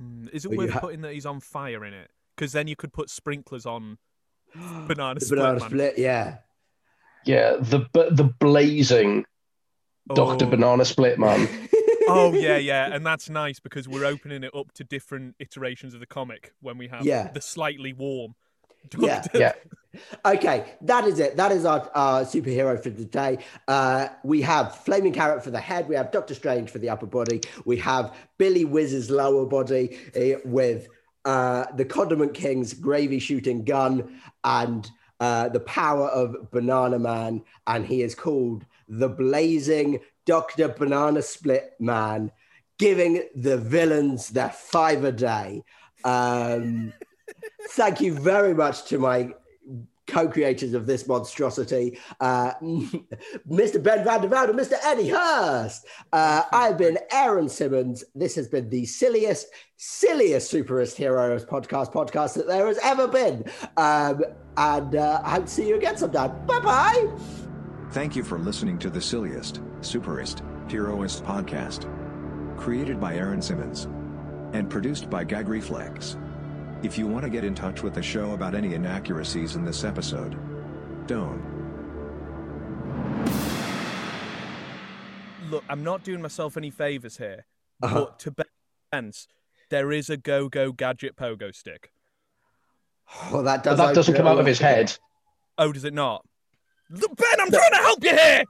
Mm, 0.02 0.30
Is 0.34 0.46
it 0.46 0.50
Well, 0.50 0.56
you 0.56 0.60
worth 0.68 0.72
ha- 0.72 0.80
putting 0.80 1.02
that 1.02 1.14
he's 1.14 1.26
on 1.26 1.40
fire 1.42 1.84
in 1.86 1.94
it? 1.94 2.10
Because 2.36 2.54
then 2.54 2.68
you 2.68 2.76
could 2.78 2.94
put 2.94 3.10
sprinklers 3.10 3.66
on 3.66 3.98
banana 4.88 5.20
The 5.20 5.26
split. 5.26 5.40
Banana 5.40 5.60
man. 5.60 5.70
Split, 5.70 5.98
yeah. 5.98 6.38
Yeah, 7.26 7.58
the 7.60 7.86
the 7.94 8.24
blazing 8.40 9.26
Dr. 10.16 10.46
Oh. 10.46 10.50
Banana 10.50 10.86
Split 10.86 11.20
Man. 11.20 11.48
Oh 12.08 12.34
yeah, 12.34 12.58
yeah, 12.58 12.90
and 12.94 13.06
that's 13.06 13.30
nice 13.30 13.60
because 13.60 13.88
we're 13.88 14.06
opening 14.06 14.44
it 14.44 14.54
up 14.54 14.74
to 14.74 14.84
different 14.84 15.36
iterations 15.40 15.94
of 15.94 16.02
the 16.02 16.06
comic 16.06 16.52
when 16.60 16.78
we 16.78 16.88
have 16.90 17.06
Yeah. 17.06 17.32
the 17.32 17.40
slightly 17.42 17.94
warm. 17.94 18.36
Yeah. 18.98 19.22
Doctor. 19.22 19.38
Yeah. 19.40 19.54
Okay, 20.26 20.74
that 20.82 21.06
is 21.06 21.20
it. 21.20 21.38
That 21.38 21.52
is 21.52 21.64
our, 21.66 21.90
our 21.94 22.22
superhero 22.24 22.76
for 22.82 22.90
today. 22.90 23.38
Uh, 23.68 24.08
we 24.24 24.42
have 24.42 24.76
Flaming 24.76 25.14
Carrot 25.14 25.44
for 25.44 25.52
the 25.52 25.60
head. 25.60 25.88
We 25.88 25.96
have 25.96 26.12
Doctor 26.12 26.34
Strange 26.34 26.70
for 26.72 26.80
the 26.80 26.90
upper 26.90 27.06
body. 27.06 27.42
We 27.66 27.78
have 27.78 28.14
Billy 28.40 28.66
Whizz's 28.66 29.12
lower 29.12 29.46
body 29.46 29.98
eh, 30.16 30.38
with 30.44 30.88
uh, 31.26 31.66
the 31.76 31.86
Condiment 31.86 32.34
King's 32.34 32.74
gravy 32.74 33.20
shooting 33.20 33.64
gun 33.64 34.20
and 34.44 34.90
uh, 35.20 35.50
the 35.50 35.60
power 35.60 36.08
of 36.08 36.50
Banana 36.52 36.98
Man. 36.98 37.44
And 37.68 37.86
he 37.86 38.02
is 38.02 38.16
called 38.16 38.66
the 38.92 39.10
Blazing 39.10 40.02
Dr. 40.26 40.68
Banana 40.68 41.22
Split 41.22 41.74
Man, 41.80 42.32
giving 42.78 43.24
the 43.34 43.58
villains 43.58 44.30
their 44.30 44.50
five 44.50 45.04
a 45.04 45.12
day. 45.12 45.64
Um, 46.04 46.94
thank 47.70 48.02
you 48.02 48.14
very 48.14 48.54
much 48.54 48.86
to 48.86 49.00
my 49.00 49.34
co-creators 50.08 50.74
of 50.74 50.86
this 50.86 51.08
monstrosity, 51.08 51.98
uh, 52.20 52.52
Mr. 52.62 53.82
Ben 53.82 54.04
Van 54.04 54.22
der 54.22 54.28
Velde 54.28 54.50
and 54.50 54.60
Mr. 54.60 54.74
Edy 54.84 55.08
Hurst. 55.08 55.86
Uh, 56.12 56.44
I've 56.52 56.78
been 56.78 56.98
Aaron 57.12 57.48
Simmonds. 57.48 58.04
This 58.14 58.36
has 58.36 58.50
been 58.50 58.70
the 58.70 58.86
silliest, 58.86 59.48
silliest 59.78 60.52
superhero 60.52 60.94
heroes 60.94 61.46
podcast 61.46 61.94
podcast 61.94 62.34
that 62.34 62.48
there 62.48 62.68
has 62.68 62.80
ever 62.84 63.08
been. 63.08 63.46
Um, 63.78 64.24
and 64.58 64.96
uh, 64.96 65.22
I 65.24 65.36
hope 65.36 65.46
to 65.46 65.52
see 65.52 65.68
you 65.68 65.78
again 65.78 65.96
sometime. 65.96 66.46
Bye 66.46 66.60
bye. 66.60 67.41
Thank 67.92 68.16
you 68.16 68.24
for 68.24 68.40
listening 68.40 68.78
to 68.80 68.90
the 68.90 69.02
silliest, 69.02 69.62
superest, 69.82 70.42
heroest 70.70 71.24
podcast. 71.26 71.88
Created 72.58 73.00
by 73.00 73.16
Aaron 73.16 73.42
Simmonds. 73.42 73.86
And 74.54 74.70
produced 74.70 75.10
by 75.10 75.24
Gag 75.24 75.48
Reflex. 75.48 76.18
If 76.84 76.98
you 76.98 77.08
want 77.08 77.24
to 77.24 77.30
get 77.30 77.44
in 77.44 77.54
touch 77.54 77.84
with 77.84 77.94
the 77.94 78.02
show 78.02 78.32
about 78.32 78.56
any 78.56 78.74
inaccuracies 78.74 79.56
in 79.56 79.66
this 79.66 79.84
episode, 79.84 80.38
don't. 81.08 81.42
Look, 85.50 85.64
I'm 85.70 85.84
not 85.84 86.04
doing 86.04 86.22
myself 86.22 86.56
any 86.58 86.70
favors 86.72 87.18
here, 87.18 87.46
Uh-huh. 87.84 88.06
but 88.06 88.20
to 88.20 88.34
Ben's, 88.92 89.28
there 89.70 89.92
is 89.92 90.10
a 90.10 90.18
go-go 90.18 90.72
gadget 90.72 91.16
pogo 91.18 91.54
stick. 91.54 91.92
Well, 93.32 93.44
that 93.44 93.64
But 93.64 93.72
does 93.72 93.78
that 93.80 93.96
doesn't 93.96 94.16
come 94.16 94.28
out 94.28 94.40
of 94.40 94.46
his 94.46 94.60
head. 94.60 94.98
Oh, 95.58 95.74
does 95.74 95.84
it 95.84 95.94
not? 95.94 96.26
Ben, 96.92 97.40
I'm 97.40 97.52
trying 97.52 97.72
to 97.72 97.78
help 97.78 98.04
you 98.04 98.12
here. 98.12 98.44